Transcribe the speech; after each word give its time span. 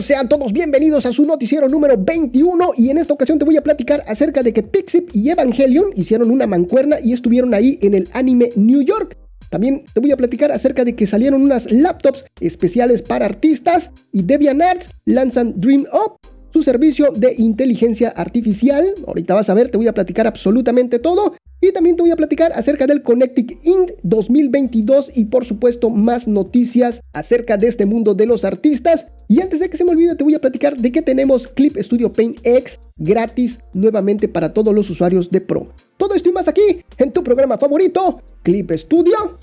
Sean 0.00 0.28
todos 0.28 0.52
bienvenidos 0.52 1.06
a 1.06 1.12
su 1.12 1.24
noticiero 1.24 1.68
número 1.68 1.96
21 1.96 2.72
y 2.76 2.90
en 2.90 2.98
esta 2.98 3.14
ocasión 3.14 3.38
te 3.38 3.44
voy 3.44 3.56
a 3.56 3.62
platicar 3.62 4.04
acerca 4.06 4.42
de 4.42 4.52
que 4.52 4.62
Pixip 4.62 5.10
y 5.12 5.30
Evangelion 5.30 5.90
hicieron 5.94 6.30
una 6.30 6.46
mancuerna 6.46 6.96
y 7.02 7.12
estuvieron 7.12 7.54
ahí 7.54 7.78
en 7.80 7.94
el 7.94 8.08
anime 8.12 8.50
New 8.54 8.82
York. 8.82 9.16
También 9.50 9.84
te 9.92 10.00
voy 10.00 10.12
a 10.12 10.16
platicar 10.16 10.52
acerca 10.52 10.84
de 10.84 10.94
que 10.94 11.06
salieron 11.06 11.42
unas 11.42 11.70
laptops 11.70 12.24
especiales 12.40 13.02
para 13.02 13.24
artistas 13.24 13.90
y 14.12 14.22
DeviantArts 14.22 14.90
lanzan 15.04 15.58
Dream 15.58 15.86
Up, 15.92 16.18
su 16.52 16.62
servicio 16.62 17.12
de 17.12 17.34
inteligencia 17.38 18.10
artificial. 18.10 18.94
Ahorita 19.06 19.34
vas 19.34 19.48
a 19.48 19.54
ver, 19.54 19.70
te 19.70 19.78
voy 19.78 19.88
a 19.88 19.94
platicar 19.94 20.26
absolutamente 20.26 20.98
todo. 20.98 21.34
Y 21.60 21.72
también 21.72 21.96
te 21.96 22.02
voy 22.02 22.10
a 22.10 22.16
platicar 22.16 22.52
acerca 22.54 22.86
del 22.86 23.02
Connecting 23.02 23.58
Int 23.64 23.90
2022 24.02 25.10
y 25.14 25.24
por 25.24 25.44
supuesto 25.44 25.90
más 25.90 26.28
noticias 26.28 27.00
acerca 27.12 27.56
de 27.56 27.66
este 27.66 27.84
mundo 27.84 28.14
de 28.14 28.26
los 28.26 28.44
artistas. 28.44 29.06
Y 29.26 29.40
antes 29.40 29.60
de 29.60 29.68
que 29.68 29.76
se 29.76 29.84
me 29.84 29.90
olvide 29.90 30.14
te 30.14 30.24
voy 30.24 30.34
a 30.34 30.40
platicar 30.40 30.76
de 30.76 30.92
que 30.92 31.02
tenemos 31.02 31.48
Clip 31.48 31.76
Studio 31.78 32.12
Paint 32.12 32.38
X 32.44 32.78
gratis 32.96 33.58
nuevamente 33.72 34.28
para 34.28 34.52
todos 34.52 34.74
los 34.74 34.88
usuarios 34.88 35.30
de 35.30 35.40
Pro. 35.40 35.68
Todo 35.96 36.14
esto 36.14 36.28
y 36.28 36.32
más 36.32 36.46
aquí 36.46 36.84
en 36.96 37.12
tu 37.12 37.24
programa 37.24 37.58
favorito, 37.58 38.22
Clip 38.42 38.70
Studio 38.72 39.38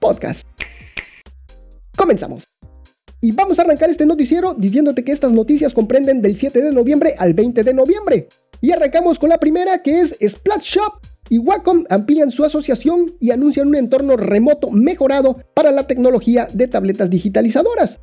Podcast. 0.00 0.42
Comenzamos. 1.96 2.44
Y 3.20 3.32
vamos 3.32 3.58
a 3.58 3.62
arrancar 3.62 3.90
este 3.90 4.06
noticiero 4.06 4.54
diciéndote 4.54 5.02
que 5.02 5.12
estas 5.12 5.32
noticias 5.32 5.74
comprenden 5.74 6.22
del 6.22 6.36
7 6.36 6.62
de 6.62 6.70
noviembre 6.70 7.14
al 7.18 7.34
20 7.34 7.64
de 7.64 7.74
noviembre. 7.74 8.28
Y 8.60 8.72
arrancamos 8.72 9.18
con 9.18 9.28
la 9.28 9.38
primera 9.38 9.82
que 9.82 10.00
es 10.00 10.16
Splat 10.20 10.62
Shop 10.62 10.94
y 11.28 11.38
Wacom 11.38 11.84
amplían 11.90 12.30
su 12.30 12.44
asociación 12.44 13.14
y 13.20 13.30
anuncian 13.30 13.68
un 13.68 13.76
entorno 13.76 14.16
remoto 14.16 14.70
mejorado 14.70 15.38
para 15.54 15.70
la 15.70 15.86
tecnología 15.86 16.48
de 16.52 16.66
tabletas 16.66 17.10
digitalizadoras. 17.10 17.98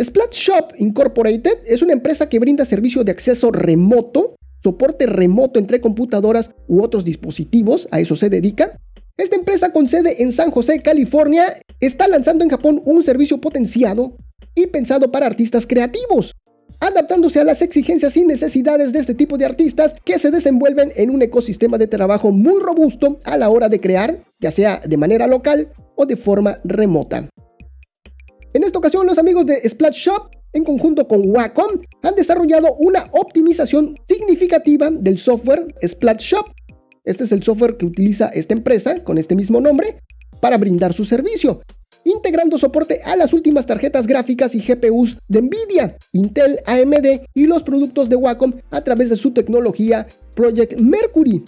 Splat 0.00 0.32
Shop 0.32 0.72
Incorporated 0.78 1.58
es 1.66 1.82
una 1.82 1.92
empresa 1.92 2.28
que 2.28 2.38
brinda 2.38 2.64
servicio 2.64 3.04
de 3.04 3.12
acceso 3.12 3.50
remoto, 3.50 4.36
soporte 4.62 5.06
remoto 5.06 5.58
entre 5.58 5.80
computadoras 5.80 6.50
u 6.68 6.82
otros 6.82 7.04
dispositivos, 7.04 7.88
a 7.90 8.00
eso 8.00 8.16
se 8.16 8.30
dedica. 8.30 8.78
Esta 9.18 9.36
empresa 9.36 9.72
con 9.72 9.88
sede 9.88 10.22
en 10.22 10.32
San 10.32 10.50
José, 10.50 10.80
California, 10.80 11.60
está 11.80 12.08
lanzando 12.08 12.44
en 12.44 12.50
Japón 12.50 12.80
un 12.86 13.02
servicio 13.02 13.40
potenciado 13.40 14.16
y 14.54 14.68
pensado 14.68 15.10
para 15.10 15.26
artistas 15.26 15.66
creativos 15.66 16.32
adaptándose 16.80 17.40
a 17.40 17.44
las 17.44 17.62
exigencias 17.62 18.16
y 18.16 18.24
necesidades 18.24 18.92
de 18.92 18.98
este 18.98 19.14
tipo 19.14 19.38
de 19.38 19.44
artistas 19.44 19.94
que 20.04 20.18
se 20.18 20.30
desenvuelven 20.30 20.92
en 20.96 21.10
un 21.10 21.22
ecosistema 21.22 21.78
de 21.78 21.86
trabajo 21.86 22.30
muy 22.30 22.60
robusto 22.60 23.20
a 23.24 23.36
la 23.36 23.50
hora 23.50 23.68
de 23.68 23.80
crear, 23.80 24.16
ya 24.40 24.50
sea 24.50 24.82
de 24.84 24.96
manera 24.96 25.26
local 25.26 25.68
o 25.96 26.06
de 26.06 26.16
forma 26.16 26.58
remota. 26.64 27.28
En 28.54 28.64
esta 28.64 28.78
ocasión, 28.78 29.06
los 29.06 29.18
amigos 29.18 29.46
de 29.46 29.68
Splash 29.68 29.96
Shop, 29.96 30.30
en 30.52 30.64
conjunto 30.64 31.08
con 31.08 31.22
Wacom, 31.24 31.80
han 32.02 32.14
desarrollado 32.14 32.74
una 32.74 33.08
optimización 33.12 33.96
significativa 34.08 34.90
del 34.90 35.18
software 35.18 35.74
Splash 35.86 36.20
Shop. 36.20 36.46
Este 37.04 37.24
es 37.24 37.32
el 37.32 37.42
software 37.42 37.76
que 37.78 37.86
utiliza 37.86 38.28
esta 38.28 38.52
empresa 38.52 39.02
con 39.02 39.16
este 39.16 39.34
mismo 39.34 39.60
nombre 39.60 40.00
para 40.40 40.58
brindar 40.58 40.92
su 40.92 41.04
servicio, 41.04 41.62
integrando 42.04 42.58
soporte 42.58 43.00
a 43.04 43.16
las 43.16 43.32
últimas 43.32 43.66
tarjetas 43.66 44.06
gráficas 44.06 44.54
y 44.54 44.60
GPUs 44.60 45.18
de 45.28 45.42
Nvidia, 45.42 45.96
Intel, 46.12 46.60
AMD 46.66 47.26
y 47.34 47.46
los 47.46 47.62
productos 47.62 48.08
de 48.08 48.16
Wacom 48.16 48.52
a 48.70 48.80
través 48.82 49.10
de 49.10 49.16
su 49.16 49.32
tecnología 49.32 50.06
Project 50.34 50.78
Mercury. 50.78 51.44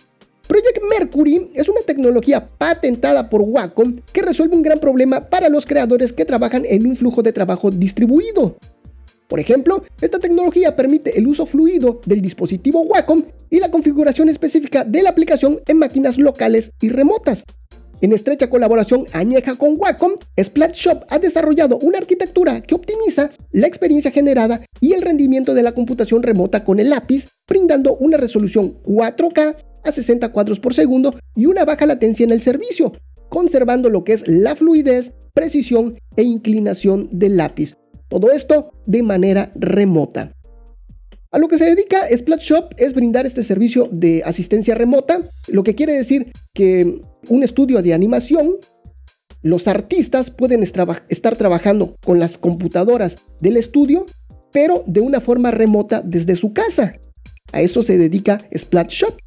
Project 0.47 0.79
Mercury 0.91 1.49
es 1.55 1.69
una 1.69 1.81
tecnología 1.81 2.47
patentada 2.47 3.31
por 3.31 3.41
Wacom 3.43 3.97
que 4.13 4.23
resuelve 4.23 4.57
un 4.57 4.63
gran 4.63 4.79
problema 4.79 5.21
para 5.21 5.49
los 5.49 5.65
creadores 5.65 6.13
que 6.13 6.27
trabajan 6.27 6.65
en 6.67 6.87
un 6.87 6.97
flujo 6.97 7.23
de 7.23 7.33
trabajo 7.33 7.71
distribuido. 7.71 8.57
Por 9.29 9.41
ejemplo, 9.41 9.83
esta 10.03 10.19
tecnología 10.19 10.77
permite 10.77 11.19
el 11.19 11.27
uso 11.27 11.47
fluido 11.47 12.01
del 12.05 12.21
dispositivo 12.21 12.83
Wacom 12.83 13.25
y 13.49 13.59
la 13.59 13.71
configuración 13.71 14.29
específica 14.29 14.85
de 14.85 15.03
la 15.03 15.11
aplicación 15.11 15.61
en 15.67 15.79
máquinas 15.79 16.19
locales 16.19 16.73
y 16.81 16.91
remotas, 16.91 17.43
en 18.01 18.13
estrecha 18.13 18.51
colaboración 18.51 19.07
añeja 19.13 19.57
con 19.57 19.77
Wacom, 19.79 20.13
Splatshop 20.41 21.05
ha 21.09 21.19
desarrollado 21.19 21.79
una 21.79 21.99
arquitectura 21.99 22.61
que 22.61 22.75
optimiza 22.75 23.31
la 23.53 23.67
experiencia 23.67 24.11
generada 24.11 24.65
y 24.81 24.93
el 24.93 25.03
rendimiento 25.03 25.55
de 25.55 25.63
la 25.63 25.73
computación 25.73 26.23
remota 26.23 26.65
con 26.65 26.81
el 26.81 26.91
lápiz, 26.91 27.29
brindando 27.49 27.97
una 27.97 28.17
resolución 28.17 28.83
4K 28.83 29.57
a 29.85 29.93
60 29.93 30.33
cuadros 30.33 30.61
por 30.61 30.75
segundo 30.75 31.19
y 31.35 31.47
una 31.47 31.65
baja 31.65 31.87
latencia 31.87 32.25
en 32.25 32.31
el 32.31 32.43
servicio, 32.43 32.93
conservando 33.29 33.91
lo 33.91 34.05
que 34.05 34.15
es 34.15 34.27
la 34.27 34.57
fluidez, 34.57 35.13
precisión 35.33 35.99
e 36.17 36.23
inclinación 36.23 37.09
del 37.13 37.37
lápiz. 37.37 37.77
Todo 38.09 38.31
esto 38.31 38.71
de 38.87 39.03
manera 39.03 39.51
remota. 39.55 40.33
A 41.35 41.39
lo 41.39 41.49
que 41.49 41.59
se 41.59 41.65
dedica 41.65 42.07
Splatshop 42.17 42.75
es 42.77 42.95
brindar 42.95 43.27
este 43.27 43.43
servicio 43.43 43.89
de 43.91 44.23
asistencia 44.25 44.77
remota, 44.77 45.21
lo 45.49 45.65
que 45.65 45.75
quiere 45.75 45.95
decir 45.95 46.31
que 46.53 47.01
un 47.29 47.43
estudio 47.43 47.83
de 47.83 47.93
animación, 47.93 48.53
los 49.43 49.67
artistas 49.67 50.31
pueden 50.31 50.63
estar 50.63 51.37
trabajando 51.37 51.97
con 52.05 52.21
las 52.21 52.39
computadoras 52.39 53.17
del 53.41 53.57
estudio, 53.57 54.07
pero 54.53 54.85
de 54.87 55.01
una 55.01 55.21
forma 55.21 55.51
remota 55.51 56.03
desde 56.05 56.37
su 56.37 56.53
casa. 56.53 56.95
A 57.51 57.63
eso 57.63 57.83
se 57.83 57.99
dedica 57.99 58.39
Splatshop. 58.57 59.19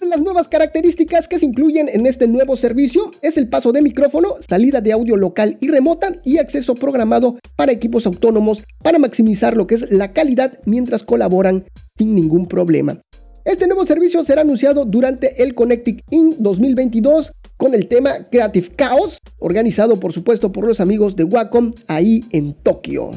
Las 0.00 0.22
nuevas 0.22 0.48
características 0.48 1.28
que 1.28 1.38
se 1.38 1.44
incluyen 1.44 1.90
en 1.90 2.06
este 2.06 2.26
nuevo 2.26 2.56
servicio 2.56 3.10
es 3.20 3.36
el 3.36 3.48
paso 3.48 3.70
de 3.70 3.82
micrófono, 3.82 4.36
salida 4.40 4.80
de 4.80 4.92
audio 4.92 5.14
local 5.14 5.58
y 5.60 5.68
remota 5.68 6.14
y 6.24 6.38
acceso 6.38 6.74
programado 6.74 7.38
para 7.54 7.72
equipos 7.72 8.06
autónomos 8.06 8.64
para 8.82 8.98
maximizar 8.98 9.56
lo 9.56 9.66
que 9.66 9.74
es 9.74 9.92
la 9.92 10.12
calidad 10.12 10.58
mientras 10.64 11.02
colaboran 11.02 11.64
sin 11.98 12.14
ningún 12.14 12.46
problema. 12.46 12.98
Este 13.44 13.66
nuevo 13.66 13.84
servicio 13.84 14.24
será 14.24 14.40
anunciado 14.40 14.86
durante 14.86 15.42
el 15.42 15.54
Connecting 15.54 16.00
In 16.10 16.36
2022 16.38 17.32
con 17.58 17.74
el 17.74 17.86
tema 17.86 18.26
Creative 18.30 18.70
Chaos, 18.76 19.18
organizado 19.38 20.00
por 20.00 20.14
supuesto 20.14 20.50
por 20.50 20.66
los 20.66 20.80
amigos 20.80 21.14
de 21.14 21.24
Wacom 21.24 21.74
ahí 21.88 22.24
en 22.32 22.54
Tokio. 22.54 23.10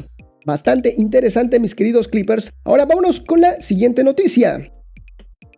Bastante 0.44 0.94
interesante 0.98 1.58
mis 1.58 1.74
queridos 1.74 2.08
Clippers. 2.08 2.52
Ahora 2.64 2.84
vámonos 2.84 3.20
con 3.20 3.40
la 3.40 3.62
siguiente 3.62 4.04
noticia. 4.04 4.70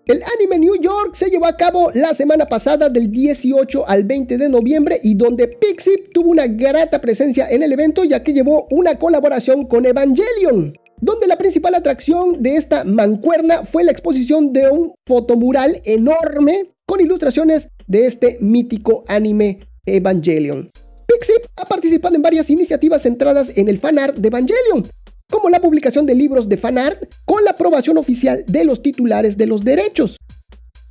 El 0.07 0.23
anime 0.23 0.61
New 0.61 0.81
York 0.81 1.17
se 1.17 1.31
llevó 1.31 1.47
a 1.47 1.57
cabo 1.57 1.91
la 1.93 2.15
semana 2.15 2.47
pasada 2.47 2.89
del 2.89 3.11
18 3.11 3.89
al 3.89 4.05
20 4.05 4.39
de 4.39 4.49
noviembre 4.49 5.01
y 5.03 5.17
donde 5.17 5.49
Pixip 5.49 6.13
tuvo 6.13 6.31
una 6.31 6.47
grata 6.47 7.01
presencia 7.01 7.51
en 7.51 7.65
el 7.65 7.73
evento 7.73 8.05
ya 8.05 8.23
que 8.23 8.33
llevó 8.33 8.69
una 8.71 9.01
colaboración 9.01 9.67
con 9.67 9.85
Evangelion 9.85 10.79
donde 11.01 11.27
la 11.27 11.37
principal 11.37 11.75
atracción 11.75 12.41
de 12.41 12.55
esta 12.55 12.85
mancuerna 12.85 13.67
fue 13.67 13.83
la 13.83 13.91
exposición 13.91 14.53
de 14.53 14.71
un 14.71 14.95
fotomural 15.05 15.83
enorme 15.85 16.71
con 16.87 17.01
ilustraciones 17.01 17.69
de 17.89 18.07
este 18.07 18.39
mítico 18.41 19.03
anime 19.09 19.59
Evangelion. 19.87 20.71
Pixip 21.09 21.47
ha 21.57 21.65
participado 21.65 22.15
en 22.15 22.23
varias 22.23 22.49
iniciativas 22.49 23.03
centradas 23.03 23.51
en 23.57 23.69
el 23.69 23.81
fanart 23.81 24.17
de 24.17 24.29
Evangelion, 24.29 24.87
como 25.31 25.49
la 25.49 25.61
publicación 25.61 26.07
de 26.07 26.15
libros 26.15 26.49
de 26.49 26.57
fanart 26.57 27.05
con 27.25 27.45
la 27.45 27.53
aprobación 27.53 27.99
oficial 27.99 28.45
de 28.47 28.65
los 28.65 28.83
titulares 28.83 29.37
de 29.37 29.47
los 29.47 29.65
derechos. 29.65 30.17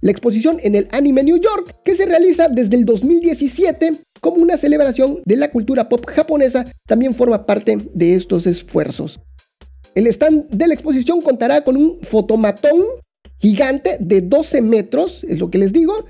La 0.01 0.11
exposición 0.11 0.59
en 0.61 0.75
el 0.75 0.87
Anime 0.91 1.23
New 1.23 1.37
York, 1.37 1.77
que 1.83 1.95
se 1.95 2.05
realiza 2.05 2.47
desde 2.47 2.75
el 2.75 2.85
2017 2.85 3.93
como 4.21 4.37
una 4.37 4.57
celebración 4.57 5.19
de 5.25 5.35
la 5.35 5.51
cultura 5.51 5.89
pop 5.89 6.05
japonesa, 6.07 6.65
también 6.85 7.13
forma 7.13 7.45
parte 7.45 7.77
de 7.93 8.15
estos 8.15 8.45
esfuerzos. 8.45 9.19
El 9.95 10.07
stand 10.07 10.49
de 10.49 10.67
la 10.67 10.73
exposición 10.73 11.21
contará 11.21 11.63
con 11.63 11.77
un 11.77 11.99
fotomatón 12.01 12.83
gigante 13.39 13.97
de 13.99 14.21
12 14.21 14.61
metros, 14.61 15.23
es 15.23 15.39
lo 15.39 15.49
que 15.49 15.57
les 15.57 15.71
digo, 15.71 16.05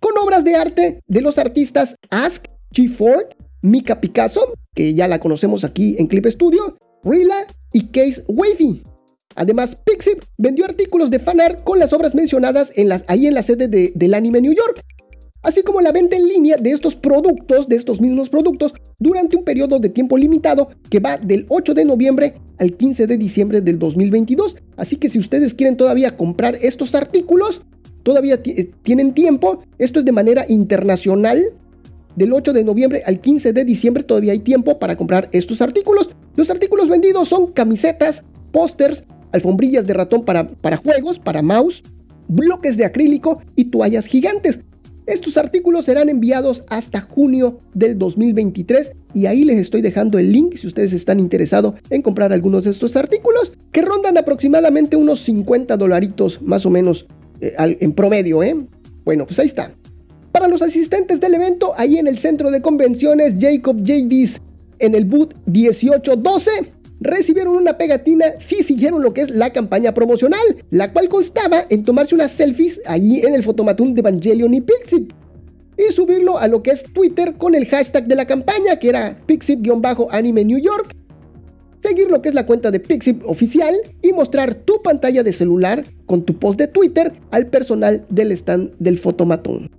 con 0.00 0.16
obras 0.18 0.44
de 0.44 0.54
arte 0.54 1.00
de 1.06 1.20
los 1.20 1.38
artistas 1.38 1.94
Ask, 2.10 2.46
G. 2.72 2.88
Ford, 2.88 3.26
Mika 3.62 4.00
Picasso, 4.00 4.54
que 4.74 4.94
ya 4.94 5.08
la 5.08 5.18
conocemos 5.18 5.64
aquí 5.64 5.96
en 5.98 6.06
Clip 6.06 6.26
Studio, 6.26 6.74
Rila 7.08 7.46
y 7.72 7.86
Case 7.86 8.22
Wavy. 8.28 8.82
Además, 9.34 9.76
Pixip 9.84 10.22
vendió 10.36 10.64
artículos 10.64 11.10
de 11.10 11.20
fanart 11.20 11.62
con 11.64 11.78
las 11.78 11.92
obras 11.92 12.14
mencionadas 12.14 12.72
en 12.74 12.90
ahí 13.06 13.26
en 13.26 13.34
la 13.34 13.42
sede 13.42 13.68
del 13.68 14.14
anime 14.14 14.40
New 14.40 14.52
York, 14.52 14.82
así 15.42 15.62
como 15.62 15.80
la 15.80 15.92
venta 15.92 16.16
en 16.16 16.26
línea 16.26 16.56
de 16.56 16.70
estos 16.70 16.96
productos, 16.96 17.68
de 17.68 17.76
estos 17.76 18.00
mismos 18.00 18.28
productos, 18.28 18.74
durante 18.98 19.36
un 19.36 19.44
periodo 19.44 19.78
de 19.78 19.90
tiempo 19.90 20.16
limitado 20.16 20.70
que 20.90 20.98
va 20.98 21.16
del 21.18 21.46
8 21.48 21.74
de 21.74 21.84
noviembre 21.84 22.34
al 22.58 22.76
15 22.76 23.06
de 23.06 23.16
diciembre 23.16 23.60
del 23.60 23.78
2022. 23.78 24.56
Así 24.76 24.96
que 24.96 25.08
si 25.08 25.18
ustedes 25.18 25.54
quieren 25.54 25.76
todavía 25.76 26.16
comprar 26.16 26.58
estos 26.60 26.94
artículos, 26.96 27.62
todavía 28.02 28.40
eh, 28.44 28.70
tienen 28.82 29.14
tiempo. 29.14 29.62
Esto 29.78 30.00
es 30.00 30.04
de 30.04 30.12
manera 30.12 30.46
internacional. 30.48 31.52
Del 32.18 32.32
8 32.32 32.52
de 32.52 32.64
noviembre 32.64 33.04
al 33.06 33.20
15 33.20 33.52
de 33.52 33.64
diciembre 33.64 34.02
todavía 34.02 34.32
hay 34.32 34.40
tiempo 34.40 34.80
para 34.80 34.96
comprar 34.96 35.28
estos 35.30 35.62
artículos. 35.62 36.10
Los 36.34 36.50
artículos 36.50 36.88
vendidos 36.88 37.28
son 37.28 37.52
camisetas, 37.52 38.24
pósters, 38.50 39.04
alfombrillas 39.30 39.86
de 39.86 39.94
ratón 39.94 40.24
para, 40.24 40.48
para 40.48 40.78
juegos, 40.78 41.20
para 41.20 41.42
mouse, 41.42 41.80
bloques 42.26 42.76
de 42.76 42.84
acrílico 42.84 43.40
y 43.54 43.66
toallas 43.66 44.06
gigantes. 44.06 44.58
Estos 45.06 45.36
artículos 45.36 45.84
serán 45.84 46.08
enviados 46.08 46.64
hasta 46.66 47.02
junio 47.02 47.60
del 47.72 47.96
2023 47.96 48.90
y 49.14 49.26
ahí 49.26 49.44
les 49.44 49.58
estoy 49.58 49.80
dejando 49.80 50.18
el 50.18 50.32
link 50.32 50.56
si 50.56 50.66
ustedes 50.66 50.92
están 50.92 51.20
interesados 51.20 51.74
en 51.88 52.02
comprar 52.02 52.32
algunos 52.32 52.64
de 52.64 52.72
estos 52.72 52.96
artículos 52.96 53.52
que 53.70 53.82
rondan 53.82 54.18
aproximadamente 54.18 54.96
unos 54.96 55.20
50 55.20 55.76
dolaritos 55.76 56.42
más 56.42 56.66
o 56.66 56.70
menos 56.70 57.06
eh, 57.40 57.54
en 57.78 57.92
promedio, 57.92 58.42
¿eh? 58.42 58.56
Bueno, 59.04 59.24
pues 59.24 59.38
ahí 59.38 59.46
está. 59.46 59.72
Para 60.32 60.48
los 60.48 60.62
asistentes 60.62 61.20
del 61.20 61.34
evento, 61.34 61.72
ahí 61.76 61.98
en 61.98 62.06
el 62.06 62.18
centro 62.18 62.50
de 62.50 62.62
convenciones 62.62 63.34
Jacob 63.38 63.82
JD's 63.82 64.40
en 64.78 64.94
el 64.94 65.04
boot 65.04 65.34
1812, 65.46 66.50
recibieron 67.00 67.56
una 67.56 67.78
pegatina 67.78 68.26
si 68.38 68.62
siguieron 68.62 69.02
lo 69.02 69.12
que 69.12 69.22
es 69.22 69.30
la 69.30 69.50
campaña 69.50 69.94
promocional, 69.94 70.64
la 70.70 70.92
cual 70.92 71.08
constaba 71.08 71.64
en 71.68 71.84
tomarse 71.84 72.14
unas 72.14 72.32
selfies 72.32 72.80
allí 72.86 73.20
en 73.20 73.34
el 73.34 73.42
fotomatón 73.42 73.94
de 73.94 74.00
Evangelion 74.00 74.54
y 74.54 74.60
Pixip 74.60 75.12
y 75.76 75.92
subirlo 75.92 76.38
a 76.38 76.48
lo 76.48 76.62
que 76.62 76.72
es 76.72 76.82
Twitter 76.82 77.34
con 77.34 77.54
el 77.54 77.66
hashtag 77.66 78.06
de 78.06 78.16
la 78.16 78.26
campaña 78.26 78.76
que 78.76 78.88
era 78.88 79.16
Pixip-Anime 79.26 80.44
New 80.44 80.58
York, 80.58 80.94
seguir 81.82 82.10
lo 82.10 82.20
que 82.20 82.30
es 82.30 82.34
la 82.34 82.46
cuenta 82.46 82.70
de 82.70 82.80
Pixip 82.80 83.24
oficial 83.24 83.74
y 84.02 84.12
mostrar 84.12 84.54
tu 84.54 84.82
pantalla 84.82 85.22
de 85.22 85.32
celular 85.32 85.84
con 86.06 86.24
tu 86.24 86.36
post 86.36 86.58
de 86.58 86.66
Twitter 86.66 87.12
al 87.30 87.46
personal 87.46 88.04
del 88.08 88.32
stand 88.32 88.72
del 88.78 88.98
fotomatón. 88.98 89.70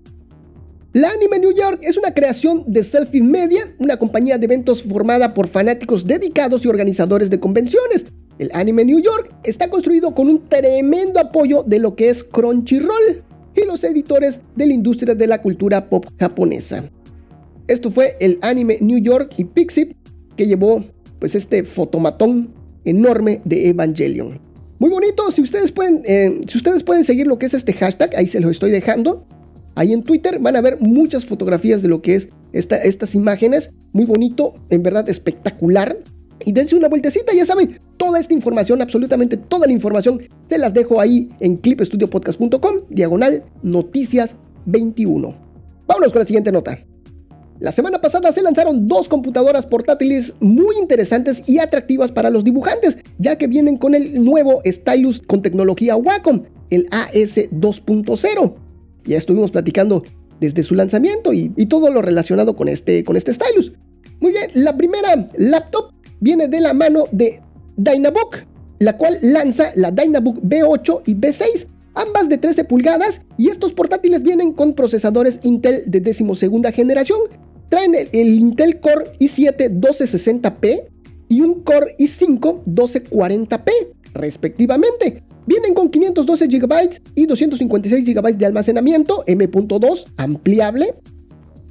La 0.93 1.11
Anime 1.11 1.37
New 1.37 1.53
York 1.53 1.81
es 1.83 1.97
una 1.97 2.15
creación 2.15 2.63
de 2.65 2.83
Selfie 2.83 3.21
Media, 3.21 3.75
una 3.77 3.97
compañía 3.97 4.39
de 4.39 4.45
eventos 4.45 4.81
formada 4.81 5.35
por 5.35 5.47
fanáticos 5.47 6.07
dedicados 6.07 6.65
y 6.65 6.67
organizadores 6.67 7.29
de 7.29 7.39
convenciones. 7.39 8.07
El 8.39 8.49
Anime 8.53 8.85
New 8.85 8.97
York 8.97 9.31
está 9.43 9.69
construido 9.69 10.15
con 10.15 10.27
un 10.27 10.49
tremendo 10.49 11.19
apoyo 11.19 11.61
de 11.61 11.77
lo 11.77 11.95
que 11.95 12.09
es 12.09 12.23
Crunchyroll 12.23 13.21
y 13.55 13.67
los 13.67 13.83
editores 13.83 14.39
de 14.55 14.65
la 14.65 14.73
industria 14.73 15.13
de 15.13 15.27
la 15.27 15.39
cultura 15.43 15.87
pop 15.87 16.07
japonesa. 16.17 16.89
Esto 17.67 17.91
fue 17.91 18.15
el 18.19 18.39
Anime 18.41 18.79
New 18.81 18.97
York 18.97 19.33
y 19.37 19.43
Pixip 19.43 19.93
que 20.35 20.47
llevó 20.47 20.83
pues 21.19 21.35
este 21.35 21.65
fotomatón 21.65 22.51
enorme 22.83 23.41
de 23.45 23.69
Evangelion. 23.69 24.39
Muy 24.79 24.89
bonito, 24.89 25.29
si 25.29 25.43
ustedes 25.43 25.71
pueden, 25.71 26.01
eh, 26.05 26.41
si 26.47 26.57
ustedes 26.57 26.81
pueden 26.81 27.03
seguir 27.03 27.27
lo 27.27 27.37
que 27.37 27.45
es 27.45 27.53
este 27.53 27.73
hashtag, 27.73 28.15
ahí 28.15 28.27
se 28.27 28.39
lo 28.39 28.49
estoy 28.49 28.71
dejando. 28.71 29.27
Ahí 29.79 29.93
en 29.93 30.03
Twitter 30.03 30.39
van 30.39 30.57
a 30.57 30.61
ver 30.61 30.77
muchas 30.81 31.25
fotografías 31.25 31.81
de 31.81 31.87
lo 31.87 32.01
que 32.01 32.15
es 32.15 32.27
estas 32.51 33.15
imágenes. 33.15 33.71
Muy 33.93 34.03
bonito, 34.03 34.53
en 34.69 34.83
verdad 34.83 35.07
espectacular. 35.07 35.97
Y 36.45 36.51
dense 36.51 36.75
una 36.75 36.89
vueltecita, 36.89 37.31
ya 37.33 37.45
saben, 37.45 37.79
toda 37.95 38.19
esta 38.19 38.33
información, 38.33 38.81
absolutamente 38.81 39.37
toda 39.37 39.67
la 39.67 39.71
información, 39.71 40.19
se 40.49 40.57
las 40.57 40.73
dejo 40.73 40.99
ahí 40.99 41.29
en 41.39 41.55
clipestudiopodcast.com, 41.55 42.87
diagonal 42.89 43.45
noticias 43.63 44.35
21. 44.65 45.33
Vámonos 45.87 46.11
con 46.11 46.19
la 46.19 46.25
siguiente 46.25 46.51
nota. 46.51 46.77
La 47.61 47.71
semana 47.71 48.01
pasada 48.01 48.33
se 48.33 48.41
lanzaron 48.41 48.85
dos 48.85 49.07
computadoras 49.07 49.65
portátiles 49.65 50.33
muy 50.41 50.75
interesantes 50.77 51.47
y 51.47 51.59
atractivas 51.59 52.11
para 52.11 52.29
los 52.29 52.43
dibujantes, 52.43 52.97
ya 53.17 53.37
que 53.37 53.47
vienen 53.47 53.77
con 53.77 53.95
el 53.95 54.21
nuevo 54.25 54.61
Stylus 54.65 55.21
con 55.21 55.41
tecnología 55.41 55.95
Wacom, 55.95 56.43
el 56.69 56.85
AS 56.91 57.37
2.0. 57.37 58.68
Ya 59.05 59.17
estuvimos 59.17 59.51
platicando 59.51 60.03
desde 60.39 60.63
su 60.63 60.75
lanzamiento 60.75 61.33
y, 61.33 61.49
todo 61.67 61.89
lo 61.89 62.01
relacionado 62.01 62.55
con 62.55 62.67
este, 62.67 63.03
con 63.03 63.17
este 63.17 63.33
stylus. 63.33 63.73
Muy 64.19 64.31
bien, 64.31 64.51
la 64.53 64.75
primera 64.75 65.29
laptop 65.37 65.91
viene 66.19 66.47
de 66.47 66.61
la 66.61 66.73
mano 66.73 67.05
de 67.11 67.41
Dynabook, 67.77 68.37
la 68.79 68.97
cual 68.97 69.17
lanza 69.21 69.71
la 69.75 69.91
Dynabook 69.91 70.41
B8 70.41 71.01
y 71.05 71.15
B6, 71.15 71.67
ambas 71.93 72.29
de 72.29 72.37
13 72.37 72.63
pulgadas, 72.65 73.21
y 73.37 73.49
estos 73.49 73.73
portátiles 73.73 74.23
vienen 74.23 74.53
con 74.53 74.73
procesadores 74.73 75.39
Intel 75.43 75.83
de 75.85 75.99
decimosegunda 75.99 76.71
generación. 76.71 77.19
Traen 77.69 77.95
el, 77.95 78.09
el 78.13 78.39
Intel 78.39 78.79
Core 78.79 79.05
i7 79.19 79.79
1260p 79.79 80.83
y 81.29 81.41
un 81.41 81.61
Core 81.63 81.95
i5 81.99 82.63
1240p, 82.65 83.71
respectivamente. 84.13 85.23
Vienen 85.49 85.73
con 85.73 85.89
512 85.89 86.45
GB 86.45 87.01
y 87.15 87.25
256 87.25 88.05
GB 88.05 88.37
de 88.37 88.45
almacenamiento 88.45 89.23
M.2 89.25 90.05
ampliable 90.15 90.93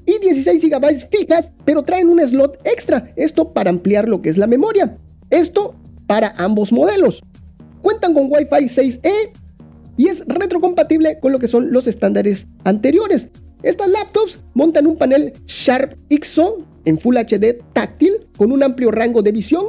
y 0.05 0.19
16 0.19 0.65
GB 0.65 1.09
fijas, 1.13 1.53
pero 1.65 1.85
traen 1.85 2.09
un 2.09 2.19
slot 2.19 2.59
extra, 2.65 3.13
esto 3.15 3.53
para 3.53 3.71
ampliar 3.71 4.09
lo 4.09 4.21
que 4.21 4.31
es 4.31 4.37
la 4.37 4.49
memoria. 4.49 4.99
Esto 5.31 5.77
para 6.09 6.35
ambos 6.39 6.73
modelos. 6.73 7.23
Cuentan 7.81 8.15
con 8.15 8.25
Wi-Fi 8.29 8.65
6E 8.65 9.13
y 9.97 10.09
es 10.09 10.25
retrocompatible 10.27 11.21
con 11.21 11.31
lo 11.31 11.39
que 11.39 11.47
son 11.47 11.71
los 11.71 11.87
estándares 11.87 12.49
anteriores. 12.65 13.29
Estas 13.63 13.91
laptops 13.91 14.41
montan 14.55 14.89
un 14.89 14.97
panel 14.97 15.35
Sharp 15.47 15.97
XO 16.11 16.67
en 16.85 16.99
Full 16.99 17.17
HD 17.17 17.63
táctil 17.75 18.27
con 18.37 18.51
un 18.51 18.65
amplio 18.65 18.91
rango 18.91 19.23
de 19.23 19.31
visión 19.31 19.67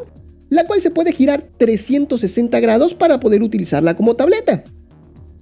la 0.50 0.66
cual 0.66 0.82
se 0.82 0.92
puede 0.92 1.14
girar 1.14 1.44
360 1.58 2.60
grados 2.60 2.94
para 2.94 3.20
poder 3.20 3.44
utilizarla 3.44 3.96
como 3.96 4.16
tableta. 4.16 4.64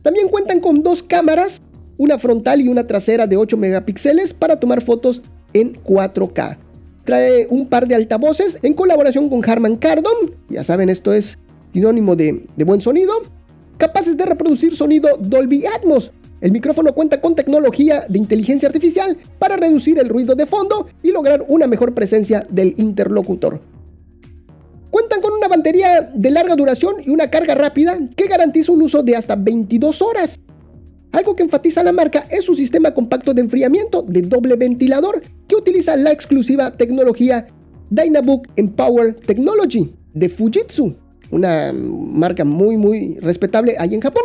También 0.02 0.30
cuentan 0.30 0.60
con 0.60 0.84
dos 0.84 1.04
cámaras, 1.04 1.62
una 1.98 2.18
frontal 2.20 2.62
y 2.62 2.68
una 2.68 2.88
trasera 2.88 3.28
de 3.28 3.38
8 3.38 3.58
megapíxeles 3.58 4.34
para 4.34 4.60
tomar 4.60 4.82
fotos 4.82 5.22
en 5.54 5.74
4K. 5.84 6.58
Trae 7.04 7.48
un 7.50 7.68
par 7.68 7.88
de 7.88 7.96
altavoces 7.96 8.58
en 8.62 8.74
colaboración 8.74 9.30
con 9.30 9.48
Harman 9.50 9.78
Kardon, 9.78 10.36
ya 10.50 10.64
saben 10.64 10.90
esto 10.90 11.14
es 11.14 11.38
sinónimo 11.74 12.16
de, 12.16 12.46
de 12.56 12.64
buen 12.64 12.82
sonido, 12.82 13.14
capaces 13.78 14.18
de 14.18 14.26
reproducir 14.26 14.76
sonido 14.76 15.18
Dolby 15.20 15.66
Atmos. 15.66 16.12
El 16.42 16.52
micrófono 16.52 16.94
cuenta 16.94 17.20
con 17.20 17.36
tecnología 17.36 18.06
de 18.08 18.18
inteligencia 18.20 18.68
artificial 18.68 19.18
para 19.40 19.56
reducir 19.56 19.98
el 19.98 20.10
ruido 20.10 20.36
de 20.36 20.46
fondo 20.46 20.88
y 21.02 21.12
lograr 21.12 21.44
una 21.48 21.66
mejor 21.66 21.94
presencia 21.94 22.46
del 22.50 22.76
interlocutor. 22.78 23.60
Cuentan 24.90 25.22
con 25.22 25.34
una 25.34 25.48
batería 25.48 26.10
de 26.14 26.32
larga 26.32 26.56
duración 26.56 26.96
y 27.04 27.10
una 27.10 27.30
carga 27.30 27.56
rápida 27.56 27.98
que 28.16 28.28
garantiza 28.28 28.72
un 28.72 28.82
uso 28.82 29.04
de 29.04 29.16
hasta 29.16 29.36
22 29.36 30.02
horas. 30.02 30.40
Algo 31.12 31.36
que 31.36 31.44
enfatiza 31.44 31.84
la 31.84 31.92
marca 31.92 32.26
es 32.30 32.46
su 32.46 32.56
sistema 32.56 32.94
compacto 32.94 33.34
de 33.34 33.42
enfriamiento 33.42 34.02
de 34.02 34.22
doble 34.22 34.56
ventilador 34.56 35.22
que 35.48 35.56
utiliza 35.56 35.96
la 35.96 36.12
exclusiva 36.12 36.72
tecnología 36.72 37.48
Dynabook 37.90 38.48
Empower 38.56 39.14
Technology 39.16 39.94
de 40.14 40.30
Fujitsu, 40.30 40.96
una 41.32 41.74
marca 41.74 42.44
muy 42.44 42.78
muy 42.78 43.18
respetable 43.20 43.76
ahí 43.80 43.94
en 43.94 44.02
Japón. 44.02 44.24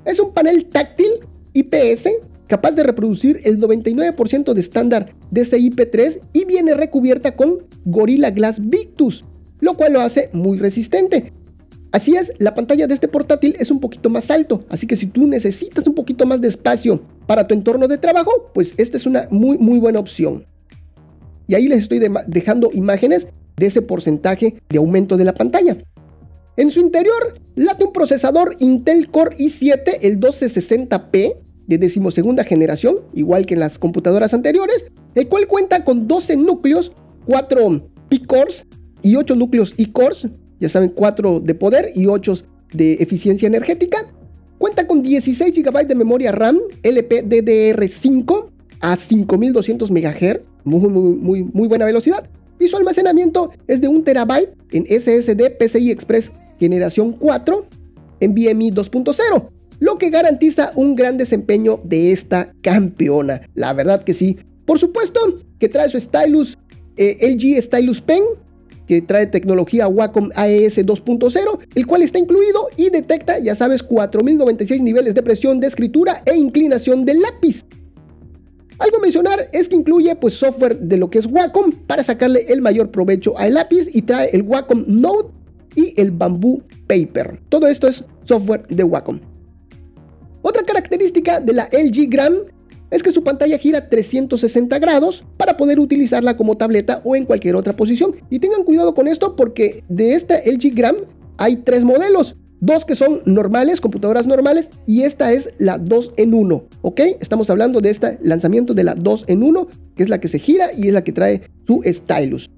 Es 0.06 0.20
un 0.20 0.34
panel 0.34 0.66
táctil 0.66 1.08
IPS 1.54 2.10
capaz 2.48 2.72
de 2.72 2.84
reproducir 2.84 3.42
el 3.44 3.60
99% 3.60 4.54
de 4.54 4.62
estándar 4.62 5.16
DCI-P3 5.32 6.20
y 6.34 6.46
viene 6.46 6.76
recubierta 6.76 7.36
con 7.36 7.64
Gorilla 7.86 8.30
Glass 8.30 8.60
Victus, 8.62 9.24
lo 9.60 9.74
cual 9.74 9.94
lo 9.94 10.02
hace 10.02 10.30
muy 10.34 10.60
resistente. 10.60 11.34
Así 11.92 12.16
es, 12.16 12.34
la 12.40 12.54
pantalla 12.54 12.88
de 12.88 12.94
este 12.94 13.08
portátil 13.08 13.56
es 13.58 13.72
un 13.72 13.80
poquito 13.80 14.10
más 14.10 14.30
alto, 14.30 14.66
así 14.70 14.86
que 14.86 14.98
si 14.98 15.08
tú 15.08 15.26
necesitas 15.28 15.88
un 15.88 15.96
poquito 15.96 16.26
más 16.26 16.42
de 16.42 16.50
espacio 16.50 17.02
para 17.26 17.48
tu 17.48 17.54
entorno 17.54 17.88
de 17.88 17.98
trabajo, 17.98 18.52
pues 18.54 18.74
esta 18.78 18.98
es 18.98 19.06
una 19.06 19.28
muy 19.32 19.58
muy 19.58 19.80
buena 19.80 20.00
opción. 20.00 20.46
Y 21.48 21.56
ahí 21.56 21.68
les 21.68 21.84
estoy 21.84 22.02
dejando 22.28 22.70
imágenes 22.74 23.28
de 23.56 23.66
ese 23.66 23.82
porcentaje 23.82 24.56
de 24.68 24.78
aumento 24.78 25.16
de 25.16 25.26
la 25.26 25.34
pantalla. 25.34 25.78
En 26.58 26.72
su 26.72 26.80
interior 26.80 27.40
late 27.56 27.84
un 27.84 27.92
procesador 27.92 28.56
Intel 28.60 29.10
Core 29.10 29.36
i7, 29.38 30.00
el 30.02 30.20
1260p, 30.20 31.36
de 31.68 31.78
decimosegunda 31.78 32.44
generación, 32.44 32.98
igual 33.14 33.46
que 33.46 33.56
en 33.56 33.60
las 33.60 33.78
computadoras 33.78 34.34
anteriores, 34.34 34.86
el 35.16 35.28
cual 35.28 35.48
cuenta 35.48 35.84
con 35.84 36.08
12 36.08 36.38
núcleos, 36.38 36.92
4 37.26 37.90
P-cores 38.08 38.68
y 39.02 39.16
8 39.16 39.36
núcleos 39.36 39.74
E-cores, 39.78 40.28
ya 40.60 40.70
saben, 40.70 40.90
4 40.90 41.40
de 41.42 41.56
poder 41.56 41.92
y 41.96 42.06
8 42.08 42.34
de 42.74 42.94
eficiencia 42.94 43.48
energética. 43.48 44.06
Cuenta 44.58 44.88
con 44.88 45.02
16 45.02 45.54
GB 45.54 45.88
de 45.88 45.96
memoria 45.96 46.32
RAM 46.32 46.60
LPDDR5 46.84 48.50
a 48.80 48.96
5200 48.96 49.92
MHz, 49.92 50.44
muy, 50.64 50.80
muy, 50.80 51.16
muy, 51.16 51.44
muy 51.44 51.68
buena 51.68 51.86
velocidad. 51.86 52.30
Y 52.60 52.68
su 52.68 52.78
almacenamiento 52.78 53.52
es 53.68 53.82
de 53.82 53.90
1 53.90 54.04
TB 54.04 54.32
en 54.72 54.86
SSD 54.86 55.58
PCI 55.58 55.92
Express 55.92 56.32
generación 56.60 57.14
4 57.14 57.66
en 58.20 58.32
NVMe 58.32 58.72
2.0, 58.72 59.50
lo 59.80 59.98
que 59.98 60.10
garantiza 60.10 60.72
un 60.76 60.96
gran 60.96 61.18
desempeño 61.18 61.80
de 61.84 62.12
esta 62.12 62.54
campeona. 62.62 63.42
La 63.56 63.74
verdad 63.74 64.04
que 64.04 64.14
sí. 64.14 64.38
Por 64.66 64.80
supuesto 64.80 65.20
que 65.60 65.70
trae 65.70 65.90
su 65.90 66.00
stylus 66.00 66.58
eh, 66.98 67.18
LG 67.22 67.62
Stylus 67.62 68.02
Pen, 68.02 68.24
que 68.88 69.02
trae 69.02 69.28
tecnología 69.28 69.88
Wacom 69.88 70.30
AES 70.36 70.78
2.0, 70.78 71.60
el 71.76 71.88
cual 71.88 72.02
está 72.04 72.20
incluido 72.20 72.68
y 72.78 72.90
detecta, 72.90 73.40
ya 73.40 73.56
sabes, 73.56 73.84
4096 73.84 74.82
niveles 74.82 75.16
de 75.16 75.24
presión 75.24 75.60
de 75.60 75.68
escritura 75.68 76.22
e 76.26 76.36
inclinación 76.36 77.04
del 77.04 77.22
lápiz. 77.22 77.66
Algo 78.78 78.98
a 78.98 79.02
mencionar 79.02 79.50
es 79.54 79.70
que 79.70 79.76
incluye 79.76 80.16
pues 80.18 80.34
software 80.34 80.78
de 80.78 80.98
lo 80.98 81.10
que 81.10 81.20
es 81.20 81.26
Wacom 81.26 81.72
para 81.88 82.04
sacarle 82.04 82.46
el 82.50 82.62
mayor 82.62 82.92
provecho 82.92 83.38
al 83.38 83.54
lápiz 83.54 83.88
y 83.94 84.02
trae 84.02 84.30
el 84.34 84.42
Wacom 84.42 84.84
Note 84.88 85.30
y 85.76 85.94
el 86.00 86.12
Bamboo 86.12 86.64
Paper. 86.88 87.40
Todo 87.50 87.68
esto 87.68 87.88
es 87.88 88.04
software 88.24 88.66
de 88.68 88.84
Wacom. 88.84 89.20
Otra 90.42 90.64
característica 90.64 91.40
de 91.40 91.54
la 91.54 91.70
LG 91.72 92.10
Gram 92.10 92.34
es 92.92 93.02
que 93.02 93.12
su 93.12 93.24
pantalla 93.24 93.58
gira 93.58 93.90
360 93.90 94.78
grados 94.80 95.26
para 95.38 95.58
poder 95.58 95.80
utilizarla 95.80 96.38
como 96.38 96.56
tableta 96.56 97.02
o 97.04 97.16
en 97.16 97.26
cualquier 97.26 97.56
otra 97.56 97.74
posición. 97.74 98.16
Y 98.30 98.40
tengan 98.40 98.64
cuidado 98.64 98.94
con 98.94 99.08
esto 99.08 99.36
porque 99.36 99.84
de 99.90 100.14
esta 100.14 100.38
LG 100.38 100.74
Gram 100.76 100.96
hay 101.38 101.58
tres 101.58 101.84
modelos. 101.84 102.36
Dos 102.62 102.86
que 102.86 102.96
son 102.96 103.22
normales, 103.26 103.82
computadoras 103.82 104.26
normales, 104.26 104.70
y 104.88 105.02
esta 105.02 105.34
es 105.34 105.54
la 105.58 105.78
2 105.78 106.14
en 106.16 106.34
1, 106.34 106.64
¿ok? 106.82 107.02
Estamos 107.20 107.50
hablando 107.50 107.82
de 107.82 107.90
este 107.90 108.18
lanzamiento 108.24 108.74
de 108.74 108.86
la 108.86 108.96
2 108.96 109.26
en 109.28 109.44
1, 109.44 109.68
que 109.96 110.04
es 110.04 110.10
la 110.10 110.20
que 110.20 110.30
se 110.30 110.40
gira 110.40 110.70
y 110.76 110.88
es 110.88 110.94
la 110.94 111.04
que 111.04 111.12
trae 111.12 111.42
su 111.68 111.82
stylus. 111.86 112.50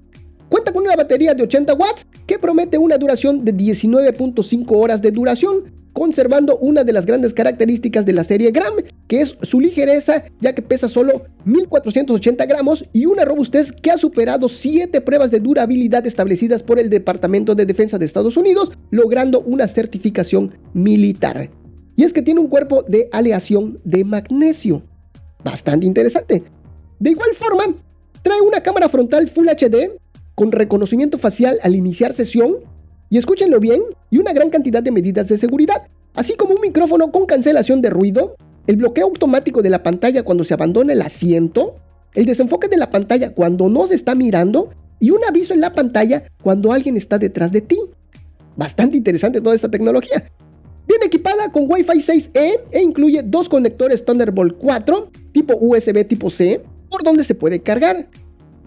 Cuenta 0.48 0.72
con 0.72 0.84
una 0.84 0.96
batería 0.96 1.34
de 1.34 1.42
80 1.42 1.74
watts 1.74 2.06
que 2.26 2.38
promete 2.38 2.78
una 2.78 2.96
duración 2.96 3.44
de 3.44 3.54
19.5 3.54 4.66
horas 4.70 5.02
de 5.02 5.10
duración, 5.10 5.64
conservando 5.92 6.56
una 6.58 6.84
de 6.84 6.92
las 6.92 7.04
grandes 7.04 7.34
características 7.34 8.06
de 8.06 8.12
la 8.12 8.24
serie 8.24 8.50
Gram, 8.50 8.72
que 9.08 9.20
es 9.20 9.36
su 9.42 9.60
ligereza, 9.60 10.24
ya 10.40 10.54
que 10.54 10.62
pesa 10.62 10.88
solo 10.88 11.24
1480 11.44 12.46
gramos 12.46 12.84
y 12.92 13.06
una 13.06 13.24
robustez 13.24 13.72
que 13.72 13.90
ha 13.90 13.98
superado 13.98 14.48
7 14.48 15.00
pruebas 15.00 15.30
de 15.30 15.40
durabilidad 15.40 16.06
establecidas 16.06 16.62
por 16.62 16.78
el 16.78 16.88
Departamento 16.88 17.54
de 17.54 17.66
Defensa 17.66 17.98
de 17.98 18.06
Estados 18.06 18.36
Unidos, 18.36 18.70
logrando 18.90 19.40
una 19.40 19.68
certificación 19.68 20.54
militar. 20.72 21.50
Y 21.96 22.04
es 22.04 22.12
que 22.12 22.22
tiene 22.22 22.40
un 22.40 22.48
cuerpo 22.48 22.84
de 22.86 23.08
aleación 23.12 23.80
de 23.84 24.04
magnesio. 24.04 24.82
Bastante 25.42 25.84
interesante. 25.84 26.44
De 27.00 27.10
igual 27.10 27.30
forma, 27.34 27.74
trae 28.22 28.40
una 28.40 28.62
cámara 28.62 28.88
frontal 28.88 29.28
Full 29.28 29.48
HD 29.48 29.98
con 30.38 30.52
reconocimiento 30.52 31.18
facial 31.18 31.58
al 31.64 31.74
iniciar 31.74 32.12
sesión, 32.12 32.58
y 33.10 33.18
escúchenlo 33.18 33.58
bien, 33.58 33.82
y 34.08 34.18
una 34.18 34.32
gran 34.32 34.50
cantidad 34.50 34.80
de 34.80 34.92
medidas 34.92 35.26
de 35.26 35.36
seguridad, 35.36 35.88
así 36.14 36.34
como 36.34 36.54
un 36.54 36.60
micrófono 36.60 37.10
con 37.10 37.26
cancelación 37.26 37.82
de 37.82 37.90
ruido, 37.90 38.36
el 38.68 38.76
bloqueo 38.76 39.06
automático 39.06 39.62
de 39.62 39.70
la 39.70 39.82
pantalla 39.82 40.22
cuando 40.22 40.44
se 40.44 40.54
abandona 40.54 40.92
el 40.92 41.02
asiento, 41.02 41.74
el 42.14 42.24
desenfoque 42.24 42.68
de 42.68 42.76
la 42.76 42.88
pantalla 42.88 43.34
cuando 43.34 43.68
no 43.68 43.88
se 43.88 43.96
está 43.96 44.14
mirando 44.14 44.70
y 45.00 45.10
un 45.10 45.24
aviso 45.24 45.54
en 45.54 45.60
la 45.60 45.72
pantalla 45.72 46.22
cuando 46.40 46.70
alguien 46.70 46.96
está 46.96 47.18
detrás 47.18 47.50
de 47.50 47.62
ti. 47.62 47.76
Bastante 48.56 48.96
interesante 48.96 49.40
toda 49.40 49.56
esta 49.56 49.68
tecnología. 49.68 50.22
Viene 50.86 51.06
equipada 51.06 51.50
con 51.50 51.64
Wi-Fi 51.68 51.98
6E 51.98 52.60
e 52.70 52.80
incluye 52.80 53.24
dos 53.24 53.48
conectores 53.48 54.04
Thunderbolt 54.04 54.56
4 54.58 55.10
tipo 55.32 55.58
USB 55.60 56.06
tipo 56.06 56.30
C 56.30 56.62
por 56.88 57.02
donde 57.02 57.24
se 57.24 57.34
puede 57.34 57.60
cargar. 57.60 58.06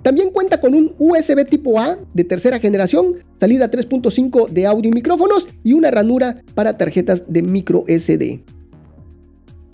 También 0.04 0.32
cuenta 0.32 0.60
con 0.60 0.74
un 0.74 0.96
USB 0.98 1.46
tipo 1.46 1.80
A 1.80 2.00
de 2.14 2.24
tercera 2.24 2.60
generación, 2.60 3.18
salida 3.40 3.70
3.5 3.70 4.50
de 4.50 4.66
audio 4.66 4.90
y 4.90 4.94
micrófonos 4.94 5.48
y 5.64 5.74
una 5.74 5.92
ranura 5.92 6.42
para 6.56 6.78
tarjetas 6.78 7.24
de 7.28 7.42
micro 7.44 7.86
SD. 7.88 8.44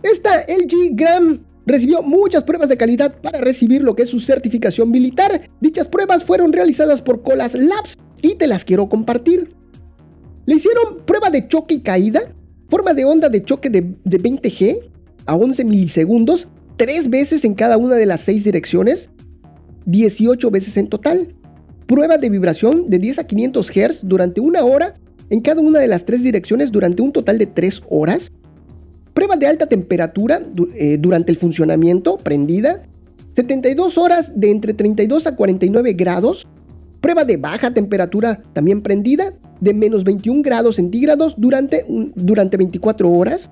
Esta 0.04 0.42
LG 0.42 0.96
Gram 0.96 1.40
recibió 1.66 2.02
muchas 2.02 2.44
pruebas 2.44 2.70
de 2.70 2.78
calidad 2.78 3.16
para 3.22 3.40
recibir 3.40 3.82
lo 3.82 3.96
que 3.96 4.04
es 4.04 4.10
su 4.10 4.20
certificación 4.20 4.92
militar. 4.92 5.50
Dichas 5.62 5.88
pruebas 5.88 6.24
fueron 6.24 6.52
realizadas 6.52 7.02
por 7.02 7.24
Colas 7.24 7.56
Labs 7.56 7.98
y 8.22 8.36
te 8.36 8.48
las 8.48 8.66
quiero 8.66 8.90
compartir. 8.90 9.54
Le 10.46 10.56
hicieron 10.56 11.06
prueba 11.06 11.30
de 11.30 11.48
choque 11.48 11.76
y 11.76 11.80
caída, 11.80 12.34
forma 12.70 12.94
de 12.94 13.06
onda 13.06 13.30
de 13.30 13.44
choque 13.44 13.70
de, 13.70 13.96
de 14.04 14.20
20G 14.20 14.80
a 15.26 15.36
11 15.36 15.64
milisegundos, 15.66 16.48
tres 16.78 17.10
veces 17.10 17.44
en 17.44 17.54
cada 17.54 17.78
una 17.78 17.96
de 17.96 18.06
las 18.06 18.22
seis 18.22 18.44
direcciones, 18.44 19.10
18 19.88 20.52
veces 20.52 20.78
en 20.78 20.88
total. 20.88 21.34
Prueba 21.88 22.18
de 22.18 22.30
vibración 22.30 22.90
de 22.90 23.00
10 23.00 23.20
a 23.20 23.24
500 23.24 23.72
Hz 23.72 24.00
durante 24.04 24.42
una 24.42 24.64
hora 24.64 24.96
en 25.30 25.42
cada 25.42 25.62
una 25.62 25.80
de 25.80 25.88
las 25.88 26.06
tres 26.06 26.22
direcciones 26.22 26.72
durante 26.72 27.02
un 27.02 27.12
total 27.12 27.38
de 27.38 27.48
3 27.48 27.82
horas. 27.90 28.32
Prueba 29.14 29.36
de 29.36 29.48
alta 29.48 29.66
temperatura 29.66 30.42
eh, 30.76 30.98
durante 31.00 31.32
el 31.32 31.38
funcionamiento, 31.38 32.18
prendida. 32.18 32.84
72 33.36 33.98
horas 33.98 34.32
de 34.36 34.52
entre 34.52 34.74
32 34.74 35.26
a 35.26 35.36
49 35.36 35.94
grados. 35.94 36.48
Prueba 37.02 37.24
de 37.24 37.38
baja 37.38 37.74
temperatura, 37.74 38.42
también 38.54 38.82
prendida, 38.82 39.34
de 39.62 39.74
menos 39.74 40.04
21 40.04 40.42
grados 40.42 40.76
centígrados 40.76 41.36
durante, 41.38 41.86
durante 42.16 42.58
24 42.58 43.10
horas. 43.10 43.50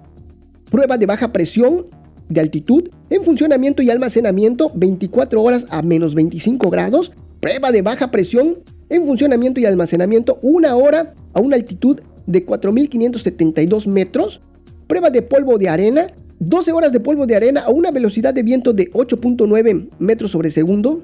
Prueba 0.69 0.97
de 0.97 1.05
baja 1.05 1.31
presión 1.31 1.85
de 2.29 2.41
altitud 2.41 2.89
en 3.10 3.24
funcionamiento 3.24 3.82
y 3.82 3.89
almacenamiento 3.89 4.72
24 4.75 5.41
horas 5.41 5.65
a 5.70 5.82
menos 5.82 6.15
25 6.15 6.70
grados, 6.70 7.12
prueba 7.39 7.72
de 7.72 7.82
baja 7.82 8.12
presión 8.12 8.58
en 8.89 9.05
funcionamiento 9.05 9.60
y 9.60 9.65
almacenamiento 9.65 10.39
una 10.41 10.75
hora 10.75 11.13
a 11.34 11.41
una 11.41 11.55
altitud 11.55 12.00
de 12.25 12.44
4572 12.44 13.88
metros, 13.88 14.41
prueba 14.88 15.10
de 15.10 15.22
polvo 15.22 15.58
de 15.58 15.70
arena 15.70 16.12
12 16.39 16.72
horas 16.74 16.91
de 16.91 17.00
polvo 17.00 17.25
de 17.25 17.36
arena 17.36 17.62
a 17.62 17.70
una 17.70 17.91
velocidad 17.91 18.34
de 18.34 18.44
viento 18.44 18.74
de 18.74 18.91
8.9 18.91 19.89
metros 20.00 20.32
sobre 20.32 20.51
segundo, 20.51 21.01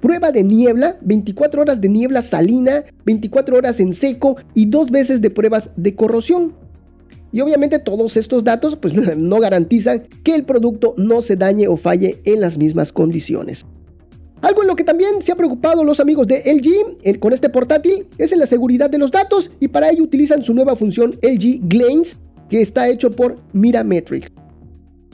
prueba 0.00 0.32
de 0.32 0.42
niebla, 0.42 0.96
24 1.02 1.62
horas 1.62 1.80
de 1.80 1.88
niebla 1.88 2.22
salina, 2.22 2.84
24 3.04 3.56
horas 3.56 3.78
en 3.78 3.94
seco 3.94 4.36
y 4.54 4.66
dos 4.66 4.90
veces 4.90 5.20
de 5.20 5.30
pruebas 5.30 5.70
de 5.76 5.94
corrosión. 5.94 6.54
Y 7.32 7.40
obviamente 7.40 7.78
todos 7.78 8.16
estos 8.16 8.44
datos 8.44 8.76
pues 8.76 8.94
no 9.16 9.38
garantizan 9.38 10.02
que 10.22 10.34
el 10.34 10.44
producto 10.44 10.94
no 10.96 11.22
se 11.22 11.36
dañe 11.36 11.68
o 11.68 11.76
falle 11.76 12.20
en 12.24 12.40
las 12.40 12.58
mismas 12.58 12.92
condiciones. 12.92 13.64
Algo 14.42 14.62
en 14.62 14.68
lo 14.68 14.76
que 14.76 14.84
también 14.84 15.20
se 15.20 15.32
han 15.32 15.38
preocupado 15.38 15.84
los 15.84 16.00
amigos 16.00 16.26
de 16.26 16.38
LG 16.38 16.98
eh, 17.02 17.18
con 17.18 17.32
este 17.32 17.50
portátil 17.50 18.06
es 18.16 18.32
en 18.32 18.38
la 18.38 18.46
seguridad 18.46 18.88
de 18.88 18.98
los 18.98 19.10
datos 19.10 19.50
y 19.60 19.68
para 19.68 19.90
ello 19.90 20.02
utilizan 20.02 20.42
su 20.42 20.54
nueva 20.54 20.76
función 20.76 21.14
LG 21.22 21.60
Glance 21.68 22.16
que 22.48 22.62
está 22.62 22.88
hecho 22.88 23.10
por 23.10 23.36
Mirametrics. 23.52 24.32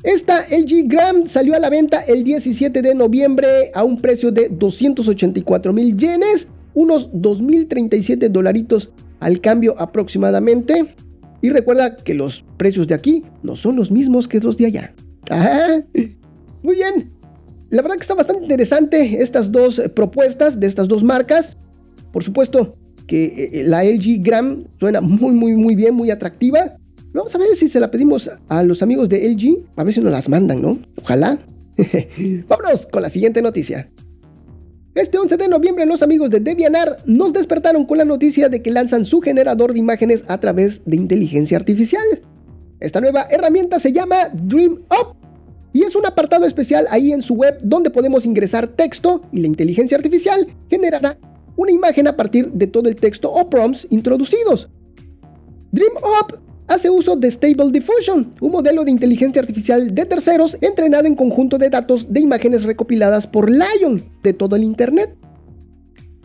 Esta 0.03 0.47
LG 0.49 0.87
Gram 0.87 1.27
salió 1.27 1.57
a 1.57 1.59
la 1.59 1.69
venta 1.69 2.01
el 2.01 2.23
17 2.23 2.81
de 2.81 2.95
noviembre 2.95 3.73
a 3.75 3.83
un 3.83 4.01
precio 4.01 4.31
de 4.31 4.49
284 4.49 5.73
mil 5.73 5.97
yenes, 5.97 6.47
unos 6.75 7.11
2.037 7.11 8.29
dolaritos 8.29 8.91
al 9.19 9.41
cambio 9.41 9.75
aproximadamente. 9.79 10.95
Y 11.47 11.51
recuerda 11.51 11.95
que 11.95 12.13
los 12.13 12.45
precios 12.57 12.89
de 12.89 12.95
aquí 12.95 13.23
no 13.45 13.55
son 13.55 13.77
los 13.77 13.93
mismos 13.93 14.27
que 14.27 14.41
los 14.41 14.57
de 14.57 14.67
allá. 14.67 14.93
muy 16.65 16.75
bien. 16.75 17.13
La 17.71 17.83
verdad 17.83 17.95
que 17.95 18.03
está 18.03 18.15
bastante 18.15 18.43
interesante 18.43 19.23
estas 19.23 19.53
dos 19.53 19.81
propuestas 19.95 20.59
de 20.59 20.67
estas 20.67 20.89
dos 20.89 21.05
marcas. 21.05 21.57
Por 22.13 22.25
supuesto 22.25 22.77
que 23.07 23.51
eh, 23.53 23.63
la 23.65 23.85
LG 23.85 24.25
Gram 24.25 24.65
suena 24.81 25.01
muy, 25.01 25.37
muy, 25.37 25.53
muy 25.53 25.77
bien, 25.77 25.95
muy 25.95 26.11
atractiva. 26.11 26.77
Vamos 27.15 27.33
a 27.33 27.39
ver 27.39 27.55
si 27.55 27.69
se 27.69 27.79
la 27.79 27.93
pedimos 27.93 28.29
a 28.49 28.63
los 28.65 28.83
amigos 28.83 29.09
de 29.09 29.31
LG. 29.31 29.69
A 29.77 29.85
ver 29.85 29.95
si 29.95 30.01
nos 30.01 30.11
las 30.11 30.29
mandan, 30.29 30.61
¿no? 30.61 30.81
Ojalá. 31.01 31.39
Vámonos 32.49 32.87
con 32.87 33.03
la 33.03 33.09
siguiente 33.09 33.41
noticia. 33.41 33.89
Este 34.97 35.19
11 35.19 35.37
de 35.37 35.49
noviembre 35.49 35.85
los 35.85 36.03
amigos 36.03 36.31
de 36.31 36.41
DeviantArt 36.41 37.05
nos 37.05 37.35
despertaron 37.35 37.85
con 37.85 37.99
la 37.99 38.07
noticia 38.07 38.49
de 38.49 38.63
que 38.63 38.71
lanzan 38.71 39.05
su 39.05 39.21
generador 39.21 39.75
de 39.75 39.79
imágenes 39.79 40.25
a 40.27 40.41
través 40.41 40.81
de 40.87 40.97
inteligencia 40.97 41.59
artificial. 41.59 42.23
Esta 42.81 43.03
nueva 43.03 43.27
herramienta 43.31 43.79
se 43.79 43.93
llama 43.93 44.31
DreamUp 44.33 45.15
y 45.75 45.83
es 45.83 45.95
un 45.97 46.07
apartado 46.07 46.47
especial 46.47 46.87
ahí 46.89 47.13
en 47.13 47.21
su 47.21 47.35
web 47.35 47.59
donde 47.61 47.91
podemos 47.91 48.25
ingresar 48.25 48.69
texto 48.69 49.21
y 49.33 49.43
la 49.43 49.49
inteligencia 49.49 49.99
artificial 49.99 50.47
generará 50.71 51.19
una 51.57 51.73
imagen 51.73 52.09
a 52.09 52.17
partir 52.17 52.51
de 52.53 52.67
todo 52.67 52.89
el 52.89 52.97
texto 52.97 53.31
o 53.31 53.51
prompts 53.51 53.87
introducidos. 53.91 54.71
DreamUp 55.73 56.39
hace 56.69 56.91
uso 56.91 57.17
de 57.17 57.31
Stable 57.31 57.71
Diffusion, 57.71 58.35
un 58.41 58.53
modelo 58.53 58.85
de 58.85 58.91
inteligencia 58.91 59.41
artificial 59.41 59.95
de 59.95 60.05
terceros 60.05 60.57
entrenado 60.61 61.07
en 61.07 61.15
conjunto 61.15 61.59
de 61.59 61.71
datos 61.71 62.13
de 62.13 62.21
imágenes 62.21 62.63
recopiladas 62.63 63.27
por 63.27 63.51
Lion 63.51 64.05
de 64.23 64.33
todo 64.33 64.57
el 64.57 64.65
Internet. 64.65 65.17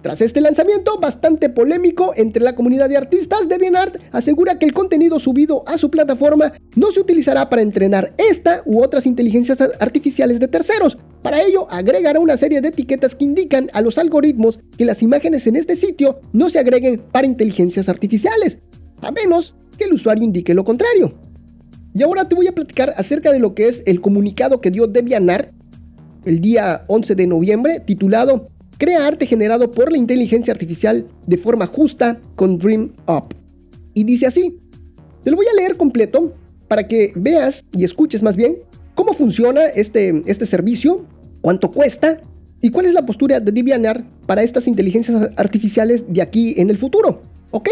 Tras 0.01 0.19
este 0.21 0.41
lanzamiento 0.41 0.99
bastante 0.99 1.47
polémico 1.47 2.13
entre 2.15 2.43
la 2.43 2.55
comunidad 2.55 2.89
de 2.89 2.97
artistas, 2.97 3.47
DeviantArt 3.47 3.97
asegura 4.11 4.57
que 4.57 4.65
el 4.65 4.73
contenido 4.73 5.19
subido 5.19 5.63
a 5.67 5.77
su 5.77 5.91
plataforma 5.91 6.53
no 6.75 6.91
se 6.91 6.99
utilizará 6.99 7.49
para 7.49 7.61
entrenar 7.61 8.11
esta 8.17 8.63
u 8.65 8.81
otras 8.81 9.05
inteligencias 9.05 9.59
artificiales 9.79 10.39
de 10.39 10.47
terceros. 10.47 10.97
Para 11.21 11.43
ello, 11.43 11.67
agregará 11.69 12.19
una 12.19 12.35
serie 12.35 12.61
de 12.61 12.69
etiquetas 12.69 13.13
que 13.13 13.25
indican 13.25 13.69
a 13.73 13.81
los 13.81 13.99
algoritmos 13.99 14.59
que 14.75 14.85
las 14.85 15.03
imágenes 15.03 15.45
en 15.45 15.55
este 15.55 15.75
sitio 15.75 16.19
no 16.33 16.49
se 16.49 16.57
agreguen 16.57 17.03
para 17.11 17.27
inteligencias 17.27 17.87
artificiales, 17.87 18.57
a 19.01 19.11
menos 19.11 19.53
que 19.77 19.85
el 19.85 19.93
usuario 19.93 20.23
indique 20.23 20.53
lo 20.53 20.63
contrario. 20.63 21.13
Y 21.93 22.03
ahora 22.03 22.27
te 22.27 22.35
voy 22.35 22.47
a 22.47 22.53
platicar 22.53 22.93
acerca 22.95 23.31
de 23.31 23.39
lo 23.39 23.53
que 23.53 23.67
es 23.67 23.83
el 23.85 24.01
comunicado 24.01 24.61
que 24.61 24.71
dio 24.71 24.87
DeviantArt 24.87 25.51
el 26.25 26.39
día 26.39 26.83
11 26.87 27.15
de 27.15 27.27
noviembre, 27.27 27.79
titulado 27.79 28.47
Crea 28.77 29.05
arte 29.05 29.27
generado 29.27 29.69
por 29.69 29.91
la 29.91 29.97
inteligencia 29.97 30.51
artificial 30.51 31.05
de 31.27 31.37
forma 31.37 31.67
justa 31.67 32.19
con 32.35 32.57
Dream 32.57 32.93
Up. 33.07 33.35
Y 33.93 34.03
dice 34.03 34.25
así, 34.25 34.57
te 35.23 35.29
lo 35.29 35.37
voy 35.37 35.45
a 35.45 35.55
leer 35.55 35.77
completo 35.77 36.33
para 36.67 36.87
que 36.87 37.13
veas 37.15 37.63
y 37.77 37.83
escuches 37.83 38.23
más 38.23 38.35
bien 38.35 38.57
cómo 38.95 39.13
funciona 39.13 39.65
este, 39.65 40.23
este 40.25 40.45
servicio, 40.45 41.05
cuánto 41.41 41.69
cuesta 41.69 42.21
y 42.61 42.71
cuál 42.71 42.87
es 42.87 42.93
la 42.93 43.05
postura 43.05 43.39
de 43.39 43.51
DeviantArt 43.51 44.05
para 44.25 44.41
estas 44.41 44.67
inteligencias 44.67 45.29
artificiales 45.35 46.03
de 46.07 46.21
aquí 46.21 46.55
en 46.57 46.69
el 46.69 46.77
futuro. 46.77 47.21
¿Ok? 47.51 47.69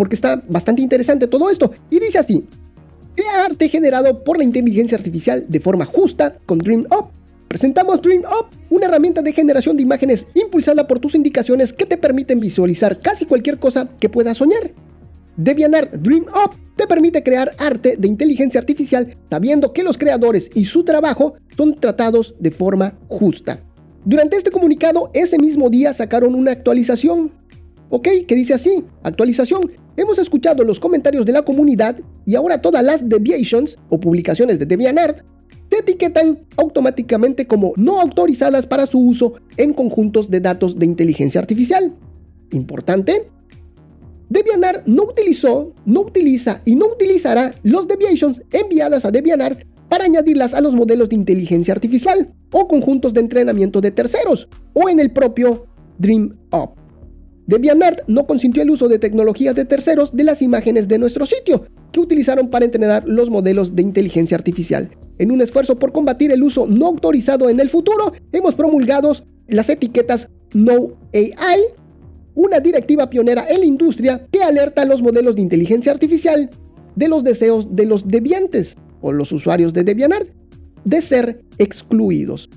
Porque 0.00 0.14
está 0.14 0.42
bastante 0.48 0.80
interesante 0.80 1.26
todo 1.26 1.50
esto. 1.50 1.72
Y 1.90 2.00
dice 2.00 2.18
así, 2.18 2.42
crea 3.14 3.44
arte 3.44 3.68
generado 3.68 4.24
por 4.24 4.38
la 4.38 4.44
inteligencia 4.44 4.96
artificial 4.96 5.42
de 5.46 5.60
forma 5.60 5.84
justa 5.84 6.38
con 6.46 6.56
Dream 6.56 6.86
Up 6.90 7.10
Presentamos 7.48 8.00
DreamUp, 8.00 8.46
una 8.70 8.86
herramienta 8.86 9.20
de 9.20 9.34
generación 9.34 9.76
de 9.76 9.82
imágenes 9.82 10.26
impulsada 10.34 10.86
por 10.86 11.00
tus 11.00 11.14
indicaciones 11.16 11.72
que 11.72 11.84
te 11.84 11.98
permiten 11.98 12.40
visualizar 12.40 13.00
casi 13.00 13.26
cualquier 13.26 13.58
cosa 13.58 13.90
que 13.98 14.08
puedas 14.08 14.38
soñar. 14.38 14.70
DeviantArt 15.36 15.92
DreamUp 15.94 16.54
te 16.76 16.86
permite 16.86 17.22
crear 17.22 17.52
arte 17.58 17.96
de 17.98 18.08
inteligencia 18.08 18.60
artificial 18.60 19.14
sabiendo 19.28 19.74
que 19.74 19.82
los 19.82 19.98
creadores 19.98 20.48
y 20.54 20.64
su 20.64 20.84
trabajo 20.84 21.34
son 21.56 21.74
tratados 21.74 22.34
de 22.38 22.52
forma 22.52 22.94
justa. 23.08 23.58
Durante 24.06 24.36
este 24.36 24.50
comunicado, 24.50 25.10
ese 25.12 25.36
mismo 25.36 25.68
día 25.68 25.92
sacaron 25.92 26.36
una 26.36 26.52
actualización. 26.52 27.32
Ok, 27.88 28.06
que 28.28 28.34
dice 28.36 28.54
así, 28.54 28.84
actualización. 29.02 29.72
Hemos 29.96 30.18
escuchado 30.18 30.64
los 30.64 30.78
comentarios 30.78 31.26
de 31.26 31.32
la 31.32 31.42
comunidad 31.42 31.98
y 32.24 32.34
ahora 32.34 32.60
todas 32.60 32.84
las 32.84 33.08
deviations 33.08 33.76
o 33.88 33.98
publicaciones 33.98 34.58
de 34.58 34.66
DeviantArt 34.66 35.24
se 35.70 35.78
etiquetan 35.78 36.38
automáticamente 36.56 37.46
como 37.46 37.72
no 37.76 38.00
autorizadas 38.00 38.66
para 38.66 38.86
su 38.86 39.00
uso 39.00 39.34
en 39.56 39.72
conjuntos 39.72 40.30
de 40.30 40.40
datos 40.40 40.78
de 40.78 40.86
inteligencia 40.86 41.40
artificial. 41.40 41.94
Importante. 42.52 43.26
DeviantArt 44.28 44.86
no 44.86 45.04
utilizó, 45.04 45.74
no 45.86 46.02
utiliza 46.02 46.60
y 46.64 46.76
no 46.76 46.86
utilizará 46.86 47.52
los 47.62 47.88
deviations 47.88 48.42
enviadas 48.52 49.04
a 49.04 49.10
DeviantArt 49.10 49.64
para 49.88 50.04
añadirlas 50.04 50.54
a 50.54 50.60
los 50.60 50.74
modelos 50.74 51.08
de 51.08 51.16
inteligencia 51.16 51.74
artificial 51.74 52.32
o 52.52 52.68
conjuntos 52.68 53.12
de 53.12 53.20
entrenamiento 53.20 53.80
de 53.80 53.90
terceros 53.90 54.48
o 54.72 54.88
en 54.88 55.00
el 55.00 55.10
propio 55.12 55.66
DreamUp. 55.98 56.79
DeviantArt 57.50 58.04
no 58.06 58.28
consintió 58.28 58.62
el 58.62 58.70
uso 58.70 58.88
de 58.88 59.00
tecnologías 59.00 59.56
de 59.56 59.64
terceros 59.64 60.14
de 60.14 60.22
las 60.22 60.40
imágenes 60.40 60.86
de 60.86 60.98
nuestro 60.98 61.26
sitio 61.26 61.64
que 61.90 61.98
utilizaron 61.98 62.48
para 62.48 62.64
entrenar 62.64 63.02
los 63.08 63.28
modelos 63.28 63.74
de 63.74 63.82
inteligencia 63.82 64.36
artificial. 64.36 64.88
En 65.18 65.32
un 65.32 65.40
esfuerzo 65.40 65.76
por 65.76 65.90
combatir 65.90 66.32
el 66.32 66.44
uso 66.44 66.68
no 66.68 66.86
autorizado 66.86 67.50
en 67.50 67.58
el 67.58 67.68
futuro, 67.68 68.12
hemos 68.30 68.54
promulgado 68.54 69.16
las 69.48 69.68
etiquetas 69.68 70.28
No 70.54 70.92
AI, 71.12 71.62
una 72.36 72.60
directiva 72.60 73.10
pionera 73.10 73.44
en 73.50 73.58
la 73.58 73.66
industria 73.66 74.24
que 74.30 74.44
alerta 74.44 74.82
a 74.82 74.86
los 74.86 75.02
modelos 75.02 75.34
de 75.34 75.42
inteligencia 75.42 75.90
artificial 75.90 76.48
de 76.94 77.08
los 77.08 77.24
deseos 77.24 77.74
de 77.74 77.84
los 77.84 78.06
deviantes 78.06 78.76
o 79.00 79.12
los 79.12 79.32
usuarios 79.32 79.72
de 79.72 79.82
DeviantArt 79.82 80.28
de 80.84 81.02
ser 81.02 81.40
excluidos. 81.58 82.48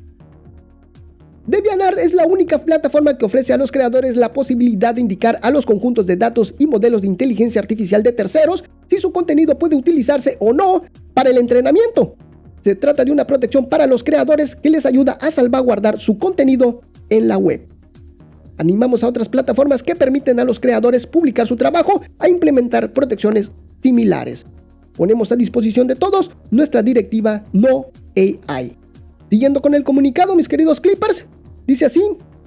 DeviantArt 1.45 1.97
es 1.97 2.13
la 2.13 2.25
única 2.25 2.63
plataforma 2.63 3.17
que 3.17 3.25
ofrece 3.25 3.51
a 3.51 3.57
los 3.57 3.69
creadores 3.69 4.15
la 4.15 4.31
posibilidad 4.31 4.95
de 4.95 5.01
indicar 5.01 5.39
a 5.41 5.51
los 5.51 5.65
conjuntos 5.65 6.07
de 6.07 6.15
datos 6.15 6.53
y 6.57 6.67
modelos 6.67 7.01
de 7.01 7.07
inteligencia 7.07 7.59
artificial 7.59 8.01
de 8.01 8.13
terceros 8.13 8.63
si 8.89 8.97
su 8.97 9.11
contenido 9.11 9.57
puede 9.57 9.75
utilizarse 9.75 10.37
o 10.39 10.53
no 10.53 10.83
para 11.13 11.31
el 11.31 11.37
entrenamiento. 11.37 12.15
Se 12.63 12.75
trata 12.75 13.03
de 13.03 13.11
una 13.11 13.27
protección 13.27 13.67
para 13.67 13.87
los 13.87 14.05
creadores 14.05 14.55
que 14.55 14.69
les 14.69 14.85
ayuda 14.85 15.13
a 15.19 15.31
salvaguardar 15.31 15.99
su 15.99 16.17
contenido 16.17 16.81
en 17.09 17.27
la 17.27 17.37
web. 17.37 17.67
Animamos 18.57 19.03
a 19.03 19.09
otras 19.09 19.27
plataformas 19.27 19.83
que 19.83 19.95
permiten 19.95 20.39
a 20.39 20.45
los 20.45 20.61
creadores 20.61 21.05
publicar 21.05 21.45
su 21.45 21.57
trabajo 21.57 22.01
a 22.19 22.29
implementar 22.29 22.93
protecciones 22.93 23.51
similares. 23.81 24.45
Ponemos 24.95 25.29
a 25.33 25.35
disposición 25.35 25.87
de 25.87 25.97
todos 25.97 26.31
nuestra 26.51 26.81
directiva 26.81 27.43
No 27.51 27.87
AI. 28.15 28.77
Siguiendo 29.29 29.61
con 29.61 29.73
el 29.73 29.83
comunicado, 29.83 30.35
mis 30.35 30.47
queridos 30.47 30.79
Clippers, 30.79 31.25
dice 31.67 31.85
así, 31.85 32.01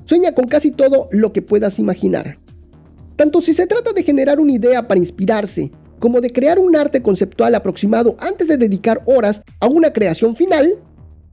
sueña 0.05 0.33
con 0.33 0.47
casi 0.47 0.71
todo 0.71 1.09
lo 1.11 1.33
que 1.33 1.43
puedas 1.43 1.79
imaginar. 1.79 2.39
Tanto 3.17 3.41
si 3.43 3.55
se 3.55 3.67
trata 3.67 3.93
de 3.93 4.03
generar 4.03 4.41
una 4.41 4.53
idea 4.53 4.87
para 4.87 5.01
inspirarse, 5.01 5.71
como 5.99 6.21
de 6.21 6.33
crear 6.33 6.59
un 6.59 6.77
arte 6.77 7.03
conceptual 7.03 7.55
aproximado 7.55 8.17
antes 8.19 8.49
de 8.49 8.59
dedicar 8.59 9.03
horas 9.07 9.43
a 9.61 9.67
una 9.67 9.93
creación 9.93 10.37
final, 10.37 10.79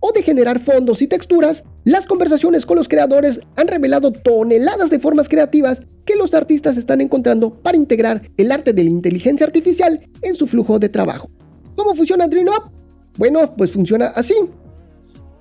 o 0.05 0.11
de 0.11 0.21
generar 0.21 0.59
fondos 0.59 1.01
y 1.01 1.07
texturas, 1.07 1.63
las 1.85 2.05
conversaciones 2.05 2.65
con 2.65 2.75
los 2.75 2.89
creadores 2.89 3.39
han 3.55 3.69
revelado 3.69 4.11
toneladas 4.11 4.89
de 4.89 4.99
formas 4.99 5.29
creativas 5.29 5.81
que 6.03 6.17
los 6.17 6.33
artistas 6.33 6.75
están 6.75 6.99
encontrando 6.99 7.53
para 7.53 7.77
integrar 7.77 8.29
el 8.35 8.51
arte 8.51 8.73
de 8.73 8.83
la 8.83 8.89
inteligencia 8.89 9.45
artificial 9.45 10.05
en 10.21 10.35
su 10.35 10.45
flujo 10.45 10.77
de 10.77 10.89
trabajo. 10.89 11.29
¿Cómo 11.77 11.95
funciona 11.95 12.27
DreamUp? 12.27 12.69
Bueno, 13.17 13.55
pues 13.55 13.71
funciona 13.71 14.07
así. 14.07 14.35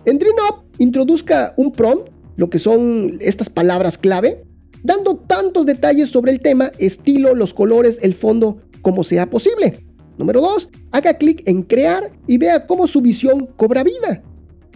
En 0.05 0.21
DreamUp 0.21 0.65
introduzca 0.79 1.55
un 1.57 1.73
prompt, 1.73 2.11
lo 2.37 2.51
que 2.51 2.59
son 2.59 3.19
estas 3.21 3.49
palabras 3.49 3.99
clave, 3.99 4.45
dando 4.83 5.17
tantos 5.17 5.67
detalles 5.67 6.11
sobre 6.11 6.33
el 6.33 6.41
tema, 6.41 6.73
estilo, 6.79 7.35
los 7.35 7.55
colores, 7.55 7.99
el 8.03 8.15
fondo, 8.15 8.59
como 8.83 9.05
sea 9.05 9.29
posible. 9.29 9.85
Número 10.19 10.41
2. 10.41 10.69
Haga 10.93 11.15
clic 11.15 11.43
en 11.47 11.63
crear 11.63 12.11
y 12.27 12.39
vea 12.39 12.67
cómo 12.67 12.87
su 12.87 13.01
visión 13.01 13.49
cobra 13.57 13.83
vida. 13.83 14.23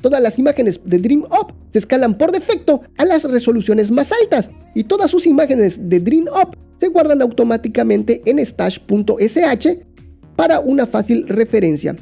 Todas 0.01 0.21
las 0.21 0.39
imágenes 0.39 0.81
de 0.85 0.99
DreamUp 0.99 1.53
se 1.73 1.79
escalan 1.79 2.17
por 2.17 2.33
defecto 2.33 2.83
a 2.99 3.05
las 3.05 3.25
resoluciones 3.25 3.91
más 3.91 4.13
altas 4.13 4.51
y 4.75 4.85
todas 4.85 5.11
sus 5.11 5.27
imágenes 5.27 5.89
de 5.89 6.01
DreamUp 6.01 6.55
se 6.79 6.89
guardan 6.89 7.23
automáticamente 7.23 8.23
en 8.27 8.39
stash.sh 8.39 9.79
para 10.37 10.61
una 10.61 10.87
fácil 10.87 11.27
referencia. 11.27 11.97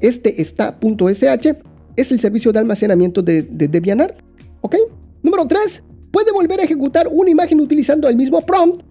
Este 0.00 0.40
está.sh 0.42 1.56
es 1.96 2.12
el 2.12 2.20
servicio 2.20 2.52
de 2.52 2.58
almacenamiento 2.60 3.22
de, 3.22 3.42
de 3.42 3.68
DeviantArt. 3.68 4.20
¿Ok? 4.60 4.76
Número 5.22 5.46
3. 5.46 5.82
Puede 6.10 6.32
volver 6.32 6.60
a 6.60 6.64
ejecutar 6.64 7.08
una 7.10 7.30
imagen 7.30 7.60
utilizando 7.60 8.08
el 8.08 8.16
mismo 8.16 8.40
prompt 8.40 8.82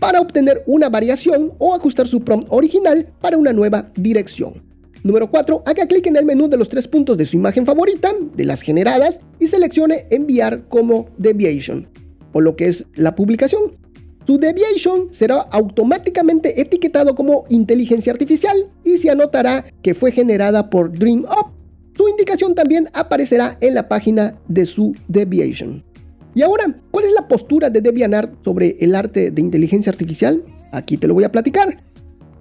para 0.00 0.20
obtener 0.20 0.62
una 0.66 0.88
variación 0.88 1.52
o 1.58 1.74
ajustar 1.74 2.06
su 2.06 2.20
prompt 2.20 2.48
original 2.50 3.06
para 3.20 3.36
una 3.36 3.52
nueva 3.52 3.90
dirección. 3.94 4.62
Número 5.02 5.30
4. 5.30 5.62
Haga 5.66 5.86
clic 5.86 6.06
en 6.06 6.16
el 6.16 6.24
menú 6.24 6.48
de 6.48 6.56
los 6.56 6.68
tres 6.68 6.88
puntos 6.88 7.18
de 7.18 7.26
su 7.26 7.36
imagen 7.36 7.66
favorita, 7.66 8.12
de 8.34 8.44
las 8.44 8.62
generadas, 8.62 9.20
y 9.38 9.46
seleccione 9.46 10.06
enviar 10.10 10.66
como 10.68 11.06
deviation, 11.18 11.86
o 12.32 12.40
lo 12.40 12.56
que 12.56 12.68
es 12.68 12.86
la 12.94 13.14
publicación. 13.14 13.76
Su 14.26 14.38
deviation 14.38 15.12
será 15.12 15.36
automáticamente 15.36 16.58
etiquetado 16.58 17.14
como 17.14 17.44
inteligencia 17.50 18.12
artificial 18.12 18.70
y 18.82 18.96
se 18.96 19.10
anotará 19.10 19.66
que 19.82 19.94
fue 19.94 20.10
generada 20.10 20.70
por 20.70 20.90
DreamUp 20.90 21.52
su 21.96 22.08
indicación 22.08 22.54
también 22.54 22.88
aparecerá 22.92 23.56
en 23.60 23.74
la 23.74 23.88
página 23.88 24.36
de 24.48 24.66
su 24.66 24.94
Deviation. 25.08 25.84
Y 26.34 26.42
ahora, 26.42 26.74
¿cuál 26.90 27.04
es 27.04 27.12
la 27.12 27.28
postura 27.28 27.70
de 27.70 27.80
DeviantArt 27.80 28.44
sobre 28.44 28.76
el 28.80 28.94
arte 28.94 29.30
de 29.30 29.40
inteligencia 29.40 29.92
artificial? 29.92 30.42
Aquí 30.72 30.96
te 30.96 31.06
lo 31.06 31.14
voy 31.14 31.22
a 31.22 31.30
platicar. 31.30 31.84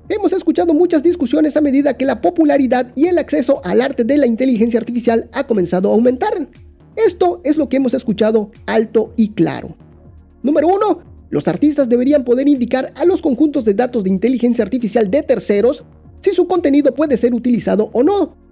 Hemos 0.09 0.33
escuchado 0.33 0.73
muchas 0.73 1.03
discusiones 1.03 1.55
a 1.55 1.61
medida 1.61 1.95
que 1.95 2.05
la 2.05 2.19
popularidad 2.19 2.91
y 2.95 3.05
el 3.05 3.19
acceso 3.19 3.61
al 3.63 3.81
arte 3.81 4.03
de 4.03 4.17
la 4.17 4.25
inteligencia 4.25 4.79
artificial 4.79 5.29
ha 5.31 5.45
comenzado 5.45 5.91
a 5.91 5.93
aumentar. 5.93 6.49
Esto 6.95 7.39
es 7.43 7.55
lo 7.55 7.69
que 7.69 7.77
hemos 7.77 7.93
escuchado 7.93 8.49
alto 8.65 9.13
y 9.15 9.29
claro. 9.29 9.77
Número 10.41 10.67
1. 10.67 10.99
Los 11.29 11.47
artistas 11.47 11.87
deberían 11.87 12.23
poder 12.23 12.49
indicar 12.49 12.91
a 12.95 13.05
los 13.05 13.21
conjuntos 13.21 13.65
de 13.65 13.75
datos 13.75 14.03
de 14.03 14.09
inteligencia 14.09 14.63
artificial 14.63 15.09
de 15.09 15.21
terceros 15.23 15.83
si 16.21 16.31
su 16.31 16.47
contenido 16.47 16.93
puede 16.93 17.17
ser 17.17 17.33
utilizado 17.33 17.89
o 17.93 18.03
no. 18.03 18.42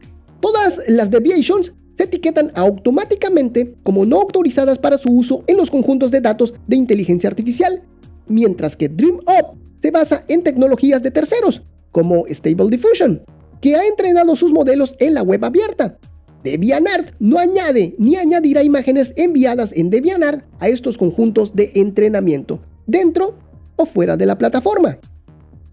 Todas 0.42 0.82
las 0.88 1.12
deviations 1.12 1.72
se 1.98 2.04
etiquetan 2.04 2.52
automáticamente 2.56 3.76
como 3.84 4.06
no 4.06 4.22
autorizadas 4.22 4.80
para 4.80 4.98
su 4.98 5.10
uso 5.12 5.44
en 5.48 5.58
los 5.58 5.70
conjuntos 5.70 6.10
de 6.10 6.20
datos 6.20 6.54
de 6.68 6.76
inteligencia 6.76 7.30
artificial, 7.30 7.84
mientras 8.28 8.76
que 8.76 8.90
DreamUp 8.90 9.58
se 9.82 9.92
basa 9.92 10.26
en 10.28 10.44
tecnologías 10.44 11.04
de 11.04 11.12
terceros, 11.12 11.62
como 11.92 12.26
Stable 12.28 12.70
Diffusion, 12.70 13.22
que 13.62 13.76
ha 13.76 13.86
entrenado 13.86 14.36
sus 14.36 14.52
modelos 14.52 14.96
en 15.00 15.14
la 15.14 15.22
web 15.22 15.46
abierta. 15.46 15.98
DeviantArt 16.44 17.14
no 17.20 17.38
añade 17.38 17.94
ni 18.00 18.16
añadirá 18.16 18.64
imágenes 18.64 19.14
enviadas 19.16 19.72
en 19.74 19.92
DeviantArt 19.92 20.44
a 20.60 20.70
estos 20.70 20.98
conjuntos 20.98 21.56
de 21.56 21.72
entrenamiento, 21.76 22.60
dentro 22.88 23.36
o 23.76 23.86
fuera 23.86 24.18
de 24.18 24.26
la 24.26 24.40
plataforma. 24.40 24.98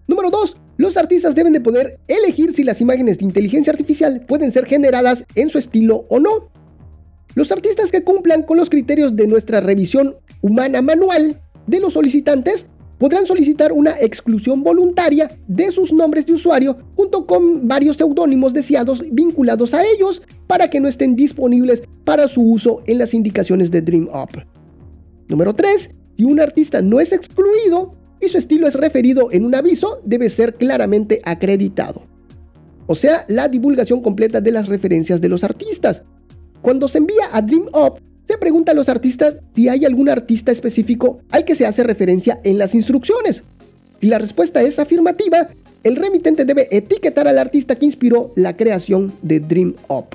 Número 0.06 0.28
2. 0.30 0.56
Los 0.78 0.96
artistas 0.96 1.34
deben 1.34 1.52
de 1.52 1.60
poder 1.60 1.98
elegir 2.06 2.54
si 2.54 2.62
las 2.62 2.80
imágenes 2.80 3.18
de 3.18 3.24
inteligencia 3.24 3.72
artificial 3.72 4.20
pueden 4.26 4.52
ser 4.52 4.64
generadas 4.64 5.24
en 5.34 5.50
su 5.50 5.58
estilo 5.58 6.06
o 6.08 6.20
no. 6.20 6.52
Los 7.34 7.50
artistas 7.50 7.90
que 7.90 8.04
cumplan 8.04 8.44
con 8.44 8.58
los 8.58 8.70
criterios 8.70 9.16
de 9.16 9.26
nuestra 9.26 9.60
revisión 9.60 10.14
humana 10.40 10.80
manual 10.80 11.40
de 11.66 11.80
los 11.80 11.94
solicitantes 11.94 12.64
podrán 12.98 13.26
solicitar 13.26 13.72
una 13.72 13.98
exclusión 14.00 14.62
voluntaria 14.62 15.28
de 15.48 15.72
sus 15.72 15.92
nombres 15.92 16.26
de 16.26 16.34
usuario 16.34 16.78
junto 16.94 17.26
con 17.26 17.66
varios 17.66 17.96
seudónimos 17.96 18.52
deseados 18.52 19.02
vinculados 19.10 19.74
a 19.74 19.84
ellos 19.84 20.22
para 20.46 20.70
que 20.70 20.78
no 20.78 20.86
estén 20.86 21.16
disponibles 21.16 21.82
para 22.04 22.28
su 22.28 22.40
uso 22.40 22.82
en 22.86 22.98
las 22.98 23.14
indicaciones 23.14 23.72
de 23.72 23.82
DreamUp. 23.82 24.30
Número 25.28 25.56
3. 25.56 25.90
Si 26.16 26.24
un 26.24 26.38
artista 26.38 26.80
no 26.82 27.00
es 27.00 27.12
excluido 27.12 27.96
y 28.20 28.28
su 28.28 28.38
estilo 28.38 28.66
es 28.66 28.74
referido 28.74 29.30
en 29.32 29.44
un 29.44 29.54
aviso, 29.54 30.00
debe 30.04 30.30
ser 30.30 30.54
claramente 30.54 31.20
acreditado. 31.24 32.02
O 32.86 32.94
sea, 32.94 33.24
la 33.28 33.48
divulgación 33.48 34.00
completa 34.00 34.40
de 34.40 34.50
las 34.50 34.66
referencias 34.66 35.20
de 35.20 35.28
los 35.28 35.44
artistas. 35.44 36.02
Cuando 36.62 36.88
se 36.88 36.98
envía 36.98 37.28
a 37.32 37.42
DreamUp, 37.42 38.00
se 38.26 38.38
pregunta 38.38 38.72
a 38.72 38.74
los 38.74 38.88
artistas 38.88 39.36
si 39.54 39.68
hay 39.68 39.84
algún 39.84 40.08
artista 40.08 40.52
específico 40.52 41.20
al 41.30 41.44
que 41.44 41.54
se 41.54 41.66
hace 41.66 41.82
referencia 41.82 42.40
en 42.44 42.58
las 42.58 42.74
instrucciones. 42.74 43.42
Si 44.00 44.06
la 44.06 44.18
respuesta 44.18 44.62
es 44.62 44.78
afirmativa, 44.78 45.48
el 45.82 45.96
remitente 45.96 46.44
debe 46.44 46.68
etiquetar 46.70 47.28
al 47.28 47.38
artista 47.38 47.76
que 47.76 47.86
inspiró 47.86 48.30
la 48.36 48.56
creación 48.56 49.12
de 49.22 49.40
Dream 49.40 49.74
Up. 49.88 50.06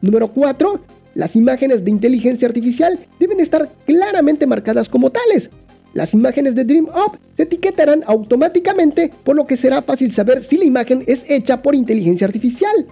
Número 0.00 0.28
4. 0.28 0.80
Las 1.14 1.36
imágenes 1.36 1.84
de 1.84 1.90
inteligencia 1.90 2.48
artificial 2.48 2.98
deben 3.18 3.40
estar 3.40 3.68
claramente 3.86 4.46
marcadas 4.46 4.88
como 4.88 5.10
tales. 5.10 5.50
Las 5.94 6.12
imágenes 6.12 6.56
de 6.56 6.64
Dream 6.64 6.86
Up 6.86 7.18
se 7.36 7.44
etiquetarán 7.44 8.02
automáticamente, 8.06 9.12
por 9.22 9.36
lo 9.36 9.46
que 9.46 9.56
será 9.56 9.80
fácil 9.80 10.12
saber 10.12 10.42
si 10.42 10.56
la 10.56 10.64
imagen 10.64 11.04
es 11.06 11.24
hecha 11.28 11.62
por 11.62 11.76
inteligencia 11.76 12.26
artificial. 12.26 12.86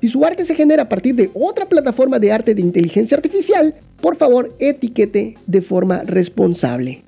Si 0.00 0.08
su 0.08 0.24
arte 0.24 0.44
se 0.44 0.56
genera 0.56 0.82
a 0.82 0.88
partir 0.88 1.14
de 1.14 1.30
otra 1.34 1.68
plataforma 1.68 2.18
de 2.18 2.32
arte 2.32 2.54
de 2.54 2.60
inteligencia 2.60 3.16
artificial, 3.16 3.74
por 4.00 4.16
favor 4.16 4.54
etiquete 4.58 5.34
de 5.46 5.62
forma 5.62 6.02
responsable. 6.02 7.02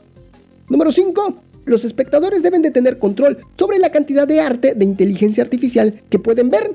Número 0.68 0.92
5. 0.92 1.34
Los 1.64 1.84
espectadores 1.84 2.42
deben 2.42 2.62
de 2.62 2.70
tener 2.70 2.98
control 2.98 3.38
sobre 3.58 3.78
la 3.78 3.90
cantidad 3.90 4.26
de 4.26 4.40
arte 4.40 4.74
de 4.74 4.84
inteligencia 4.84 5.42
artificial 5.42 6.00
que 6.08 6.18
pueden 6.20 6.48
ver. 6.48 6.74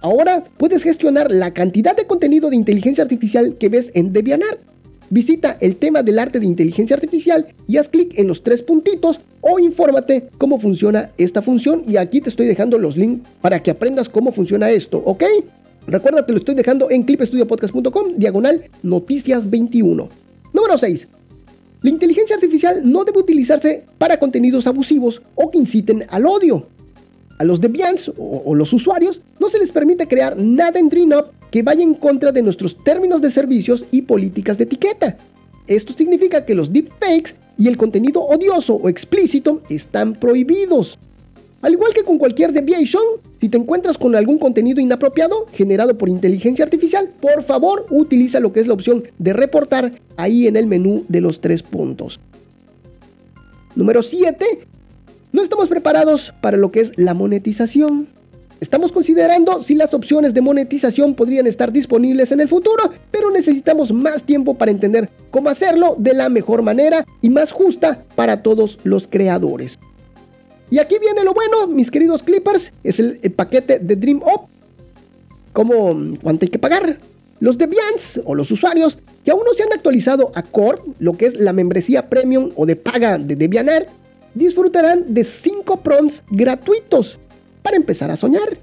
Ahora 0.00 0.44
puedes 0.56 0.82
gestionar 0.82 1.30
la 1.30 1.52
cantidad 1.52 1.96
de 1.96 2.06
contenido 2.06 2.48
de 2.48 2.56
inteligencia 2.56 3.02
artificial 3.04 3.56
que 3.58 3.68
ves 3.68 3.90
en 3.94 4.12
DeviantArt. 4.12 4.73
Visita 5.14 5.58
el 5.60 5.76
tema 5.76 6.02
del 6.02 6.18
arte 6.18 6.40
de 6.40 6.46
inteligencia 6.46 6.96
artificial 6.96 7.46
y 7.68 7.76
haz 7.76 7.88
clic 7.88 8.18
en 8.18 8.26
los 8.26 8.42
tres 8.42 8.62
puntitos 8.62 9.20
o 9.42 9.60
infórmate 9.60 10.28
cómo 10.38 10.58
funciona 10.58 11.12
esta 11.18 11.40
función 11.40 11.84
y 11.86 11.98
aquí 11.98 12.20
te 12.20 12.30
estoy 12.30 12.48
dejando 12.48 12.78
los 12.78 12.96
links 12.96 13.22
para 13.40 13.60
que 13.60 13.70
aprendas 13.70 14.08
cómo 14.08 14.32
funciona 14.32 14.72
esto, 14.72 15.00
¿ok? 15.06 15.22
Recuerda, 15.86 16.26
te 16.26 16.32
lo 16.32 16.38
estoy 16.38 16.56
dejando 16.56 16.90
en 16.90 17.04
clipestudiopodcast.com, 17.04 18.14
diagonal 18.16 18.64
noticias 18.82 19.48
21. 19.48 20.08
Número 20.52 20.76
6. 20.76 21.06
La 21.82 21.90
inteligencia 21.90 22.34
artificial 22.34 22.80
no 22.82 23.04
debe 23.04 23.20
utilizarse 23.20 23.84
para 23.98 24.18
contenidos 24.18 24.66
abusivos 24.66 25.22
o 25.36 25.48
que 25.48 25.58
inciten 25.58 26.04
al 26.08 26.26
odio. 26.26 26.66
A 27.38 27.44
los 27.44 27.60
deviants 27.60 28.08
o, 28.08 28.42
o 28.44 28.52
los 28.56 28.72
usuarios 28.72 29.20
no 29.38 29.48
se 29.48 29.60
les 29.60 29.70
permite 29.70 30.08
crear 30.08 30.36
nada 30.36 30.80
en 30.80 30.88
DreamUp 30.88 31.26
que 31.54 31.62
vaya 31.62 31.84
en 31.84 31.94
contra 31.94 32.32
de 32.32 32.42
nuestros 32.42 32.76
términos 32.76 33.22
de 33.22 33.30
servicios 33.30 33.84
y 33.92 34.02
políticas 34.02 34.58
de 34.58 34.64
etiqueta. 34.64 35.16
Esto 35.68 35.92
significa 35.92 36.44
que 36.44 36.52
los 36.52 36.72
deepfakes 36.72 37.36
y 37.56 37.68
el 37.68 37.76
contenido 37.76 38.22
odioso 38.22 38.74
o 38.74 38.88
explícito 38.88 39.62
están 39.68 40.14
prohibidos. 40.14 40.98
Al 41.62 41.74
igual 41.74 41.94
que 41.94 42.02
con 42.02 42.18
cualquier 42.18 42.52
deviation, 42.52 43.04
si 43.40 43.48
te 43.48 43.56
encuentras 43.56 43.96
con 43.96 44.16
algún 44.16 44.38
contenido 44.38 44.80
inapropiado 44.80 45.46
generado 45.52 45.96
por 45.96 46.08
inteligencia 46.08 46.64
artificial, 46.64 47.08
por 47.20 47.44
favor 47.44 47.86
utiliza 47.88 48.40
lo 48.40 48.52
que 48.52 48.58
es 48.58 48.66
la 48.66 48.74
opción 48.74 49.04
de 49.20 49.32
reportar 49.32 49.92
ahí 50.16 50.48
en 50.48 50.56
el 50.56 50.66
menú 50.66 51.04
de 51.06 51.20
los 51.20 51.40
tres 51.40 51.62
puntos. 51.62 52.18
Número 53.76 54.02
7. 54.02 54.44
No 55.30 55.40
estamos 55.40 55.68
preparados 55.68 56.34
para 56.40 56.56
lo 56.56 56.72
que 56.72 56.80
es 56.80 56.98
la 56.98 57.14
monetización. 57.14 58.08
Estamos 58.64 58.92
considerando 58.92 59.62
si 59.62 59.74
las 59.74 59.92
opciones 59.92 60.32
de 60.32 60.40
monetización 60.40 61.12
podrían 61.12 61.46
estar 61.46 61.70
disponibles 61.70 62.32
en 62.32 62.40
el 62.40 62.48
futuro, 62.48 62.90
pero 63.10 63.30
necesitamos 63.30 63.92
más 63.92 64.22
tiempo 64.22 64.54
para 64.54 64.70
entender 64.70 65.10
cómo 65.30 65.50
hacerlo 65.50 65.96
de 65.98 66.14
la 66.14 66.30
mejor 66.30 66.62
manera 66.62 67.04
y 67.20 67.28
más 67.28 67.52
justa 67.52 68.00
para 68.14 68.42
todos 68.42 68.78
los 68.82 69.06
creadores. 69.06 69.78
Y 70.70 70.78
aquí 70.78 70.96
viene 70.98 71.24
lo 71.24 71.34
bueno, 71.34 71.66
mis 71.66 71.90
queridos 71.90 72.22
Clippers, 72.22 72.72
es 72.82 72.98
el, 73.00 73.18
paquete 73.36 73.80
de 73.80 73.96
Dream 73.96 74.22
Up. 74.22 74.48
¿Cómo, 75.52 76.16
cuánto 76.22 76.46
hay 76.46 76.50
que 76.50 76.58
pagar? 76.58 76.96
Los 77.40 77.58
Deviants 77.58 78.22
o 78.24 78.34
los 78.34 78.50
usuarios 78.50 78.96
que 79.26 79.30
aún 79.30 79.42
no 79.44 79.52
se 79.52 79.64
han 79.64 79.74
actualizado 79.74 80.32
a 80.34 80.42
Core, 80.42 80.80
lo 81.00 81.18
que 81.18 81.26
es 81.26 81.34
la 81.34 81.52
membresía 81.52 82.08
premium 82.08 82.50
o 82.56 82.64
de 82.64 82.76
paga 82.76 83.18
de 83.18 83.36
DeviantArt, 83.36 83.90
disfrutarán 84.34 85.12
de 85.12 85.22
5 85.22 85.82
prons 85.82 86.22
gratuitos 86.30 87.18
para 87.64 87.78
empezar 87.78 88.10
a 88.10 88.16
soñar. 88.16 88.58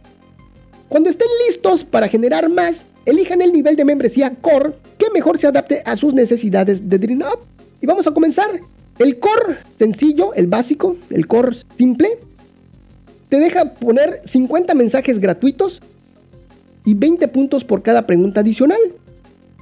Cuando 0.88 1.10
estén 1.10 1.28
listos 1.48 1.84
para 1.84 2.08
generar 2.08 2.48
más, 2.50 2.86
elijan 3.06 3.42
el 3.42 3.52
nivel 3.52 3.76
de 3.76 3.84
membresía 3.84 4.32
Core 4.42 4.74
que 5.00 5.10
mejor 5.10 5.40
se 5.40 5.48
adapte 5.48 5.82
a 5.84 5.96
sus 5.96 6.14
necesidades 6.14 6.88
de 6.88 7.00
Dream 7.00 7.22
Up. 7.22 7.40
Y 7.82 7.88
vamos 7.88 8.06
a 8.06 8.12
comenzar. 8.12 8.60
El 9.00 9.18
core 9.18 9.58
sencillo, 9.80 10.36
el 10.36 10.46
básico, 10.46 10.96
el 11.10 11.26
core 11.26 11.58
simple, 11.76 12.20
te 13.30 13.40
deja 13.40 13.74
poner 13.74 14.22
50 14.26 14.76
mensajes 14.76 15.20
gratuitos 15.20 15.82
y 16.86 16.94
20 16.94 17.28
puntos 17.30 17.64
por 17.64 17.82
cada 17.82 18.06
pregunta 18.06 18.42
adicional. 18.42 18.78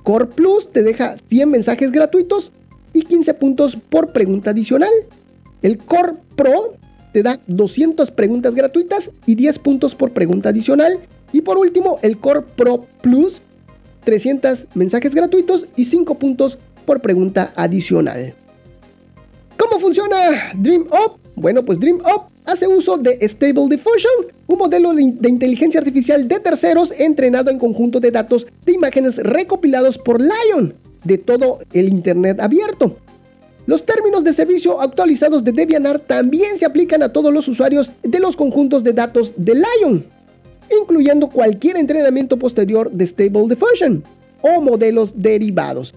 Core 0.03 0.25
Plus 0.25 0.69
te 0.73 0.83
deja 0.83 1.15
100 1.29 1.49
mensajes 1.49 1.91
gratuitos 1.91 2.51
y 2.91 3.03
15 3.03 3.33
puntos 3.35 3.77
por 3.77 4.11
pregunta 4.11 4.49
adicional. 4.49 4.91
El 5.61 5.77
Core 5.77 6.15
Pro 6.35 6.73
te 7.11 7.23
da 7.23 7.39
200 7.47 8.11
preguntas 8.11 8.55
gratuitas 8.55 9.11
y 9.25 9.35
10 9.35 9.59
puntos 9.59 9.95
por 9.95 10.11
pregunta 10.11 10.49
adicional. 10.49 10.99
Y 11.31 11.41
por 11.41 11.57
último, 11.57 11.99
el 12.01 12.17
Core 12.17 12.41
Pro 12.55 12.85
Plus, 13.01 13.41
300 14.03 14.65
mensajes 14.75 15.13
gratuitos 15.13 15.65
y 15.75 15.85
5 15.85 16.15
puntos 16.15 16.57
por 16.85 17.01
pregunta 17.01 17.53
adicional. 17.55 18.33
¿Cómo 19.57 19.79
funciona 19.79 20.51
Dream 20.55 20.87
Up? 20.91 21.19
Bueno, 21.35 21.63
pues 21.63 21.79
Dream 21.79 21.97
Up 21.97 22.31
hace 22.45 22.67
uso 22.67 22.97
de 22.97 23.19
Stable 23.27 23.67
Diffusion, 23.69 24.13
un 24.47 24.57
modelo 24.57 24.93
de, 24.93 25.03
inteligencia 25.03 25.79
artificial 25.79 26.27
de 26.27 26.39
terceros 26.39 26.91
entrenado 26.97 27.51
en 27.51 27.59
conjunto 27.59 27.99
de 27.99 28.11
datos 28.11 28.47
de 28.65 28.73
imágenes 28.73 29.17
recopilados 29.17 29.97
por 29.97 30.19
Lion 30.19 30.73
de 31.03 31.17
todo 31.17 31.59
el 31.73 31.89
Internet 31.89 32.39
abierto. 32.39 32.97
Los 33.69 33.85
términos 33.85 34.23
de 34.23 34.33
servicio 34.33 34.81
actualizados 34.81 35.43
de 35.43 35.51
DeviantArt 35.51 36.07
también 36.07 36.57
se 36.57 36.65
aplican 36.65 37.03
a 37.03 37.09
todos 37.09 37.31
los 37.31 37.47
usuarios 37.47 37.91
de 38.01 38.19
los 38.19 38.35
conjuntos 38.35 38.83
de 38.83 38.93
datos 38.93 39.31
de 39.35 39.53
Lion, 39.53 40.03
incluyendo 40.81 41.29
cualquier 41.29 41.77
entrenamiento 41.77 42.35
posterior 42.37 42.89
de 42.89 43.05
Stable 43.05 43.47
Diffusion 43.47 44.03
o 44.41 44.59
modelos 44.59 45.13
derivados. 45.15 45.93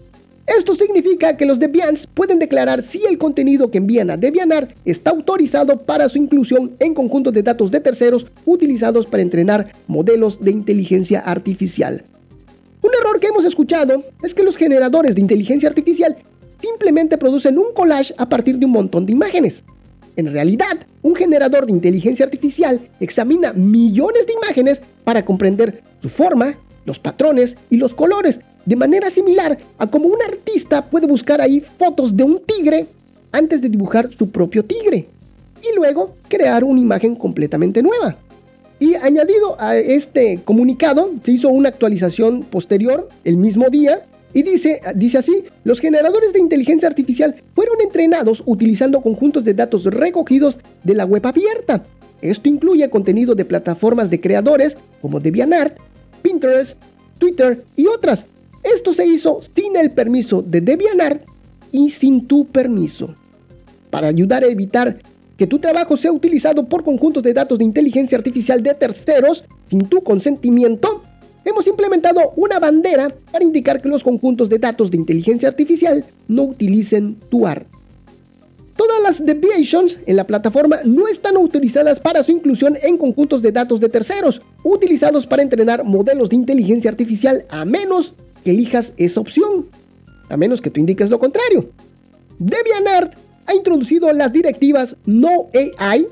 Esto 0.46 0.76
significa 0.76 1.34
que 1.38 1.46
los 1.46 1.58
Deviants 1.58 2.06
pueden 2.12 2.38
declarar 2.38 2.82
si 2.82 3.06
el 3.06 3.16
contenido 3.16 3.70
que 3.70 3.78
envían 3.78 4.10
a 4.10 4.18
DeviantArt 4.18 4.72
está 4.84 5.08
autorizado 5.08 5.78
para 5.78 6.10
su 6.10 6.18
inclusión 6.18 6.72
en 6.78 6.92
conjuntos 6.92 7.32
de 7.32 7.42
datos 7.42 7.70
de 7.70 7.80
terceros 7.80 8.26
utilizados 8.44 9.06
para 9.06 9.22
entrenar 9.22 9.72
modelos 9.86 10.38
de 10.44 10.50
inteligencia 10.50 11.20
artificial. 11.20 12.04
Un 12.82 12.90
error 13.00 13.18
que 13.18 13.28
hemos 13.28 13.46
escuchado 13.46 14.04
es 14.22 14.34
que 14.34 14.42
los 14.42 14.58
generadores 14.58 15.14
de 15.14 15.22
inteligencia 15.22 15.70
artificial 15.70 16.18
simplemente 16.62 17.18
producen 17.18 17.58
un 17.58 17.74
collage 17.74 18.14
a 18.16 18.28
partir 18.28 18.58
de 18.58 18.64
un 18.64 18.72
montón 18.72 19.04
de 19.04 19.12
imágenes. 19.12 19.64
En 20.16 20.32
realidad, 20.32 20.86
un 21.02 21.14
generador 21.14 21.66
de 21.66 21.72
inteligencia 21.72 22.24
artificial 22.24 22.80
examina 23.00 23.52
millones 23.52 24.26
de 24.26 24.34
imágenes 24.34 24.82
para 25.04 25.24
comprender 25.24 25.82
su 26.00 26.08
forma, 26.08 26.54
los 26.84 26.98
patrones 26.98 27.56
y 27.70 27.76
los 27.76 27.94
colores, 27.94 28.40
de 28.64 28.76
manera 28.76 29.10
similar 29.10 29.58
a 29.78 29.86
como 29.86 30.06
un 30.06 30.22
artista 30.22 30.84
puede 30.84 31.06
buscar 31.06 31.40
ahí 31.40 31.64
fotos 31.78 32.16
de 32.16 32.22
un 32.22 32.40
tigre 32.40 32.86
antes 33.32 33.60
de 33.60 33.68
dibujar 33.68 34.12
su 34.12 34.30
propio 34.30 34.64
tigre 34.64 35.06
y 35.62 35.74
luego 35.74 36.14
crear 36.28 36.62
una 36.62 36.80
imagen 36.80 37.16
completamente 37.16 37.82
nueva. 37.82 38.16
Y 38.78 38.94
añadido 38.96 39.56
a 39.60 39.76
este 39.76 40.40
comunicado, 40.44 41.10
se 41.24 41.32
hizo 41.32 41.48
una 41.48 41.68
actualización 41.68 42.42
posterior 42.42 43.08
el 43.24 43.36
mismo 43.36 43.70
día 43.70 44.02
Y 44.34 44.42
dice, 44.42 44.80
dice 44.94 45.18
así, 45.18 45.44
los 45.64 45.80
generadores 45.80 46.32
de 46.32 46.40
inteligencia 46.40 46.88
artificial 46.88 47.34
fueron 47.54 47.80
entrenados 47.80 48.42
utilizando 48.46 49.02
conjuntos 49.02 49.44
de 49.44 49.54
datos 49.54 49.84
recogidos 49.84 50.58
de 50.84 50.94
la 50.94 51.04
web 51.04 51.26
abierta. 51.26 51.84
Esto 52.22 52.48
incluye 52.48 52.88
contenido 52.88 53.34
de 53.34 53.44
plataformas 53.44 54.08
de 54.08 54.20
creadores 54.20 54.76
como 55.00 55.20
DeviantArt, 55.20 55.76
Pinterest, 56.22 56.76
Twitter 57.18 57.64
y 57.76 57.86
otras. 57.86 58.24
Esto 58.62 58.94
se 58.94 59.06
hizo 59.06 59.40
sin 59.54 59.76
el 59.76 59.90
permiso 59.90 60.40
de 60.40 60.60
DeviantArt 60.60 61.24
y 61.72 61.90
sin 61.90 62.26
tu 62.26 62.46
permiso. 62.46 63.14
Para 63.90 64.08
ayudar 64.08 64.44
a 64.44 64.48
evitar 64.48 64.96
que 65.36 65.46
tu 65.46 65.58
trabajo 65.58 65.96
sea 65.96 66.12
utilizado 66.12 66.68
por 66.68 66.84
conjuntos 66.84 67.22
de 67.22 67.34
datos 67.34 67.58
de 67.58 67.64
inteligencia 67.64 68.16
artificial 68.16 68.62
de 68.62 68.74
terceros 68.74 69.44
sin 69.68 69.86
tu 69.86 70.00
consentimiento, 70.02 71.02
hemos 71.44 71.66
implementado 71.66 72.32
una 72.36 72.58
bandera 72.58 73.08
para 73.30 73.44
indicar 73.44 73.80
que 73.80 73.88
los 73.88 74.02
conjuntos 74.02 74.48
de 74.48 74.58
datos 74.58 74.90
de 74.90 74.96
inteligencia 74.96 75.48
artificial 75.48 76.04
no 76.28 76.44
utilicen 76.44 77.16
tu 77.28 77.46
arte. 77.46 77.66
Todas 78.76 79.02
las 79.02 79.24
deviations 79.24 79.98
en 80.06 80.16
la 80.16 80.26
plataforma 80.26 80.80
no 80.84 81.06
están 81.06 81.36
autorizadas 81.36 82.00
para 82.00 82.24
su 82.24 82.32
inclusión 82.32 82.78
en 82.82 82.96
conjuntos 82.96 83.42
de 83.42 83.52
datos 83.52 83.80
de 83.80 83.88
terceros, 83.88 84.40
utilizados 84.64 85.26
para 85.26 85.42
entrenar 85.42 85.84
modelos 85.84 86.30
de 86.30 86.36
inteligencia 86.36 86.90
artificial 86.90 87.44
a 87.50 87.64
menos 87.64 88.14
que 88.44 88.50
elijas 88.50 88.92
esa 88.96 89.20
opción, 89.20 89.66
a 90.28 90.36
menos 90.36 90.60
que 90.60 90.70
tú 90.70 90.80
indiques 90.80 91.10
lo 91.10 91.18
contrario. 91.18 91.68
DeviantArt 92.38 93.14
ha 93.46 93.54
introducido 93.54 94.12
las 94.12 94.32
directivas 94.32 94.96
No 95.04 95.48
AI 95.54 96.06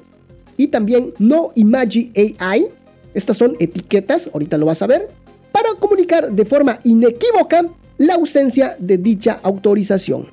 y 0.57 0.69
también 0.69 1.14
No 1.19 1.53
Imagi 1.55 2.12
AI. 2.38 2.69
Estas 3.14 3.37
son 3.37 3.57
etiquetas, 3.59 4.31
ahorita 4.33 4.59
lo 4.59 4.66
vas 4.66 4.83
a 4.83 4.87
ver, 4.87 5.09
para 5.53 5.75
comunicar 5.75 6.31
de 6.31 6.44
forma 6.44 6.79
inequívoca 6.85 7.66
la 7.99 8.14
ausencia 8.14 8.77
de 8.79 8.96
dicha 8.96 9.40
autorización. 9.42 10.27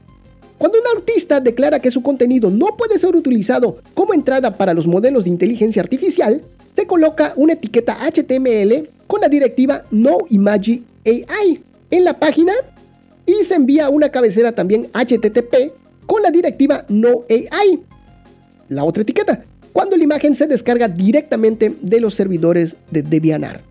Cuando 0.58 0.80
un 0.80 0.98
artista 0.98 1.40
declara 1.40 1.80
que 1.80 1.92
su 1.92 2.02
contenido 2.02 2.50
no 2.50 2.76
puede 2.78 2.98
ser 2.98 3.16
utilizado 3.16 3.78
como 3.94 4.14
entrada 4.14 4.52
para 4.52 4.74
los 4.74 4.88
modelos 4.88 5.24
de 5.24 5.30
inteligencia 5.30 5.82
artificial, 5.82 6.42
se 6.76 6.88
coloca 6.88 7.34
una 7.36 7.54
etiqueta 7.54 7.98
HTML 8.00 8.90
con 9.06 9.22
la 9.22 9.30
directiva 9.30 9.84
No 9.92 10.18
Imagi 10.30 10.84
AI 11.06 11.62
en 11.92 12.04
la 12.04 12.18
página 12.18 12.54
y 13.26 13.44
se 13.46 13.56
envía 13.56 13.90
una 13.90 14.10
cabecera 14.10 14.54
también 14.54 14.90
HTTP 14.94 15.74
con 16.06 16.24
la 16.24 16.32
directiva 16.32 16.86
No 16.88 17.24
AI. 17.30 17.84
La 18.70 18.84
otra 18.84 19.04
etiqueta, 19.04 19.44
cuando 19.78 19.96
la 19.96 20.06
imagen 20.06 20.34
se 20.34 20.48
descarga 20.48 20.88
directamente 20.88 21.76
de 21.84 22.00
los 22.00 22.16
servidores 22.16 22.76
de 22.90 23.04
DeviantArt. 23.04 23.62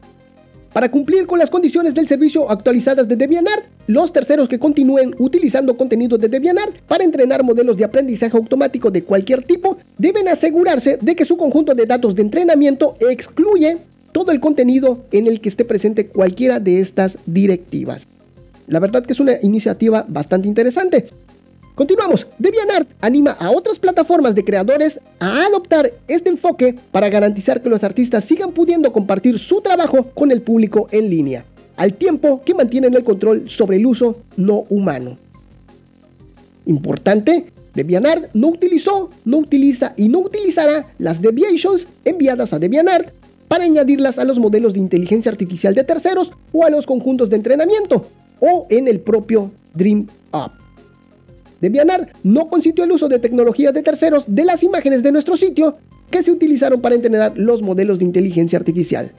Para 0.72 0.88
cumplir 0.88 1.26
con 1.26 1.40
las 1.40 1.50
condiciones 1.50 1.94
del 1.94 2.06
servicio 2.06 2.48
actualizadas 2.48 3.08
de 3.08 3.16
DeviantArt, 3.16 3.64
los 3.88 4.12
terceros 4.12 4.46
que 4.46 4.60
continúen 4.60 5.16
utilizando 5.18 5.76
contenido 5.76 6.16
de 6.16 6.28
DeviantArt 6.28 6.76
para 6.82 7.02
entrenar 7.02 7.42
modelos 7.42 7.76
de 7.76 7.82
aprendizaje 7.82 8.36
automático 8.36 8.88
de 8.88 9.02
cualquier 9.02 9.42
tipo 9.42 9.78
deben 9.98 10.28
asegurarse 10.28 10.96
de 11.02 11.16
que 11.16 11.24
su 11.24 11.36
conjunto 11.36 11.74
de 11.74 11.86
datos 11.86 12.14
de 12.14 12.22
entrenamiento 12.22 12.94
excluye 13.00 13.78
todo 14.12 14.30
el 14.30 14.38
contenido 14.38 15.02
en 15.10 15.26
el 15.26 15.40
que 15.40 15.48
esté 15.48 15.64
presente 15.64 16.06
cualquiera 16.06 16.60
de 16.60 16.82
estas 16.82 17.18
directivas. 17.26 18.06
La 18.68 18.78
verdad 18.78 19.04
que 19.04 19.12
es 19.12 19.18
una 19.18 19.34
iniciativa 19.42 20.04
bastante 20.06 20.46
interesante. 20.46 21.08
Continuamos. 21.76 22.26
DeviantArt 22.38 22.88
anima 23.02 23.32
a 23.32 23.50
otras 23.50 23.78
plataformas 23.78 24.34
de 24.34 24.42
creadores 24.42 24.98
a 25.20 25.44
adoptar 25.44 25.92
este 26.08 26.30
enfoque 26.30 26.74
para 26.90 27.10
garantizar 27.10 27.60
que 27.60 27.68
los 27.68 27.84
artistas 27.84 28.24
sigan 28.24 28.52
pudiendo 28.52 28.90
compartir 28.90 29.38
su 29.38 29.60
trabajo 29.60 30.04
con 30.14 30.30
el 30.30 30.40
público 30.40 30.88
en 30.90 31.10
línea, 31.10 31.44
al 31.76 31.92
tiempo 31.92 32.40
que 32.42 32.54
mantienen 32.54 32.94
el 32.94 33.04
control 33.04 33.50
sobre 33.50 33.76
el 33.76 33.84
uso 33.84 34.16
no 34.38 34.64
humano. 34.70 35.18
Importante, 36.64 37.52
DeviantArt 37.74 38.30
no 38.32 38.48
utilizó, 38.48 39.10
no 39.26 39.36
utiliza 39.36 39.92
y 39.98 40.08
no 40.08 40.20
utilizará 40.20 40.86
las 40.98 41.20
deviations 41.20 41.86
enviadas 42.06 42.54
a 42.54 42.58
DeviantArt 42.58 43.12
para 43.48 43.64
añadirlas 43.64 44.18
a 44.18 44.24
los 44.24 44.38
modelos 44.38 44.72
de 44.72 44.78
inteligencia 44.78 45.30
artificial 45.30 45.74
de 45.74 45.84
terceros 45.84 46.30
o 46.52 46.64
a 46.64 46.70
los 46.70 46.86
conjuntos 46.86 47.28
de 47.28 47.36
entrenamiento 47.36 48.08
o 48.40 48.66
en 48.70 48.88
el 48.88 49.00
propio 49.00 49.50
Debianar 51.60 52.08
no 52.22 52.48
consintió 52.48 52.84
el 52.84 52.92
uso 52.92 53.08
de 53.08 53.18
tecnologías 53.18 53.72
de 53.72 53.82
terceros 53.82 54.24
de 54.26 54.44
las 54.44 54.62
imágenes 54.62 55.02
de 55.02 55.12
nuestro 55.12 55.36
sitio 55.36 55.74
que 56.10 56.22
se 56.22 56.30
utilizaron 56.30 56.80
para 56.80 56.94
entrenar 56.94 57.36
los 57.36 57.62
modelos 57.62 57.98
de 57.98 58.04
inteligencia 58.04 58.58
artificial. 58.58 59.10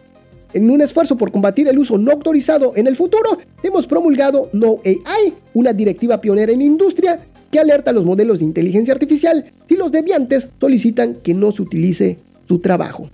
En 0.54 0.70
un 0.70 0.82
esfuerzo 0.82 1.18
por 1.18 1.32
combatir 1.32 1.68
el 1.68 1.78
uso 1.78 1.98
no 1.98 2.12
autorizado 2.12 2.74
en 2.76 2.88
el 2.88 2.96
futuro, 2.96 3.38
hemos 3.64 3.86
promulgado 3.86 4.50
No 4.54 4.78
AI, 4.86 5.34
una 5.54 5.74
directiva 5.74 6.22
pionera 6.22 6.54
en 6.54 6.60
la 6.60 6.66
industria 6.66 7.20
que 7.52 7.60
alerta 7.60 7.92
a 7.92 7.94
los 7.94 8.06
modelos 8.06 8.40
de 8.40 8.46
inteligencia 8.46 8.94
artificial 8.94 9.46
si 9.68 9.76
los 9.76 9.92
deviantes 9.92 10.48
solicitan 10.60 11.16
que 11.16 11.34
no 11.34 11.52
se 11.52 11.62
utilice 11.62 12.18
su 12.48 12.60
trabajo. 12.60 13.10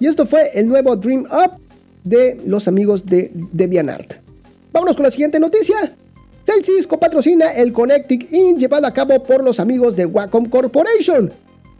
Y 0.00 0.06
esto 0.06 0.26
fue 0.26 0.50
el 0.54 0.66
nuevo 0.66 0.96
Dream 0.96 1.26
Up 1.30 1.60
de 2.02 2.38
los 2.46 2.66
amigos 2.66 3.06
de 3.06 3.30
DeviantArt. 3.52 4.14
Vámonos 4.72 4.96
con 4.96 5.04
la 5.04 5.10
siguiente 5.10 5.38
noticia. 5.38 5.94
Celsius 6.46 6.86
patrocina 6.86 7.52
el 7.52 7.72
Connecting 7.72 8.28
In 8.30 8.58
llevado 8.58 8.86
a 8.86 8.92
cabo 8.92 9.22
por 9.22 9.42
los 9.42 9.58
amigos 9.58 9.96
de 9.96 10.04
Wacom 10.04 10.46
Corporation. 10.46 11.32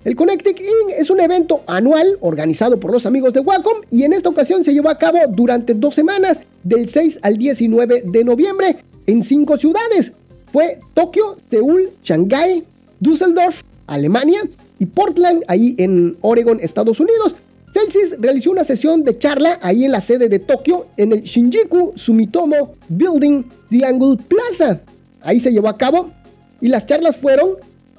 El 0.05 0.17
Connecting 0.17 0.57
In 0.57 0.95
es 0.99 1.11
un 1.11 1.21
evento 1.21 1.63
anual 1.67 2.17
organizado 2.21 2.81
por 2.81 2.91
los 2.91 3.05
amigos 3.05 3.35
de 3.35 3.41
Wacom 3.41 3.83
y 3.91 4.05
en 4.05 4.15
esta 4.15 4.31
ocasión 4.31 4.65
se 4.65 4.73
llevó 4.73 4.89
a 4.89 4.97
cabo 4.97 5.19
durante 5.29 5.75
dos 5.75 5.95
semanas, 5.95 6.39
del 6.63 6.89
6 6.89 7.19
al 7.21 7.37
19 7.37 8.05
de 8.07 8.25
noviembre, 8.25 8.77
en 9.07 9.23
cinco 9.23 9.59
ciudades. 9.59 10.13
Fue 10.51 10.79
Tokio, 10.95 11.37
Seúl, 11.51 11.91
Shanghái, 12.03 12.65
Düsseldorf, 13.01 13.61
Alemania 13.87 14.41
y 14.79 14.87
Portland, 14.87 15.45
ahí 15.47 15.75
en 15.79 16.17
Oregon, 16.23 16.59
Estados 16.63 17.01
Unidos. 17.01 17.35
Celsius 17.75 18.15
realizó 18.21 18.53
una 18.53 18.63
sesión 18.63 19.03
de 19.03 19.19
charla 19.19 19.59
ahí 19.61 19.85
en 19.85 19.91
la 19.91 20.01
sede 20.01 20.29
de 20.29 20.39
Tokio, 20.39 20.87
en 20.97 21.11
el 21.11 21.23
Shinjuku 21.23 21.95
Sumitomo 21.97 22.73
Building 22.89 23.43
Triangle 23.69 24.17
Plaza. 24.29 24.81
Ahí 25.23 25.41
se 25.41 25.51
llevó 25.51 25.69
a 25.69 25.77
cabo 25.77 26.13
y 26.61 26.69
las 26.69 26.87
charlas 26.87 27.17
fueron 27.17 27.57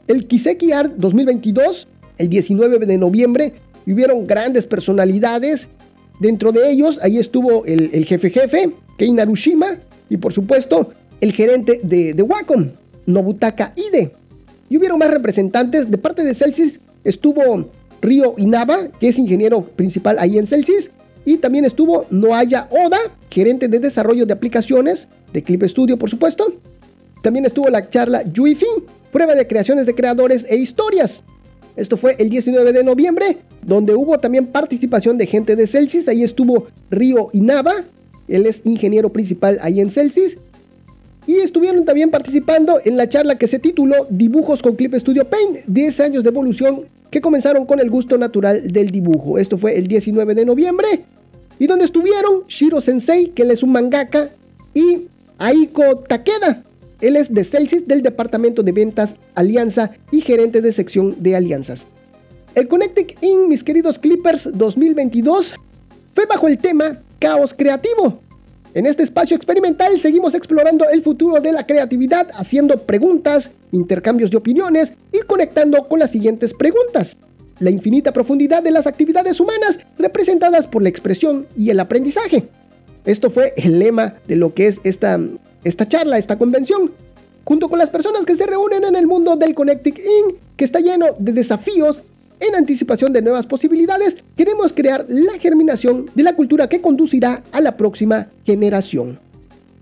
el 0.08 0.28
Kiseki 0.28 0.72
Art 0.72 0.94
2022, 0.96 1.90
el 2.18 2.30
19 2.30 2.86
de 2.86 2.98
noviembre, 2.98 3.54
y 3.86 3.92
hubieron 3.92 4.26
grandes 4.26 4.66
personalidades. 4.66 5.68
Dentro 6.22 6.54
de 6.54 6.72
ellos, 6.72 6.98
ahí 7.02 7.18
estuvo 7.18 7.66
el, 7.66 8.06
jefe 8.06 8.30
jefe, 8.30 8.72
Kei 8.98 9.12
Narushima, 9.12 9.76
y 10.10 10.16
por 10.16 10.32
supuesto, 10.32 10.94
el 11.20 11.34
gerente 11.34 11.82
de, 11.84 12.14
Wacom, 12.22 12.70
Nobutaka 13.08 13.74
Ide. 13.76 14.14
Y 14.70 14.78
hubieron 14.78 15.00
más 15.00 15.12
representantes. 15.12 15.92
De 15.92 15.98
parte 15.98 16.24
de 16.24 16.34
Celsius 16.34 16.80
estuvo 17.04 17.70
Río 18.06 18.36
Inaba, 18.38 18.88
que 19.00 19.08
es 19.08 19.18
ingeniero 19.18 19.62
principal 19.62 20.18
ahí 20.20 20.38
en 20.38 20.48
Celsius. 20.48 20.90
Y 21.26 21.38
también 21.38 21.66
estuvo 21.66 22.06
Noaya 22.12 22.70
Oda, 22.70 23.00
gerente 23.32 23.68
de 23.68 23.80
desarrollo 23.80 24.26
de 24.26 24.34
aplicaciones 24.34 25.08
de 25.34 25.42
Clip 25.42 25.64
Studio, 25.64 25.98
por 25.98 26.10
supuesto. 26.10 26.46
También 27.24 27.46
estuvo 27.46 27.68
la 27.70 27.90
charla 27.90 28.22
Yuifi, 28.24 28.68
prueba 29.12 29.34
de 29.34 29.48
creaciones 29.48 29.88
de 29.88 29.96
creadores 29.96 30.46
e 30.48 30.56
historias. 30.56 31.24
Esto 31.76 31.98
fue 31.98 32.16
el 32.20 32.30
19 32.30 32.72
de 32.72 32.84
noviembre, 32.84 33.38
donde 33.64 33.96
hubo 33.96 34.20
también 34.20 34.48
participación 34.48 35.18
de 35.18 35.26
gente 35.26 35.56
de 35.56 35.66
Celsius. 35.66 36.08
Ahí 36.08 36.24
estuvo 36.24 36.68
Río 36.92 37.30
Inaba, 37.34 37.74
él 38.28 38.46
es 38.46 38.62
ingeniero 38.64 39.10
principal 39.10 39.58
ahí 39.62 39.82
en 39.82 39.92
Celsius. 39.92 40.38
Y 41.28 41.38
estuvieron 41.38 41.86
también 41.86 42.12
participando 42.12 42.80
en 42.84 42.98
la 42.98 43.10
charla 43.10 43.38
que 43.38 43.48
se 43.48 43.60
tituló 43.60 44.08
Dibujos 44.10 44.62
con 44.62 44.76
Clip 44.76 44.94
Studio 44.96 45.28
Paint, 45.28 45.66
10 45.66 46.00
años 46.00 46.24
de 46.24 46.30
evolución 46.30 46.82
que 47.10 47.22
comenzaron 47.22 47.66
con 47.66 47.80
el 47.80 47.90
gusto 47.90 48.18
natural 48.18 48.72
del 48.72 48.92
dibujo. 48.92 49.38
Esto 49.38 49.58
fue 49.58 49.78
el 49.78 49.88
19 49.88 50.36
de 50.36 50.46
noviembre. 50.46 51.06
Y 51.58 51.68
donde 51.68 51.86
estuvieron 51.86 52.44
Shiro 52.48 52.82
Sensei, 52.82 53.30
que 53.30 53.44
él 53.44 53.52
es 53.52 53.64
un 53.64 53.72
mangaka, 53.72 54.30
y 54.74 55.08
Aiko 55.38 55.96
Takeda. 56.08 56.64
Él 57.02 57.16
es 57.16 57.34
de 57.34 57.44
Celsius 57.44 57.88
del 57.88 58.02
departamento 58.02 58.64
de 58.64 58.72
ventas 58.72 59.16
Alianza 59.36 59.92
y 60.12 60.22
gerente 60.22 60.62
de 60.62 60.72
sección 60.74 61.16
de 61.20 61.36
alianzas. 61.36 61.86
El 62.56 62.68
Connected 62.68 63.08
In, 63.22 63.50
mis 63.50 63.64
queridos 63.64 64.00
Clippers 64.00 64.50
2022, 64.54 65.56
fue 66.14 66.26
bajo 66.26 66.48
el 66.48 66.58
tema 66.58 67.02
Caos 67.20 67.54
Creativo, 67.54 68.22
en 68.76 68.86
este 68.86 69.04
espacio 69.04 69.38
experimental 69.38 69.98
seguimos 70.00 70.36
explorando 70.36 70.88
el 70.90 71.02
futuro 71.02 71.40
de 71.40 71.54
la 71.54 71.66
creatividad, 71.66 72.28
haciendo 72.36 72.76
preguntas, 72.84 73.50
intercambios 73.72 74.32
de 74.32 74.38
opiniones 74.38 74.92
y 75.14 75.22
conectando 75.22 75.88
con 75.88 76.00
las 76.00 76.12
siguientes 76.12 76.54
preguntas. 76.54 77.16
La 77.60 77.70
infinita 77.70 78.12
profundidad 78.12 78.62
de 78.62 78.72
las 78.72 78.86
actividades 78.86 79.40
humanas 79.40 79.80
representadas 79.98 80.68
por 80.68 80.84
la 80.84 80.90
expresión 80.90 81.48
y 81.56 81.70
el 81.70 81.80
aprendizaje. 81.80 82.50
Esto 83.06 83.32
fue 83.32 83.54
el 83.56 83.80
lema 83.80 84.16
de 84.28 84.36
lo 84.36 84.54
que 84.54 84.68
es 84.68 84.82
esta, 84.84 85.22
esta 85.64 85.88
charla, 85.88 86.18
esta 86.18 86.38
convención. 86.38 86.92
Junto 87.46 87.70
con 87.70 87.80
las 87.80 87.90
personas 87.90 88.26
que 88.26 88.36
se 88.36 88.46
reúnen 88.46 88.84
en 88.84 88.98
el 88.98 89.08
mundo 89.08 89.38
del 89.38 89.56
Connecting 89.56 89.96
In, 89.96 90.36
que 90.58 90.66
está 90.66 90.82
lleno 90.82 91.16
de 91.18 91.32
desafíos 91.32 92.04
en 92.40 92.56
anticipación 92.56 93.14
de 93.14 93.22
nuevas 93.22 93.46
posibilidades, 93.46 94.18
queremos 94.36 94.74
crear 94.74 95.06
la 95.08 95.38
germinación 95.40 96.06
de 96.16 96.24
la 96.24 96.34
cultura 96.34 96.68
que 96.68 96.82
conducirá 96.82 97.44
a 97.52 97.62
la 97.62 97.78
próxima 97.78 98.28
generación. 98.46 99.20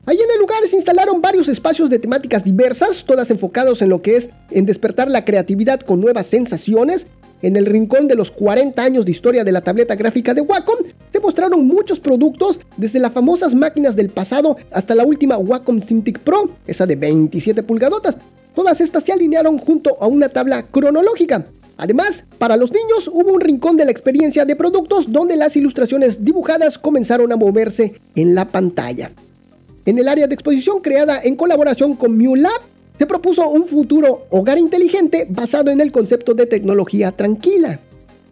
Ahí 0.05 0.17
en 0.17 0.31
el 0.31 0.39
lugar 0.39 0.65
se 0.67 0.75
instalaron 0.75 1.21
varios 1.21 1.47
espacios 1.47 1.89
de 1.89 1.97
temáticas 1.97 2.43
diversas, 2.43 3.05
todas 3.05 3.29
enfocados 3.31 3.81
en 3.81 3.87
lo 3.87 4.01
que 4.01 4.17
es 4.17 4.29
en 4.51 4.65
despertar 4.65 5.09
la 5.09 5.23
creatividad 5.23 5.79
con 5.79 6.01
nuevas 6.01 6.27
sensaciones. 6.27 7.07
En 7.41 7.55
el 7.55 7.65
rincón 7.65 8.07
de 8.07 8.15
los 8.15 8.29
40 8.31 8.81
años 8.81 9.05
de 9.05 9.11
historia 9.11 9.43
de 9.43 9.51
la 9.51 9.61
tableta 9.61 9.95
gráfica 9.95 10.33
de 10.33 10.41
Wacom, 10.41 10.77
se 11.11 11.19
mostraron 11.19 11.65
muchos 11.67 11.99
productos, 11.99 12.59
desde 12.75 12.99
las 12.99 13.13
famosas 13.13 13.53
máquinas 13.53 13.95
del 13.95 14.09
pasado 14.09 14.57
hasta 14.71 14.95
la 14.95 15.05
última 15.05 15.37
Wacom 15.37 15.81
Cintiq 15.81 16.19
Pro, 16.19 16.49
esa 16.67 16.85
de 16.85 16.95
27 16.97 17.63
pulgadotas. 17.63 18.15
Todas 18.55 18.81
estas 18.81 19.03
se 19.03 19.11
alinearon 19.11 19.57
junto 19.57 19.97
a 19.99 20.07
una 20.07 20.29
tabla 20.29 20.63
cronológica. 20.63 21.45
Además, 21.77 22.23
para 22.37 22.55
los 22.55 22.71
niños 22.71 23.09
hubo 23.11 23.33
un 23.33 23.41
rincón 23.41 23.77
de 23.77 23.85
la 23.85 23.91
experiencia 23.91 24.45
de 24.45 24.55
productos 24.55 25.11
donde 25.11 25.35
las 25.35 25.55
ilustraciones 25.55 26.23
dibujadas 26.23 26.77
comenzaron 26.77 27.31
a 27.31 27.35
moverse 27.35 27.95
en 28.15 28.35
la 28.35 28.47
pantalla. 28.47 29.11
En 29.85 29.97
el 29.97 30.07
área 30.07 30.27
de 30.27 30.35
exposición 30.35 30.81
creada 30.81 31.19
en 31.23 31.35
colaboración 31.35 31.95
con 31.95 32.15
MewLab, 32.15 32.61
se 32.97 33.07
propuso 33.07 33.49
un 33.49 33.65
futuro 33.65 34.27
hogar 34.29 34.59
inteligente 34.59 35.25
basado 35.29 35.71
en 35.71 35.81
el 35.81 35.91
concepto 35.91 36.35
de 36.35 36.45
tecnología 36.45 37.11
tranquila. 37.11 37.79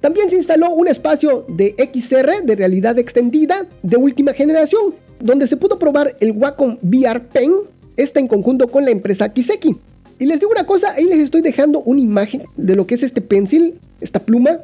También 0.02 0.30
se 0.30 0.38
instaló 0.38 0.72
un 0.72 0.88
espacio 0.88 1.46
de 1.48 1.76
XR 1.78 2.44
de 2.44 2.56
realidad 2.56 2.98
extendida 3.00 3.68
de 3.82 3.98
última 3.98 4.34
generación, 4.34 4.96
donde 5.20 5.48
se 5.48 5.58
pudo 5.58 5.80
probar 5.80 6.16
el 6.20 6.32
Wacom 6.32 6.78
VR 6.84 7.22
Pen, 7.22 7.54
esta 7.98 8.20
en 8.20 8.28
conjunto 8.28 8.68
con 8.68 8.86
la 8.86 8.92
empresa 8.92 9.30
Kiseki. 9.30 9.78
Y 10.22 10.28
les 10.28 10.40
digo 10.40 10.52
una 10.52 10.68
cosa, 10.68 10.94
ahí 10.94 11.06
les 11.06 11.18
estoy 11.18 11.42
dejando 11.42 11.82
una 11.82 12.00
imagen 12.00 12.44
de 12.56 12.76
lo 12.76 12.86
que 12.86 12.94
es 12.94 13.02
este 13.02 13.22
pencil, 13.22 13.80
esta 14.02 14.20
pluma. 14.20 14.60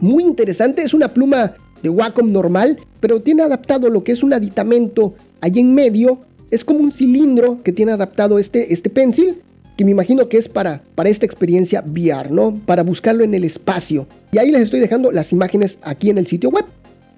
Muy 0.00 0.24
interesante, 0.24 0.82
es 0.82 0.94
una 0.94 1.14
pluma 1.14 1.54
de 1.80 1.88
Wacom 1.88 2.32
normal, 2.32 2.80
pero 2.98 3.20
tiene 3.20 3.44
adaptado 3.44 3.88
lo 3.88 4.02
que 4.02 4.10
es 4.10 4.24
un 4.24 4.32
aditamento 4.32 5.14
allí 5.40 5.60
en 5.60 5.72
medio. 5.72 6.18
Es 6.50 6.64
como 6.64 6.80
un 6.80 6.90
cilindro 6.90 7.62
que 7.62 7.70
tiene 7.70 7.92
adaptado 7.92 8.40
este, 8.40 8.72
este 8.72 8.90
pencil, 8.90 9.36
que 9.76 9.84
me 9.84 9.92
imagino 9.92 10.28
que 10.28 10.38
es 10.38 10.48
para, 10.48 10.82
para 10.96 11.08
esta 11.08 11.24
experiencia 11.24 11.84
VR, 11.86 12.32
¿no? 12.32 12.60
Para 12.66 12.82
buscarlo 12.82 13.22
en 13.22 13.32
el 13.32 13.44
espacio. 13.44 14.08
Y 14.32 14.38
ahí 14.38 14.50
les 14.50 14.62
estoy 14.62 14.80
dejando 14.80 15.12
las 15.12 15.30
imágenes 15.30 15.78
aquí 15.82 16.10
en 16.10 16.18
el 16.18 16.26
sitio 16.26 16.50
web. 16.50 16.64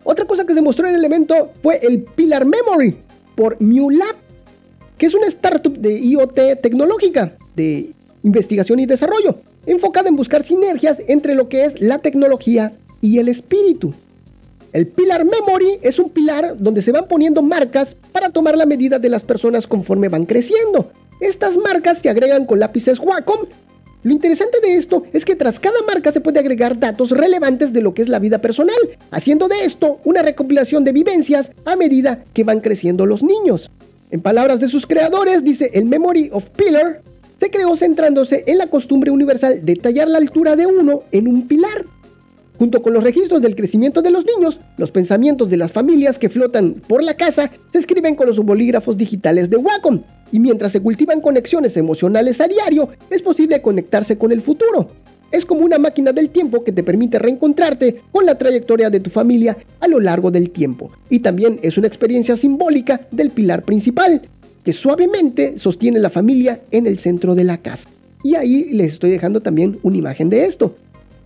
Otra 0.04 0.26
cosa 0.26 0.44
que 0.44 0.52
se 0.52 0.60
mostró 0.60 0.86
en 0.88 0.96
el 0.96 1.04
evento 1.06 1.52
fue 1.62 1.78
el 1.82 2.02
Pillar 2.02 2.44
Memory 2.44 2.98
por 3.34 3.56
MewLab, 3.62 4.14
que 4.98 5.06
es 5.06 5.14
una 5.14 5.28
startup 5.28 5.74
de 5.78 5.98
IoT 5.98 6.60
tecnológica 6.60 7.32
de 7.58 7.90
investigación 8.22 8.80
y 8.80 8.86
desarrollo, 8.86 9.36
enfocada 9.66 10.08
en 10.08 10.16
buscar 10.16 10.44
sinergias 10.44 10.98
entre 11.08 11.34
lo 11.34 11.48
que 11.48 11.64
es 11.64 11.80
la 11.80 11.98
tecnología 11.98 12.72
y 13.02 13.18
el 13.18 13.28
espíritu. 13.28 13.92
El 14.72 14.86
Pilar 14.86 15.24
Memory 15.24 15.80
es 15.82 15.98
un 15.98 16.10
pilar 16.10 16.56
donde 16.56 16.82
se 16.82 16.92
van 16.92 17.08
poniendo 17.08 17.42
marcas 17.42 17.94
para 18.12 18.30
tomar 18.30 18.56
la 18.56 18.66
medida 18.66 18.98
de 18.98 19.08
las 19.08 19.24
personas 19.24 19.66
conforme 19.66 20.08
van 20.08 20.24
creciendo. 20.24 20.90
Estas 21.20 21.56
marcas 21.56 21.98
se 21.98 22.08
agregan 22.08 22.46
con 22.46 22.60
lápices 22.60 22.98
Wacom. 22.98 23.46
Lo 24.04 24.12
interesante 24.12 24.60
de 24.60 24.74
esto 24.74 25.04
es 25.12 25.24
que 25.24 25.34
tras 25.34 25.58
cada 25.58 25.82
marca 25.86 26.12
se 26.12 26.20
puede 26.20 26.38
agregar 26.38 26.78
datos 26.78 27.10
relevantes 27.10 27.72
de 27.72 27.82
lo 27.82 27.94
que 27.94 28.02
es 28.02 28.08
la 28.08 28.20
vida 28.20 28.38
personal, 28.38 28.76
haciendo 29.10 29.48
de 29.48 29.64
esto 29.64 30.00
una 30.04 30.22
recopilación 30.22 30.84
de 30.84 30.92
vivencias 30.92 31.50
a 31.64 31.74
medida 31.74 32.22
que 32.32 32.44
van 32.44 32.60
creciendo 32.60 33.06
los 33.06 33.22
niños. 33.22 33.70
En 34.10 34.20
palabras 34.20 34.60
de 34.60 34.68
sus 34.68 34.86
creadores, 34.86 35.42
dice 35.44 35.70
el 35.74 35.86
Memory 35.86 36.30
of 36.32 36.44
Pillar, 36.50 37.02
se 37.40 37.50
creó 37.50 37.76
centrándose 37.76 38.44
en 38.46 38.58
la 38.58 38.66
costumbre 38.66 39.10
universal 39.10 39.64
de 39.64 39.76
tallar 39.76 40.08
la 40.08 40.18
altura 40.18 40.56
de 40.56 40.66
uno 40.66 41.02
en 41.12 41.28
un 41.28 41.46
pilar. 41.46 41.84
Junto 42.58 42.82
con 42.82 42.92
los 42.92 43.04
registros 43.04 43.40
del 43.40 43.54
crecimiento 43.54 44.02
de 44.02 44.10
los 44.10 44.24
niños, 44.24 44.58
los 44.78 44.90
pensamientos 44.90 45.48
de 45.48 45.56
las 45.56 45.70
familias 45.70 46.18
que 46.18 46.28
flotan 46.28 46.74
por 46.88 47.04
la 47.04 47.14
casa 47.14 47.50
se 47.70 47.78
escriben 47.78 48.16
con 48.16 48.26
los 48.26 48.38
bolígrafos 48.38 48.96
digitales 48.96 49.48
de 49.48 49.56
Wacom, 49.56 50.02
y 50.32 50.40
mientras 50.40 50.72
se 50.72 50.80
cultivan 50.80 51.20
conexiones 51.20 51.76
emocionales 51.76 52.40
a 52.40 52.48
diario, 52.48 52.88
es 53.10 53.22
posible 53.22 53.62
conectarse 53.62 54.18
con 54.18 54.32
el 54.32 54.42
futuro. 54.42 54.88
Es 55.30 55.44
como 55.44 55.60
una 55.60 55.78
máquina 55.78 56.12
del 56.12 56.30
tiempo 56.30 56.64
que 56.64 56.72
te 56.72 56.82
permite 56.82 57.18
reencontrarte 57.18 58.00
con 58.10 58.26
la 58.26 58.36
trayectoria 58.36 58.90
de 58.90 59.00
tu 59.00 59.10
familia 59.10 59.56
a 59.78 59.86
lo 59.86 60.00
largo 60.00 60.32
del 60.32 60.50
tiempo, 60.50 60.90
y 61.10 61.20
también 61.20 61.60
es 61.62 61.78
una 61.78 61.86
experiencia 61.86 62.36
simbólica 62.36 63.02
del 63.12 63.30
pilar 63.30 63.62
principal, 63.62 64.22
que 64.68 64.74
suavemente 64.74 65.58
sostiene 65.58 65.98
la 65.98 66.10
familia 66.10 66.60
en 66.72 66.86
el 66.86 66.98
centro 66.98 67.34
de 67.34 67.42
la 67.42 67.56
casa. 67.56 67.88
Y 68.22 68.34
ahí 68.34 68.64
les 68.74 68.92
estoy 68.92 69.08
dejando 69.08 69.40
también 69.40 69.78
una 69.82 69.96
imagen 69.96 70.28
de 70.28 70.44
esto. 70.44 70.76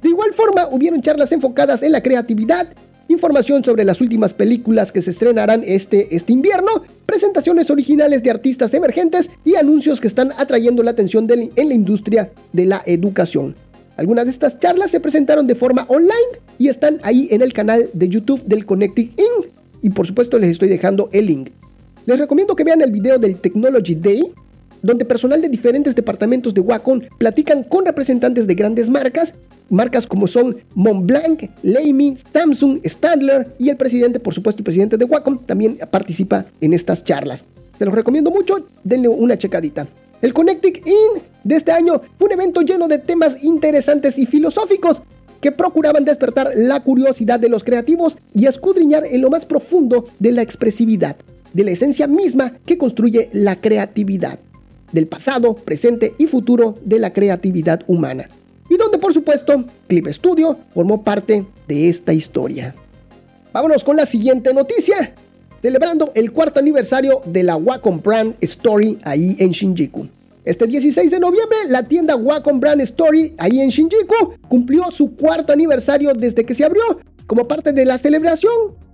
De 0.00 0.10
igual 0.10 0.32
forma, 0.32 0.68
hubieron 0.70 1.02
charlas 1.02 1.32
enfocadas 1.32 1.82
en 1.82 1.90
la 1.90 2.04
creatividad, 2.04 2.68
información 3.08 3.64
sobre 3.64 3.84
las 3.84 4.00
últimas 4.00 4.32
películas 4.32 4.92
que 4.92 5.02
se 5.02 5.10
estrenarán 5.10 5.64
este, 5.66 6.14
este 6.14 6.32
invierno, 6.32 6.70
presentaciones 7.04 7.68
originales 7.68 8.22
de 8.22 8.30
artistas 8.30 8.74
emergentes 8.74 9.28
y 9.44 9.56
anuncios 9.56 10.00
que 10.00 10.06
están 10.06 10.30
atrayendo 10.38 10.84
la 10.84 10.92
atención 10.92 11.26
en 11.28 11.68
la 11.68 11.74
industria 11.74 12.30
de 12.52 12.66
la 12.66 12.84
educación. 12.86 13.56
Algunas 13.96 14.26
de 14.26 14.30
estas 14.30 14.60
charlas 14.60 14.92
se 14.92 15.00
presentaron 15.00 15.48
de 15.48 15.56
forma 15.56 15.84
online 15.88 16.38
y 16.60 16.68
están 16.68 17.00
ahí 17.02 17.26
en 17.32 17.42
el 17.42 17.52
canal 17.52 17.90
de 17.92 18.08
YouTube 18.08 18.44
del 18.44 18.64
Connecting 18.66 19.14
Inc. 19.16 19.50
Y 19.82 19.90
por 19.90 20.06
supuesto 20.06 20.38
les 20.38 20.50
estoy 20.50 20.68
dejando 20.68 21.08
el 21.10 21.26
link. 21.26 21.50
Les 22.04 22.18
recomiendo 22.18 22.56
que 22.56 22.64
vean 22.64 22.80
el 22.80 22.90
video 22.90 23.16
del 23.16 23.36
Technology 23.36 23.94
Day, 23.94 24.32
donde 24.82 25.04
personal 25.04 25.40
de 25.40 25.48
diferentes 25.48 25.94
departamentos 25.94 26.52
de 26.52 26.60
Wacom 26.60 27.00
platican 27.16 27.62
con 27.62 27.84
representantes 27.84 28.48
de 28.48 28.56
grandes 28.56 28.88
marcas, 28.88 29.34
marcas 29.70 30.04
como 30.04 30.26
son 30.26 30.56
Montblanc, 30.74 31.44
Leimi, 31.62 32.16
Samsung, 32.32 32.80
Stadler 32.84 33.52
y 33.60 33.68
el 33.68 33.76
presidente, 33.76 34.18
por 34.18 34.34
supuesto, 34.34 34.60
el 34.60 34.64
presidente 34.64 34.96
de 34.96 35.04
Wacom 35.04 35.38
también 35.46 35.78
participa 35.92 36.44
en 36.60 36.72
estas 36.72 37.04
charlas. 37.04 37.44
Se 37.78 37.84
los 37.84 37.94
recomiendo 37.94 38.32
mucho, 38.32 38.66
denle 38.82 39.06
una 39.06 39.38
checadita. 39.38 39.86
El 40.22 40.34
Connecting 40.34 40.82
In 40.84 41.22
de 41.44 41.54
este 41.54 41.70
año 41.70 42.00
fue 42.18 42.26
un 42.26 42.32
evento 42.32 42.62
lleno 42.62 42.88
de 42.88 42.98
temas 42.98 43.44
interesantes 43.44 44.18
y 44.18 44.26
filosóficos 44.26 45.02
que 45.40 45.52
procuraban 45.52 46.04
despertar 46.04 46.50
la 46.56 46.80
curiosidad 46.80 47.38
de 47.38 47.48
los 47.48 47.62
creativos 47.62 48.16
y 48.34 48.46
escudriñar 48.46 49.04
en 49.06 49.20
lo 49.20 49.30
más 49.30 49.44
profundo 49.44 50.08
de 50.18 50.32
la 50.32 50.42
expresividad 50.42 51.16
de 51.52 51.64
la 51.64 51.70
esencia 51.70 52.06
misma 52.06 52.52
que 52.64 52.78
construye 52.78 53.30
la 53.32 53.56
creatividad, 53.56 54.38
del 54.92 55.06
pasado, 55.06 55.54
presente 55.54 56.14
y 56.18 56.26
futuro 56.26 56.74
de 56.84 56.98
la 56.98 57.10
creatividad 57.10 57.82
humana. 57.86 58.28
Y 58.68 58.76
donde 58.76 58.98
por 58.98 59.12
supuesto 59.12 59.64
Clip 59.88 60.06
Studio 60.08 60.56
formó 60.72 61.02
parte 61.02 61.44
de 61.68 61.88
esta 61.88 62.12
historia. 62.12 62.74
Vámonos 63.52 63.84
con 63.84 63.96
la 63.96 64.06
siguiente 64.06 64.54
noticia. 64.54 65.14
Celebrando 65.60 66.10
el 66.14 66.32
cuarto 66.32 66.58
aniversario 66.58 67.20
de 67.26 67.42
la 67.42 67.56
Wacom 67.56 68.00
Brand 68.02 68.34
Story 68.40 68.98
ahí 69.04 69.36
en 69.38 69.52
Shinjuku. 69.52 70.08
Este 70.44 70.66
16 70.66 71.10
de 71.10 71.20
noviembre, 71.20 71.56
la 71.68 71.84
tienda 71.84 72.16
Wacom 72.16 72.58
Brand 72.58 72.80
Story 72.80 73.32
ahí 73.38 73.60
en 73.60 73.68
Shinjuku 73.68 74.34
cumplió 74.48 74.90
su 74.90 75.14
cuarto 75.14 75.52
aniversario 75.52 76.14
desde 76.14 76.44
que 76.44 76.54
se 76.54 76.64
abrió. 76.64 76.82
Como 77.26 77.46
parte 77.46 77.72
de 77.72 77.84
la 77.84 77.98
celebración, 77.98 78.52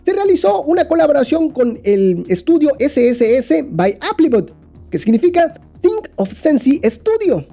se 0.09 0.15
realizó 0.15 0.63
una 0.63 0.89
colaboración 0.89 1.51
con 1.51 1.79
el 1.85 2.25
estudio 2.29 2.71
SSS 2.79 3.63
by 3.69 3.99
Applebot, 4.11 4.55
que 4.91 4.99
significa 4.99 5.53
Think 5.83 6.09
of 6.17 6.33
Sensi 6.33 6.81
Studio, 6.83 7.45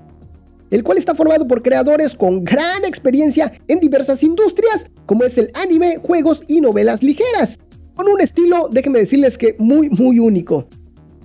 el 0.72 0.82
cual 0.82 0.98
está 0.98 1.14
formado 1.14 1.46
por 1.46 1.62
creadores 1.62 2.16
con 2.16 2.46
gran 2.46 2.86
experiencia 2.86 3.52
en 3.68 3.82
diversas 3.82 4.24
industrias, 4.24 4.86
como 5.06 5.26
es 5.26 5.38
el 5.38 5.52
anime, 5.54 5.98
juegos 5.98 6.46
y 6.48 6.62
novelas 6.62 7.04
ligeras, 7.04 7.60
con 7.94 8.08
un 8.08 8.22
estilo, 8.22 8.70
déjenme 8.72 9.00
decirles 9.00 9.38
que 9.38 9.58
muy, 9.60 9.90
muy 9.90 10.20
único. 10.20 10.66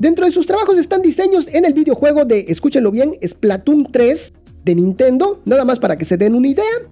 Dentro 0.00 0.26
de 0.26 0.32
sus 0.32 0.48
trabajos 0.48 0.78
están 0.78 1.00
diseños 1.00 1.46
en 1.46 1.64
el 1.64 1.74
videojuego 1.74 2.24
de, 2.24 2.46
escúchenlo 2.48 2.90
bien, 2.90 3.14
Splatoon 3.24 3.86
3 3.92 4.32
de 4.64 4.74
Nintendo, 4.74 5.40
nada 5.44 5.64
más 5.64 5.78
para 5.78 5.94
que 5.94 6.04
se 6.04 6.16
den 6.16 6.34
una 6.34 6.48
idea, 6.48 6.90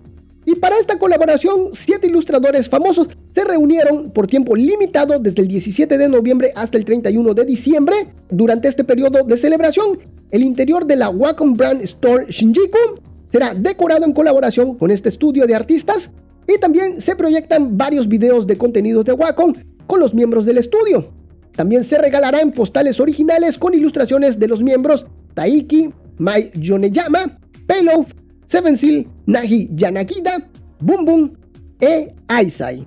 y 0.50 0.54
para 0.54 0.78
esta 0.78 0.98
colaboración, 0.98 1.72
siete 1.74 2.06
ilustradores 2.06 2.70
famosos 2.70 3.08
se 3.34 3.44
reunieron 3.44 4.10
por 4.12 4.26
tiempo 4.26 4.56
limitado 4.56 5.18
desde 5.18 5.42
el 5.42 5.48
17 5.48 5.98
de 5.98 6.08
noviembre 6.08 6.54
hasta 6.56 6.78
el 6.78 6.86
31 6.86 7.34
de 7.34 7.44
diciembre. 7.44 7.96
Durante 8.30 8.66
este 8.66 8.82
periodo 8.82 9.24
de 9.24 9.36
celebración, 9.36 9.98
el 10.30 10.42
interior 10.42 10.86
de 10.86 10.96
la 10.96 11.10
Wacom 11.10 11.52
Brand 11.52 11.82
Store 11.82 12.24
Shinjuku 12.30 12.98
será 13.30 13.52
decorado 13.52 14.06
en 14.06 14.14
colaboración 14.14 14.78
con 14.78 14.90
este 14.90 15.10
estudio 15.10 15.46
de 15.46 15.54
artistas 15.54 16.08
y 16.46 16.58
también 16.58 17.02
se 17.02 17.14
proyectan 17.14 17.76
varios 17.76 18.08
videos 18.08 18.46
de 18.46 18.56
contenidos 18.56 19.04
de 19.04 19.12
Wacom 19.12 19.52
con 19.86 20.00
los 20.00 20.14
miembros 20.14 20.46
del 20.46 20.56
estudio. 20.56 21.12
También 21.52 21.84
se 21.84 21.98
regalarán 21.98 22.52
postales 22.52 23.00
originales 23.00 23.58
con 23.58 23.74
ilustraciones 23.74 24.38
de 24.38 24.48
los 24.48 24.62
miembros 24.62 25.04
Taiki, 25.34 25.92
Mai 26.16 26.50
Yoneyama, 26.54 27.38
Payload, 27.66 28.06
Seven 28.46 28.78
Seal, 28.78 29.06
Nagi 29.28 29.68
Yanakida, 29.74 30.48
Boom 30.80 31.04
Boom 31.04 31.32
e 31.78 32.14
Aisai. 32.28 32.86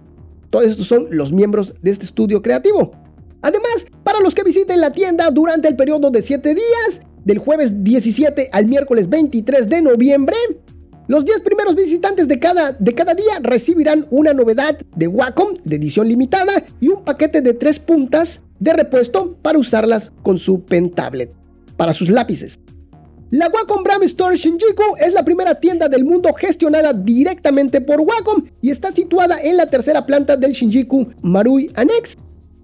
Todos 0.49 0.65
estos 0.65 0.87
son 0.87 1.07
los 1.11 1.31
miembros 1.31 1.75
de 1.83 1.91
este 1.91 2.05
estudio 2.05 2.41
creativo. 2.41 2.93
Además, 3.43 3.85
para 4.03 4.19
los 4.21 4.33
que 4.33 4.43
visiten 4.43 4.81
la 4.81 4.91
tienda 4.91 5.29
durante 5.29 5.67
el 5.67 5.75
periodo 5.75 6.09
de 6.09 6.23
7 6.23 6.55
días, 6.55 7.01
del 7.25 7.37
jueves 7.37 7.83
17 7.83 8.49
al 8.51 8.65
miércoles 8.65 9.07
23 9.07 9.69
de 9.69 9.81
noviembre, 9.83 10.35
los 11.07 11.25
10 11.25 11.41
primeros 11.41 11.75
visitantes 11.75 12.27
de 12.27 12.39
cada, 12.39 12.71
de 12.71 12.95
cada 12.95 13.13
día 13.13 13.39
recibirán 13.43 14.07
una 14.09 14.33
novedad 14.33 14.79
de 14.95 15.07
Wacom 15.07 15.53
de 15.63 15.75
edición 15.75 16.07
limitada 16.07 16.63
y 16.79 16.87
un 16.87 17.03
paquete 17.03 17.41
de 17.41 17.53
3 17.53 17.77
puntas 17.79 18.41
de 18.59 18.73
repuesto 18.73 19.37
para 19.43 19.59
usarlas 19.59 20.11
con 20.23 20.39
su 20.39 20.63
pen 20.65 20.89
tablet, 20.89 21.31
para 21.77 21.93
sus 21.93 22.09
lápices. 22.09 22.57
La 23.31 23.47
Wacom 23.47 23.81
Brand 23.81 24.03
Store 24.03 24.35
Shinjuku 24.35 24.97
es 24.99 25.13
la 25.13 25.23
primera 25.23 25.55
tienda 25.55 25.87
del 25.87 26.03
mundo 26.03 26.33
gestionada 26.33 26.91
directamente 26.91 27.79
por 27.79 28.01
Wacom 28.01 28.43
y 28.61 28.71
está 28.71 28.91
situada 28.91 29.37
en 29.41 29.55
la 29.55 29.67
tercera 29.67 30.05
planta 30.05 30.35
del 30.35 30.51
Shinjuku 30.51 31.07
Marui 31.21 31.71
Annex, 31.75 32.17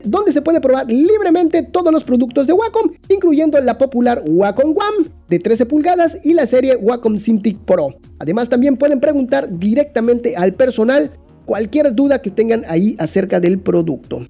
donde 0.04 0.34
se 0.34 0.42
puede 0.42 0.60
probar 0.60 0.92
libremente 0.92 1.64
todos 1.64 1.94
los 1.94 2.04
productos 2.04 2.48
de 2.48 2.54
Wacom, 2.54 2.92
incluyendo 3.08 3.58
la 3.62 3.78
popular 3.78 4.22
Wacom 4.28 4.72
One 4.72 5.10
de 5.30 5.40
13 5.40 5.68
pulgadas 5.68 6.18
y 6.26 6.34
la 6.34 6.46
serie 6.46 6.76
Wacom 6.76 7.18
Cintiq 7.18 7.58
Pro. 7.60 7.96
Además, 8.20 8.50
también 8.50 8.76
pueden 8.76 9.00
preguntar 9.00 9.48
directamente 9.58 10.36
al 10.36 10.54
personal 10.54 11.14
cualquier 11.46 11.96
duda 11.96 12.22
que 12.22 12.30
tengan 12.30 12.66
ahí 12.68 12.98
acerca 13.00 13.40
del 13.40 13.58
producto. 13.58 14.28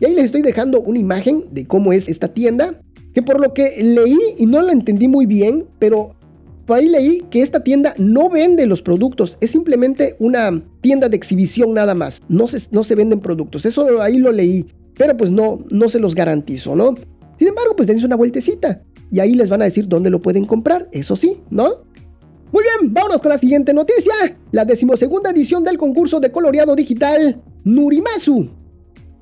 Y 0.00 0.06
ahí 0.06 0.14
les 0.14 0.24
estoy 0.24 0.40
dejando 0.40 0.80
una 0.80 0.98
imagen 0.98 1.44
de 1.50 1.66
cómo 1.66 1.92
es 1.92 2.08
esta 2.08 2.28
tienda 2.28 2.80
que 3.14 3.22
por 3.22 3.40
lo 3.40 3.52
que 3.54 3.82
leí 3.82 4.18
y 4.38 4.46
no 4.46 4.60
lo 4.60 4.70
entendí 4.70 5.08
muy 5.08 5.26
bien, 5.26 5.66
pero 5.78 6.14
por 6.66 6.78
ahí 6.78 6.88
leí 6.88 7.20
que 7.30 7.42
esta 7.42 7.64
tienda 7.64 7.94
no 7.98 8.28
vende 8.28 8.66
los 8.66 8.82
productos, 8.82 9.36
es 9.40 9.50
simplemente 9.50 10.16
una 10.18 10.62
tienda 10.80 11.08
de 11.08 11.16
exhibición 11.16 11.74
nada 11.74 11.94
más, 11.94 12.22
no 12.28 12.46
se, 12.46 12.60
no 12.70 12.84
se 12.84 12.94
venden 12.94 13.20
productos, 13.20 13.66
eso 13.66 14.00
ahí 14.00 14.18
lo 14.18 14.30
leí, 14.30 14.66
pero 14.96 15.16
pues 15.16 15.30
no, 15.30 15.64
no 15.70 15.88
se 15.88 15.98
los 15.98 16.14
garantizo, 16.14 16.76
¿no? 16.76 16.94
Sin 17.38 17.48
embargo, 17.48 17.74
pues 17.74 17.88
dense 17.88 18.06
una 18.06 18.16
vueltecita 18.16 18.82
y 19.10 19.18
ahí 19.18 19.34
les 19.34 19.48
van 19.48 19.62
a 19.62 19.64
decir 19.64 19.88
dónde 19.88 20.10
lo 20.10 20.22
pueden 20.22 20.44
comprar, 20.44 20.88
eso 20.92 21.16
sí, 21.16 21.38
¿no? 21.50 21.88
Muy 22.52 22.64
bien, 22.64 22.92
vámonos 22.92 23.20
con 23.20 23.30
la 23.30 23.38
siguiente 23.38 23.72
noticia. 23.72 24.36
La 24.50 24.64
decimosegunda 24.64 25.30
edición 25.30 25.62
del 25.62 25.78
concurso 25.78 26.18
de 26.18 26.32
coloreado 26.32 26.74
digital 26.74 27.40
Nurimasu. 27.64 28.48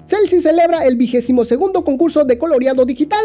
Celsi 0.06 0.40
celebra 0.40 0.84
el 0.86 0.96
vigésimo 0.96 1.44
segundo 1.44 1.84
concurso 1.84 2.24
de 2.24 2.38
coloreado 2.38 2.86
digital 2.86 3.20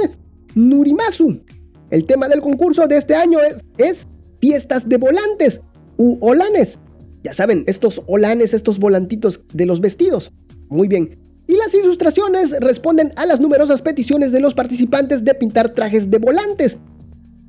Nurimasu. 0.55 1.41
El 1.89 2.05
tema 2.05 2.27
del 2.27 2.41
concurso 2.41 2.87
de 2.87 2.97
este 2.97 3.15
año 3.15 3.39
es, 3.77 4.07
fiestas 4.39 4.87
de 4.87 4.97
volantes 4.97 5.61
u 5.97 6.17
olanes. 6.21 6.79
Ya 7.23 7.33
saben, 7.33 7.63
estos 7.67 8.01
olanes, 8.07 8.53
estos 8.53 8.79
volantitos 8.79 9.39
de 9.53 9.65
los 9.65 9.79
vestidos. 9.79 10.31
Muy 10.69 10.87
bien. 10.87 11.17
Y 11.47 11.55
las 11.55 11.73
ilustraciones 11.73 12.51
responden 12.59 13.13
a 13.15 13.25
las 13.25 13.39
numerosas 13.39 13.81
peticiones 13.81 14.31
de 14.31 14.39
los 14.39 14.53
participantes 14.53 15.23
de 15.23 15.33
pintar 15.35 15.73
trajes 15.73 16.09
de 16.09 16.17
volantes. 16.17 16.77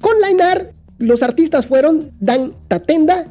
Con 0.01 0.15
line 0.21 0.75
los 0.99 1.23
artistas 1.23 1.67
fueron 1.67 2.13
Dan 2.21 2.53
Tatenda 2.69 3.27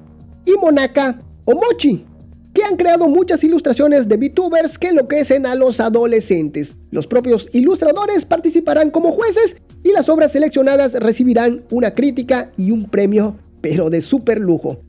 y 0.45 0.53
Monaka 0.59 1.19
Omochi 1.45 2.05
que 2.53 2.63
han 2.63 2.78
creado 2.78 3.07
muchas 3.07 3.43
ilustraciones 3.43 4.07
de 4.07 4.17
VTubers 4.17 4.78
que 4.78 4.89
enloquecen 4.89 5.45
a 5.45 5.55
los 5.55 5.80
adolescentes. 5.80 6.74
Los 6.91 7.07
propios 7.07 7.49
ilustradores 7.51 8.26
participarán 8.26 8.91
como 8.91 9.11
jueces 9.11 9.57
y 9.84 9.91
las 9.91 10.09
obras 10.09 10.31
seleccionadas 10.31 10.93
recibirán 10.93 11.63
una 11.69 11.93
crítica 11.93 12.51
y 12.57 12.71
un 12.71 12.86
premio, 12.86 13.36
pero 13.61 13.89
de 13.89 14.01
super 14.01 14.39
lujo. 14.39 14.79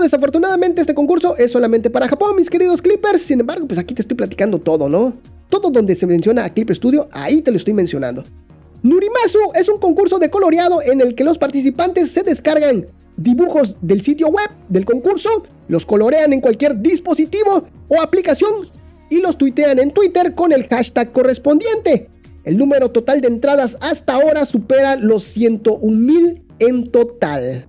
Desafortunadamente 0.00 0.80
este 0.80 0.94
concurso 0.94 1.36
es 1.36 1.50
solamente 1.50 1.90
para 1.90 2.08
Japón, 2.08 2.36
mis 2.36 2.48
queridos 2.48 2.80
Clippers, 2.80 3.22
sin 3.22 3.40
embargo, 3.40 3.66
pues 3.66 3.78
aquí 3.78 3.94
te 3.94 4.02
estoy 4.02 4.16
platicando 4.16 4.60
todo, 4.60 4.88
¿no? 4.88 5.14
Todo 5.48 5.70
donde 5.70 5.96
se 5.96 6.06
menciona 6.06 6.44
a 6.44 6.50
Clip 6.50 6.70
Studio, 6.70 7.08
ahí 7.10 7.42
te 7.42 7.50
lo 7.50 7.56
estoy 7.56 7.74
mencionando. 7.74 8.22
Nurimasu 8.82 9.38
es 9.54 9.68
un 9.68 9.78
concurso 9.78 10.20
de 10.20 10.30
coloreado 10.30 10.80
en 10.82 11.00
el 11.00 11.16
que 11.16 11.24
los 11.24 11.36
participantes 11.36 12.12
se 12.12 12.22
descargan 12.22 12.86
dibujos 13.16 13.76
del 13.80 14.02
sitio 14.02 14.28
web 14.28 14.48
del 14.68 14.84
concurso, 14.84 15.42
los 15.66 15.84
colorean 15.84 16.32
en 16.32 16.40
cualquier 16.40 16.80
dispositivo 16.80 17.64
o 17.88 18.00
aplicación 18.00 18.68
y 19.10 19.20
los 19.20 19.36
tuitean 19.36 19.80
en 19.80 19.90
Twitter 19.90 20.34
con 20.34 20.52
el 20.52 20.68
hashtag 20.68 21.12
correspondiente. 21.12 22.08
El 22.48 22.56
número 22.56 22.90
total 22.90 23.20
de 23.20 23.28
entradas 23.28 23.76
hasta 23.82 24.14
ahora 24.14 24.46
supera 24.46 24.96
los 24.96 25.22
101 25.24 25.94
mil 25.94 26.42
en 26.58 26.90
total. 26.90 27.66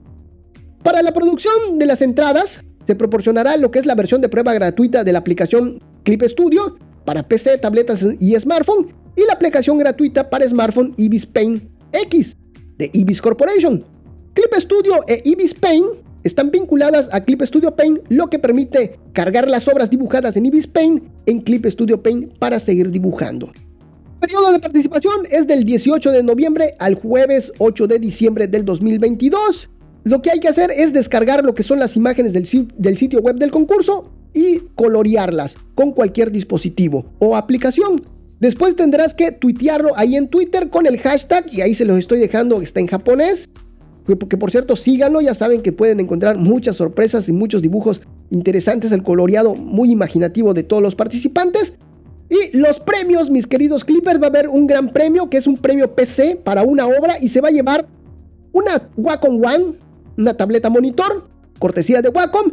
Para 0.83 1.01
la 1.01 1.11
producción 1.11 1.77
de 1.77 1.85
las 1.85 2.01
entradas, 2.01 2.63
se 2.87 2.95
proporcionará 2.95 3.57
lo 3.57 3.71
que 3.71 3.79
es 3.79 3.85
la 3.85 3.93
versión 3.93 4.21
de 4.21 4.29
prueba 4.29 4.53
gratuita 4.53 5.03
de 5.03 5.11
la 5.11 5.19
aplicación 5.19 5.81
Clip 6.03 6.23
Studio 6.23 6.77
para 7.03 7.27
PC, 7.27 7.57
tabletas 7.57 8.05
y 8.21 8.39
smartphone 8.39 8.93
y 9.17 9.25
la 9.25 9.33
aplicación 9.33 9.79
gratuita 9.79 10.29
para 10.29 10.47
smartphone 10.47 10.93
Ibis 10.95 11.25
Paint 11.25 11.61
X 11.91 12.37
de 12.77 12.89
Ibis 12.93 13.21
Corporation. 13.21 13.83
Clip 14.33 14.53
Studio 14.61 15.03
e 15.09 15.21
Ibis 15.25 15.55
Paint 15.55 15.87
están 16.23 16.51
vinculadas 16.51 17.09
a 17.11 17.19
Clip 17.25 17.41
Studio 17.41 17.75
Paint, 17.75 17.99
lo 18.07 18.29
que 18.29 18.39
permite 18.39 18.97
cargar 19.11 19.49
las 19.49 19.67
obras 19.67 19.89
dibujadas 19.89 20.37
en 20.37 20.45
Ibis 20.45 20.67
Paint 20.67 21.03
en 21.25 21.41
Clip 21.41 21.65
Studio 21.65 22.01
Paint 22.01 22.37
para 22.37 22.61
seguir 22.61 22.89
dibujando. 22.91 23.51
El 24.19 24.27
periodo 24.27 24.51
de 24.51 24.59
participación 24.59 25.25
es 25.31 25.47
del 25.47 25.63
18 25.63 26.11
de 26.11 26.23
noviembre 26.23 26.75
al 26.79 26.95
jueves 26.95 27.53
8 27.57 27.87
de 27.87 27.99
diciembre 27.99 28.47
del 28.47 28.65
2022. 28.65 29.69
Lo 30.03 30.21
que 30.21 30.29
hay 30.29 30.41
que 30.41 30.49
hacer 30.49 30.71
es 30.71 30.91
descargar 30.91 31.45
lo 31.45 31.53
que 31.53 31.63
son 31.63 31.79
las 31.79 31.95
imágenes 31.95 32.33
del, 32.33 32.45
sitio 32.97 33.21
web 33.21 33.37
del 33.37 33.49
concurso 33.49 34.11
y 34.33 34.59
colorearlas 34.75 35.55
con 35.73 35.93
cualquier 35.93 36.33
dispositivo 36.33 37.05
o 37.19 37.37
aplicación. 37.37 38.01
Después 38.41 38.75
tendrás 38.75 39.13
que 39.13 39.31
tuitearlo 39.31 39.93
ahí 39.95 40.17
en 40.17 40.27
Twitter 40.27 40.69
con 40.69 40.85
el 40.85 40.99
hashtag, 40.99 41.45
y 41.53 41.61
ahí 41.61 41.73
se 41.73 41.85
los 41.85 41.97
estoy 41.97 42.19
dejando, 42.19 42.61
está 42.61 42.81
en 42.81 42.87
japonés, 42.87 43.47
que 44.05 44.17
por 44.17 44.51
cierto 44.51 44.75
síganlo, 44.75 45.21
ya 45.21 45.33
saben 45.33 45.61
que 45.61 45.71
pueden 45.71 46.01
encontrar 46.01 46.35
muchas 46.37 46.75
sorpresas 46.75 47.29
y 47.29 47.31
muchos 47.31 47.61
dibujos 47.61 48.01
interesantes, 48.31 48.91
el 48.91 49.01
coloreado 49.01 49.55
muy 49.55 49.91
imaginativo 49.91 50.53
de 50.53 50.63
todos 50.63 50.83
los 50.83 50.95
participantes. 50.95 51.73
Y 52.29 52.57
los 52.57 52.79
premios, 52.79 53.29
mis 53.29 53.47
queridos 53.47 53.83
Clippers, 53.83 54.21
va 54.21 54.25
a 54.25 54.29
haber 54.29 54.49
un 54.49 54.67
gran 54.67 54.89
premio 54.89 55.29
que 55.29 55.37
es 55.37 55.47
un 55.47 55.57
premio 55.57 55.95
PC 55.95 56.35
para 56.43 56.63
una 56.63 56.85
obra 56.85 57.17
y 57.19 57.27
se 57.27 57.41
va 57.41 57.47
a 57.47 57.51
llevar 57.51 57.87
una 58.51 58.89
Wacom 58.97 59.43
One, 59.43 59.75
una 60.17 60.35
tableta 60.35 60.69
monitor, 60.69 61.27
cortesía 61.57 62.01
de 62.01 62.09
Wacom, 62.09 62.51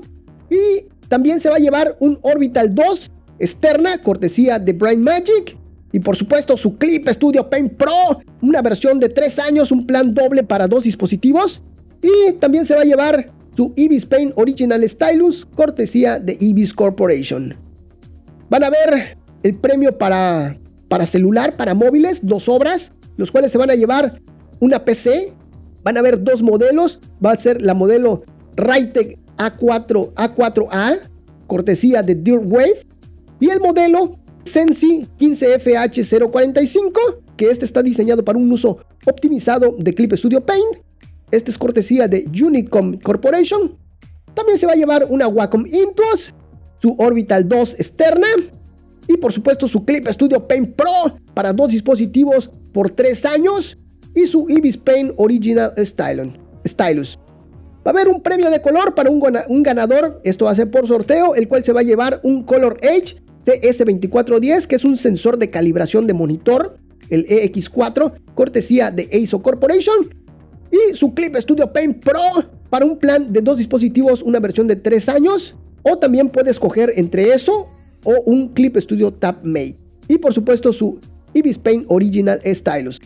y 0.51 0.87
también 1.09 1.41
se 1.41 1.49
va 1.49 1.57
a 1.57 1.61
llevar 1.61 1.97
un 2.01 2.19
Orbital 2.23 2.75
2 2.75 3.11
externa, 3.39 4.01
cortesía 4.03 4.59
de 4.59 4.73
Brain 4.73 5.03
Magic, 5.03 5.57
y 5.93 6.01
por 6.01 6.17
supuesto 6.17 6.57
su 6.57 6.75
Clip 6.75 7.09
Studio 7.09 7.49
Paint 7.49 7.75
Pro, 7.75 8.21
una 8.43 8.61
versión 8.63 8.99
de 8.99 9.09
3 9.09 9.39
años, 9.39 9.71
un 9.71 9.87
plan 9.87 10.13
doble 10.13 10.43
para 10.43 10.69
dos 10.69 10.85
dispositivos. 10.85 11.63
Y 12.03 12.33
también 12.35 12.67
se 12.67 12.75
va 12.75 12.83
a 12.83 12.85
llevar 12.85 13.31
su 13.57 13.73
Ibis 13.77 14.05
Paint 14.05 14.35
Original 14.37 14.87
Stylus, 14.87 15.47
cortesía 15.55 16.19
de 16.19 16.37
Ibis 16.39 16.75
Corporation. 16.75 17.55
Van 18.51 18.65
a 18.65 18.71
ver 18.71 19.17
el 19.47 19.55
premio 19.55 19.97
para, 19.97 20.59
para 20.89 21.07
celular, 21.07 21.57
para 21.57 21.75
móviles, 21.75 22.19
dos 22.23 22.49
obras, 22.49 22.93
los 23.17 23.31
cuales 23.31 23.53
se 23.53 23.59
van 23.59 23.71
a 23.71 23.75
llevar 23.75 24.21
una 24.61 24.85
PC. 24.85 25.33
Van 25.85 25.97
a 25.97 26.03
ver 26.03 26.23
dos 26.23 26.43
modelos. 26.43 26.99
Va 27.25 27.31
a 27.33 27.39
ser 27.39 27.63
la 27.63 27.75
modelo 27.75 28.25
Rytec 28.57 29.19
A4, 29.39 30.15
A4A, 30.15 31.01
cortesía 31.47 32.03
de 32.03 32.15
Wave 32.15 32.81
Y 33.39 33.51
el 33.51 33.61
modelo 33.61 34.19
Sensi 34.45 35.07
15FH045, 35.19 36.91
que 37.37 37.51
este 37.51 37.65
está 37.65 37.83
diseñado 37.83 38.25
para 38.25 38.39
un 38.39 38.51
uso 38.51 38.81
optimizado 39.07 39.77
de 39.79 39.95
Clip 39.95 40.13
Studio 40.15 40.45
Paint. 40.45 40.79
Este 41.31 41.53
es 41.53 41.59
cortesía 41.59 42.09
de 42.09 42.29
Unicom 42.29 42.99
Corporation. 42.99 43.77
También 44.35 44.59
se 44.59 44.67
va 44.67 44.73
a 44.73 44.77
llevar 44.77 45.07
una 45.09 45.29
Wacom 45.29 45.65
Intuos, 45.67 46.35
su 46.83 46.97
Orbital 46.99 47.49
2 47.49 47.75
externa 47.75 48.27
y 49.09 49.17
por 49.17 49.33
supuesto 49.33 49.69
su 49.69 49.85
Clip 49.85 50.07
Studio 50.09 50.47
Paint 50.47 50.75
Pro 50.75 51.19
para 51.35 51.53
dos 51.53 51.69
dispositivos 51.69 52.51
por 52.73 52.91
3 52.91 53.25
años 53.27 53.79
y 54.15 54.27
su 54.27 54.47
Ibis 54.49 54.77
Paint 54.77 55.13
Original 55.17 55.73
Stylus. 55.77 57.19
Va 57.87 57.91
a 57.91 57.95
haber 57.95 58.09
un 58.09 58.21
premio 58.21 58.51
de 58.51 58.61
color 58.61 58.95
para 58.95 59.11
un, 59.11 59.63
ganador, 59.63 60.21
esto 60.25 60.47
va 60.47 60.51
a 60.51 60.55
ser 60.57 60.71
por 60.71 60.89
sorteo, 60.89 61.37
el 61.37 61.47
cual 61.47 61.63
se 61.63 61.73
va 61.73 61.81
a 61.81 61.85
llevar 61.85 62.21
un 62.25 62.43
Color 62.43 62.79
Edge 62.81 63.17
TS2410, 63.45 64.67
que 64.67 64.75
es 64.75 64.85
un 64.85 64.99
sensor 64.99 65.39
de 65.39 65.51
calibración 65.51 66.07
de 66.09 66.15
monitor, 66.15 66.79
el 67.11 67.25
EX4, 67.29 68.13
cortesía 68.35 68.91
de 68.91 69.09
ASO 69.13 69.41
Corporation, 69.41 70.09
y 70.73 70.97
su 70.97 71.15
Clip 71.15 71.37
Studio 71.37 71.73
Paint 71.73 72.05
Pro 72.05 72.21
para 72.71 72.85
un 72.85 72.99
plan 72.99 73.33
de 73.33 73.41
dos 73.41 73.59
dispositivos, 73.59 74.21
una 74.23 74.41
versión 74.41 74.67
de 74.67 74.75
3 74.75 75.09
años, 75.09 75.55
o 75.83 75.97
también 75.97 76.29
puedes 76.29 76.53
escoger 76.53 76.93
entre 76.97 77.33
eso 77.33 77.69
o 78.07 78.23
un 78.25 78.49
Clip 78.55 78.77
Studio 78.79 79.13
Tab 79.13 79.37
Mate. 79.43 79.77
Y 80.09 80.17
por 80.17 80.33
supuesto 80.33 80.73
su 80.73 80.99
Ibis 81.35 81.59
Paint 81.59 81.85
Original 81.89 82.41
Stylus. 82.47 83.01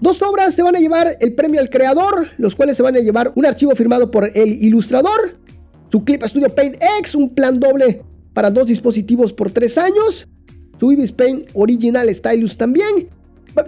Dos 0.00 0.20
obras 0.22 0.54
se 0.54 0.62
van 0.62 0.76
a 0.76 0.78
llevar 0.78 1.16
el 1.20 1.32
premio 1.32 1.60
al 1.60 1.70
creador, 1.70 2.28
los 2.36 2.54
cuales 2.54 2.76
se 2.76 2.82
van 2.82 2.96
a 2.96 3.00
llevar 3.00 3.32
un 3.34 3.46
archivo 3.46 3.74
firmado 3.74 4.10
por 4.10 4.30
el 4.36 4.62
ilustrador, 4.62 5.36
su 5.90 6.04
Clip 6.04 6.22
Studio 6.24 6.48
Paint 6.48 6.76
X, 7.00 7.14
un 7.14 7.34
plan 7.34 7.58
doble 7.58 8.02
para 8.34 8.50
dos 8.50 8.66
dispositivos 8.66 9.32
por 9.32 9.50
tres 9.50 9.76
años. 9.78 10.26
Su 10.80 10.90
Ibis 10.90 11.12
Paint 11.12 11.48
Original 11.54 12.12
Stylus 12.12 12.56
también. 12.56 13.08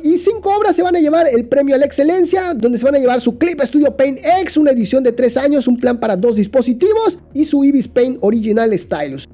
Y 0.03 0.19
cinco 0.19 0.57
obras 0.57 0.75
se 0.75 0.83
van 0.83 0.97
a 0.97 1.01
llevar 1.01 1.29
el 1.29 1.45
premio 1.47 1.75
a 1.75 1.79
la 1.79 1.85
excelencia, 1.85 2.55
donde 2.55 2.79
se 2.79 2.85
van 2.85 2.97
a 2.97 2.99
llevar 2.99 3.21
su 3.21 3.39
Clip 3.39 3.61
Studio 3.61 3.97
Paint 3.97 4.19
X, 4.41 4.57
una 4.57 4.73
edición 4.73 5.05
de 5.05 5.13
tres 5.13 5.37
años, 5.37 5.69
un 5.69 5.77
plan 5.77 6.01
para 6.01 6.17
dos 6.17 6.37
dispositivos 6.37 7.19
y 7.35 7.45
su 7.45 7.63
Ibis 7.63 7.87
Paint 7.87 8.19
Original 8.23 8.77
Stylus. 8.77 9.29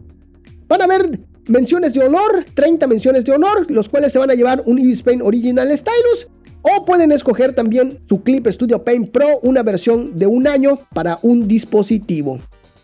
Van 0.68 0.82
a 0.82 0.84
haber 0.84 1.20
menciones 1.49 1.93
de 1.93 2.01
honor, 2.01 2.45
30 2.55 2.86
menciones 2.86 3.24
de 3.24 3.32
honor, 3.32 3.70
los 3.70 3.88
cuales 3.88 4.12
se 4.12 4.18
van 4.18 4.30
a 4.30 4.34
llevar 4.34 4.62
un 4.66 4.78
Ibis 4.78 5.03
Paint 5.03 5.22
Original 5.22 5.76
Stylus. 5.76 6.28
O 6.62 6.84
pueden 6.84 7.11
escoger 7.11 7.55
también 7.55 7.99
su 8.09 8.22
Clip 8.22 8.47
Studio 8.49 8.84
Paint 8.84 9.11
Pro, 9.11 9.41
una 9.43 9.62
versión 9.62 10.18
de 10.18 10.26
un 10.26 10.47
año 10.47 10.78
para 10.93 11.18
un 11.22 11.49
dispositivo. 11.49 12.38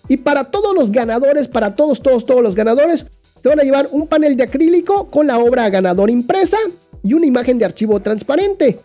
Y 0.09 0.17
para 0.17 0.45
todos 0.45 0.75
los 0.75 0.91
ganadores, 0.91 1.49
para 1.49 1.75
todos, 1.75 2.01
todos, 2.01 2.25
todos 2.25 2.43
los 2.43 2.55
ganadores, 2.55 3.07
se 3.43 3.49
van 3.49 3.61
a 3.61 3.65
llevar 3.65 3.89
un 3.93 4.07
panel 4.07 4.37
de 4.37 4.45
acrílico 4.45 5.11
con 5.11 5.27
la 5.27 5.39
obra 5.39 5.69
ganador 5.69 6.11
impresa 6.11 6.57
y 7.03 7.13
una 7.15 7.27
imagen 7.27 7.59
de 7.59 7.65
archivo 7.65 8.01
transparente. 8.01 8.81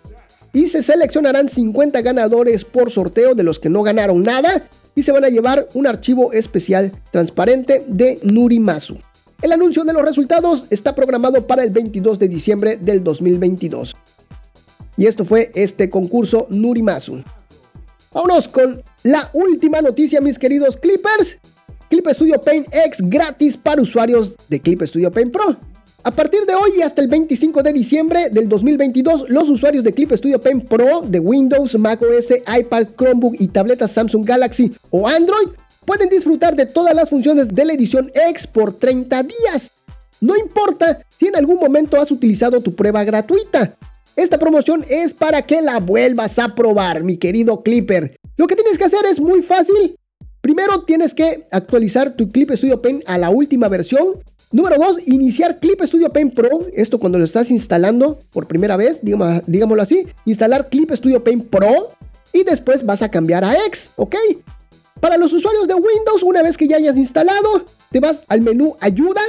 Y 0.54 0.68
se 0.68 0.84
seleccionarán 0.84 1.48
50 1.48 2.02
ganadores 2.02 2.66
por 2.66 2.92
sorteo 2.92 3.34
de 3.34 3.44
los 3.44 3.60
que 3.60 3.70
no 3.70 3.84
ganaron 3.84 4.22
nada 4.24 4.68
y 4.96 5.04
se 5.04 5.12
van 5.12 5.24
a 5.24 5.30
llevar 5.30 5.70
un 5.74 5.88
archivo 5.88 6.34
especial 6.34 6.92
transparente 7.12 7.84
de 7.88 8.20
Nurimasu. 8.24 8.98
El 9.42 9.52
anuncio 9.52 9.84
de 9.84 9.94
los 9.94 10.04
resultados 10.04 10.66
está 10.70 10.94
programado 10.94 11.48
para 11.48 11.64
el 11.64 11.72
22 11.72 12.20
de 12.20 12.28
diciembre 12.28 12.78
del 12.80 13.04
2022. 13.04 13.96
Y 14.98 15.08
esto 15.08 15.26
fue 15.26 15.52
este 15.56 15.90
concurso 15.90 16.46
Nurimasu. 16.52 17.24
Vámonos 18.14 18.48
con 18.48 18.84
la 19.02 19.32
última 19.34 19.82
noticia, 19.82 20.22
mis 20.22 20.38
queridos 20.38 20.78
Clippers. 20.78 21.40
Clip 21.90 22.08
Studio 22.10 22.40
Paint 22.40 22.68
X 22.72 23.00
gratis 23.02 23.58
para 23.58 23.82
usuarios 23.82 24.36
de 24.48 24.60
Clip 24.60 24.84
Studio 24.84 25.12
Paint 25.12 25.34
Pro. 25.34 25.58
A 26.04 26.12
partir 26.12 26.46
de 26.46 26.54
hoy 26.54 26.72
y 26.78 26.82
hasta 26.84 27.02
el 27.02 27.08
25 27.08 27.64
de 27.64 27.74
diciembre 27.74 28.30
del 28.30 28.48
2022, 28.48 29.30
los 29.30 29.50
usuarios 29.50 29.84
de 29.84 29.92
Clip 29.92 30.12
Studio 30.14 30.40
Paint 30.40 30.68
Pro 30.68 31.02
de 31.02 31.20
Windows, 31.20 31.78
macOS, 31.78 32.28
iPad, 32.60 32.88
Chromebook 32.96 33.36
y 33.40 33.48
tabletas 33.48 33.92
Samsung 33.92 34.24
Galaxy 34.24 34.72
o 34.92 35.08
Android 35.08 35.50
pueden 35.86 36.10
disfrutar 36.10 36.56
de 36.56 36.66
todas 36.66 36.96
las 36.96 37.10
funciones 37.10 37.48
de 37.50 37.66
la 37.66 37.74
edición 37.74 38.12
X 38.14 38.48
por 38.48 38.74
30 38.74 39.24
días. 39.24 39.72
No 40.20 40.38
importa 40.38 41.04
si 41.20 41.28
en 41.28 41.36
algún 41.36 41.60
momento 41.60 42.00
has 42.00 42.12
utilizado 42.12 42.62
tu 42.62 42.76
prueba 42.76 43.04
gratuita. 43.04 43.76
Esta 44.16 44.38
promoción 44.38 44.86
es 44.90 45.14
para 45.14 45.42
que 45.44 45.62
la 45.62 45.80
vuelvas 45.80 46.38
a 46.38 46.54
probar, 46.54 47.04
mi 47.04 47.18
querido 47.18 47.64
Clipper. 47.64 48.18
Lo 48.38 48.48
que 48.48 48.56
tienes 48.56 48.78
que 48.78 48.86
hacer 48.86 49.06
es 49.06 49.20
muy 49.20 49.42
fácil. 49.42 49.96
Primero 50.42 50.84
tienes 50.84 51.14
que 51.14 51.48
actualizar 51.52 52.16
tu 52.16 52.32
Clip 52.32 52.52
Studio 52.52 52.82
Paint 52.82 53.04
a 53.08 53.18
la 53.18 53.30
última 53.30 53.68
versión 53.68 54.24
Número 54.54 54.76
2, 54.78 55.08
iniciar 55.08 55.62
Clip 55.62 55.82
Studio 55.82 56.12
Paint 56.12 56.34
Pro. 56.34 56.68
Esto 56.74 57.00
cuando 57.00 57.18
lo 57.18 57.24
estás 57.24 57.50
instalando 57.50 58.20
por 58.34 58.48
primera 58.48 58.76
vez, 58.76 59.00
digámoslo 59.02 59.82
así. 59.82 60.08
Instalar 60.26 60.68
Clip 60.68 60.92
Studio 60.92 61.24
Paint 61.24 61.48
Pro 61.48 61.94
y 62.34 62.44
después 62.44 62.86
vas 62.86 63.02
a 63.02 63.10
cambiar 63.10 63.46
a 63.46 63.54
X, 63.68 63.90
¿ok? 63.96 64.16
Para 65.02 65.18
los 65.18 65.34
usuarios 65.34 65.68
de 65.68 65.74
Windows, 65.74 66.22
una 66.22 66.44
vez 66.44 66.56
que 66.56 66.68
ya 66.68 66.78
hayas 66.78 66.96
instalado, 66.96 67.66
te 67.92 68.00
vas 68.00 68.22
al 68.28 68.42
menú 68.42 68.78
Ayuda, 68.80 69.22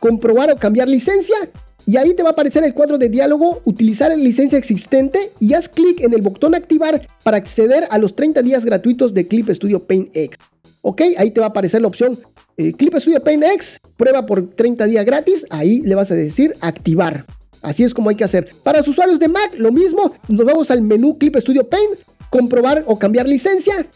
comprobar 0.00 0.50
o 0.50 0.56
cambiar 0.56 0.88
licencia 0.88 1.36
y 1.84 1.98
ahí 1.98 2.14
te 2.14 2.22
va 2.22 2.30
a 2.30 2.32
aparecer 2.32 2.64
el 2.64 2.72
cuadro 2.72 2.96
de 2.96 3.10
diálogo, 3.10 3.60
utilizar 3.66 4.16
licencia 4.16 4.56
existente 4.56 5.32
y 5.38 5.52
haz 5.52 5.68
clic 5.68 6.00
en 6.00 6.14
el 6.14 6.22
botón 6.22 6.54
activar 6.54 7.06
para 7.22 7.36
acceder 7.36 7.86
a 7.90 7.98
los 7.98 8.16
30 8.16 8.40
días 8.40 8.64
gratuitos 8.64 9.12
de 9.12 9.28
Clip 9.28 9.50
Studio 9.50 9.84
Paint 9.84 10.16
X. 10.16 10.38
Ok, 10.80 11.02
ahí 11.18 11.30
te 11.30 11.40
va 11.40 11.46
a 11.46 11.50
aparecer 11.50 11.82
la 11.82 11.88
opción 11.88 12.18
eh, 12.56 12.72
Clip 12.72 12.94
Studio 12.96 13.22
Paint 13.22 13.44
X, 13.44 13.78
prueba 13.98 14.24
por 14.24 14.46
30 14.48 14.86
días 14.86 15.04
gratis, 15.04 15.44
ahí 15.50 15.82
le 15.82 15.96
vas 15.96 16.10
a 16.10 16.14
decir 16.14 16.54
activar. 16.62 17.26
Así 17.60 17.84
es 17.84 17.92
como 17.92 18.08
hay 18.08 18.16
que 18.16 18.24
hacer. 18.24 18.48
Para 18.62 18.78
los 18.78 18.88
usuarios 18.88 19.18
de 19.18 19.28
Mac, 19.28 19.52
lo 19.58 19.70
mismo, 19.70 20.14
nos 20.28 20.46
vamos 20.46 20.70
al 20.70 20.80
menú 20.80 21.18
Clip 21.18 21.36
Studio 21.36 21.68
Paint, 21.68 21.98
comprobar 22.30 22.84
o 22.86 22.98
cambiar 22.98 23.28
licencia 23.28 23.86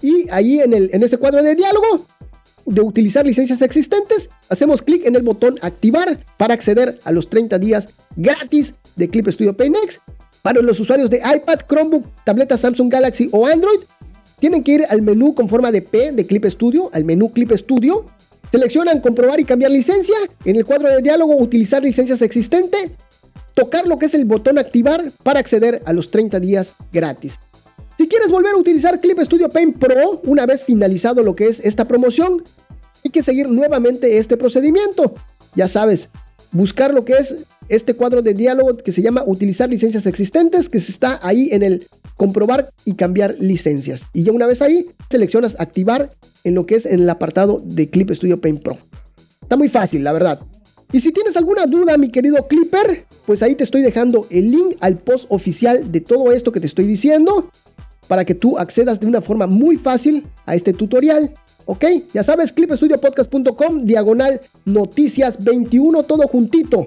y 0.00 0.28
ahí 0.30 0.60
en, 0.60 0.74
el, 0.74 0.90
en 0.92 1.02
este 1.02 1.16
cuadro 1.16 1.42
de 1.42 1.54
diálogo 1.54 2.06
de 2.66 2.80
utilizar 2.82 3.26
licencias 3.26 3.62
existentes, 3.62 4.28
hacemos 4.48 4.82
clic 4.82 5.06
en 5.06 5.16
el 5.16 5.22
botón 5.22 5.58
activar 5.62 6.18
para 6.36 6.54
acceder 6.54 6.98
a 7.04 7.12
los 7.12 7.28
30 7.30 7.58
días 7.58 7.88
gratis 8.16 8.74
de 8.96 9.08
Clip 9.08 9.28
Studio 9.28 9.56
Paint 9.56 9.76
X. 9.84 10.00
Para 10.42 10.60
los 10.60 10.78
usuarios 10.78 11.10
de 11.10 11.18
iPad, 11.18 11.60
Chromebook, 11.68 12.04
tableta 12.24 12.56
Samsung 12.56 12.90
Galaxy 12.90 13.28
o 13.32 13.46
Android, 13.46 13.80
tienen 14.38 14.62
que 14.62 14.72
ir 14.72 14.86
al 14.88 15.02
menú 15.02 15.34
con 15.34 15.48
forma 15.48 15.72
de 15.72 15.82
P 15.82 16.12
de 16.12 16.26
Clip 16.26 16.44
Studio, 16.46 16.90
al 16.92 17.04
menú 17.04 17.32
Clip 17.32 17.50
Studio. 17.52 18.06
Seleccionan 18.52 19.00
comprobar 19.00 19.40
y 19.40 19.44
cambiar 19.44 19.70
licencia. 19.70 20.16
En 20.44 20.56
el 20.56 20.64
cuadro 20.64 20.88
de 20.88 21.02
diálogo 21.02 21.36
utilizar 21.36 21.82
licencias 21.82 22.22
existente. 22.22 22.96
Tocar 23.54 23.86
lo 23.86 23.98
que 23.98 24.06
es 24.06 24.14
el 24.14 24.24
botón 24.24 24.58
activar 24.58 25.10
para 25.22 25.40
acceder 25.40 25.82
a 25.84 25.92
los 25.92 26.10
30 26.10 26.38
días 26.38 26.72
gratis. 26.92 27.38
Si 27.98 28.06
quieres 28.06 28.30
volver 28.30 28.52
a 28.52 28.56
utilizar 28.56 29.00
Clip 29.00 29.18
Studio 29.22 29.48
Paint 29.48 29.76
Pro 29.76 30.20
una 30.22 30.46
vez 30.46 30.62
finalizado 30.62 31.24
lo 31.24 31.34
que 31.34 31.48
es 31.48 31.58
esta 31.58 31.88
promoción, 31.88 32.44
hay 33.04 33.10
que 33.10 33.24
seguir 33.24 33.48
nuevamente 33.48 34.18
este 34.18 34.36
procedimiento. 34.36 35.16
Ya 35.56 35.66
sabes, 35.66 36.08
buscar 36.52 36.94
lo 36.94 37.04
que 37.04 37.14
es 37.14 37.34
este 37.68 37.94
cuadro 37.94 38.22
de 38.22 38.34
diálogo 38.34 38.76
que 38.76 38.92
se 38.92 39.02
llama 39.02 39.24
utilizar 39.26 39.68
licencias 39.68 40.06
existentes, 40.06 40.68
que 40.68 40.78
está 40.78 41.18
ahí 41.24 41.48
en 41.50 41.64
el 41.64 41.88
comprobar 42.16 42.70
y 42.84 42.94
cambiar 42.94 43.34
licencias. 43.40 44.02
Y 44.12 44.22
ya 44.22 44.30
una 44.30 44.46
vez 44.46 44.62
ahí, 44.62 44.86
seleccionas 45.10 45.56
activar 45.58 46.12
en 46.44 46.54
lo 46.54 46.66
que 46.66 46.76
es 46.76 46.86
en 46.86 47.00
el 47.00 47.10
apartado 47.10 47.60
de 47.64 47.90
Clip 47.90 48.12
Studio 48.12 48.40
Paint 48.40 48.62
Pro. 48.62 48.78
Está 49.42 49.56
muy 49.56 49.68
fácil, 49.68 50.04
la 50.04 50.12
verdad. 50.12 50.38
Y 50.92 51.00
si 51.00 51.10
tienes 51.10 51.36
alguna 51.36 51.66
duda, 51.66 51.98
mi 51.98 52.10
querido 52.10 52.46
Clipper, 52.46 53.06
pues 53.26 53.42
ahí 53.42 53.56
te 53.56 53.64
estoy 53.64 53.82
dejando 53.82 54.28
el 54.30 54.52
link 54.52 54.76
al 54.78 54.98
post 54.98 55.26
oficial 55.30 55.90
de 55.90 56.00
todo 56.00 56.30
esto 56.30 56.52
que 56.52 56.60
te 56.60 56.68
estoy 56.68 56.86
diciendo 56.86 57.50
para 58.08 58.24
que 58.24 58.34
tú 58.34 58.58
accedas 58.58 58.98
de 58.98 59.06
una 59.06 59.20
forma 59.22 59.46
muy 59.46 59.76
fácil 59.76 60.26
a 60.46 60.54
este 60.56 60.72
tutorial. 60.72 61.32
¿Ok? 61.66 61.84
Ya 62.14 62.22
sabes, 62.22 62.52
clipstudiopodcast.com, 62.52 63.84
diagonal 63.84 64.40
noticias 64.64 65.42
21, 65.44 66.02
todo 66.04 66.26
juntito. 66.26 66.86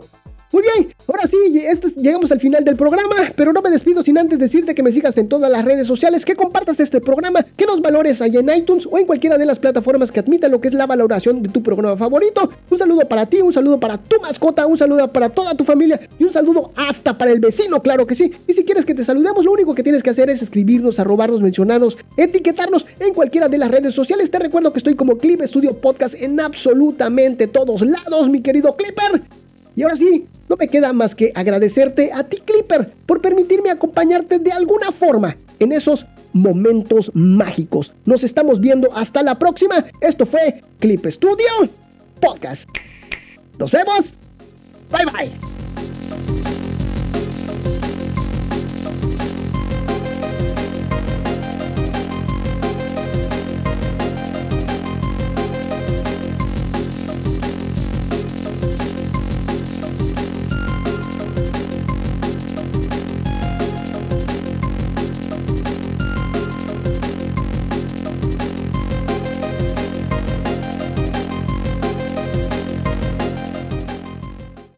Muy 0.51 0.63
bien, 0.63 0.93
ahora 1.07 1.25
sí, 1.27 1.37
este 1.65 1.87
llegamos 2.01 2.29
al 2.33 2.41
final 2.41 2.65
del 2.65 2.75
programa, 2.75 3.15
pero 3.37 3.53
no 3.53 3.61
me 3.61 3.69
despido 3.69 4.03
sin 4.03 4.17
antes 4.17 4.37
decirte 4.37 4.75
que 4.75 4.83
me 4.83 4.91
sigas 4.91 5.17
en 5.17 5.29
todas 5.29 5.49
las 5.49 5.63
redes 5.63 5.87
sociales, 5.87 6.25
que 6.25 6.35
compartas 6.35 6.77
este 6.81 6.99
programa, 6.99 7.41
que 7.55 7.65
nos 7.65 7.81
valores 7.81 8.21
allá 8.21 8.41
en 8.41 8.49
iTunes 8.57 8.85
o 8.91 8.97
en 8.97 9.05
cualquiera 9.05 9.37
de 9.37 9.45
las 9.45 9.59
plataformas 9.59 10.11
que 10.11 10.19
admitan 10.19 10.51
lo 10.51 10.59
que 10.59 10.67
es 10.67 10.73
la 10.73 10.85
valoración 10.85 11.41
de 11.41 11.47
tu 11.47 11.63
programa 11.63 11.95
favorito. 11.95 12.51
Un 12.69 12.77
saludo 12.77 13.07
para 13.07 13.25
ti, 13.27 13.39
un 13.39 13.53
saludo 13.53 13.79
para 13.79 13.97
tu 13.97 14.19
mascota, 14.19 14.67
un 14.67 14.77
saludo 14.77 15.07
para 15.07 15.29
toda 15.29 15.55
tu 15.55 15.63
familia 15.63 16.01
y 16.19 16.25
un 16.25 16.33
saludo 16.33 16.73
hasta 16.75 17.17
para 17.17 17.31
el 17.31 17.39
vecino, 17.39 17.81
claro 17.81 18.05
que 18.05 18.15
sí. 18.15 18.29
Y 18.45 18.51
si 18.51 18.65
quieres 18.65 18.83
que 18.83 18.93
te 18.93 19.05
saludemos, 19.05 19.45
lo 19.45 19.53
único 19.53 19.73
que 19.73 19.83
tienes 19.83 20.03
que 20.03 20.09
hacer 20.09 20.29
es 20.29 20.41
escribirnos, 20.41 20.99
arrobarnos, 20.99 21.39
mencionarnos, 21.39 21.97
etiquetarnos 22.17 22.85
en 22.99 23.13
cualquiera 23.13 23.47
de 23.47 23.57
las 23.57 23.71
redes 23.71 23.93
sociales. 23.93 24.29
Te 24.29 24.39
recuerdo 24.39 24.73
que 24.73 24.79
estoy 24.79 24.95
como 24.95 25.17
Clip 25.17 25.41
Studio 25.43 25.79
Podcast 25.79 26.13
en 26.15 26.41
absolutamente 26.41 27.47
todos 27.47 27.81
lados, 27.81 28.27
mi 28.27 28.41
querido 28.41 28.75
Clipper. 28.75 29.40
Y 29.75 29.83
ahora 29.83 29.95
sí, 29.95 30.27
no 30.49 30.57
me 30.57 30.67
queda 30.67 30.91
más 30.93 31.15
que 31.15 31.31
agradecerte 31.33 32.11
a 32.13 32.23
ti, 32.23 32.37
Clipper, 32.37 32.91
por 33.05 33.21
permitirme 33.21 33.69
acompañarte 33.69 34.39
de 34.39 34.51
alguna 34.51 34.91
forma 34.91 35.37
en 35.59 35.71
esos 35.71 36.05
momentos 36.33 37.11
mágicos. 37.13 37.93
Nos 38.05 38.23
estamos 38.23 38.59
viendo 38.59 38.93
hasta 38.95 39.23
la 39.23 39.37
próxima. 39.39 39.85
Esto 40.01 40.25
fue 40.25 40.61
Clip 40.79 41.05
Studio 41.07 41.69
Podcast. 42.19 42.69
Nos 43.57 43.71
vemos. 43.71 44.17
Bye 44.91 45.05
bye. 45.05 46.50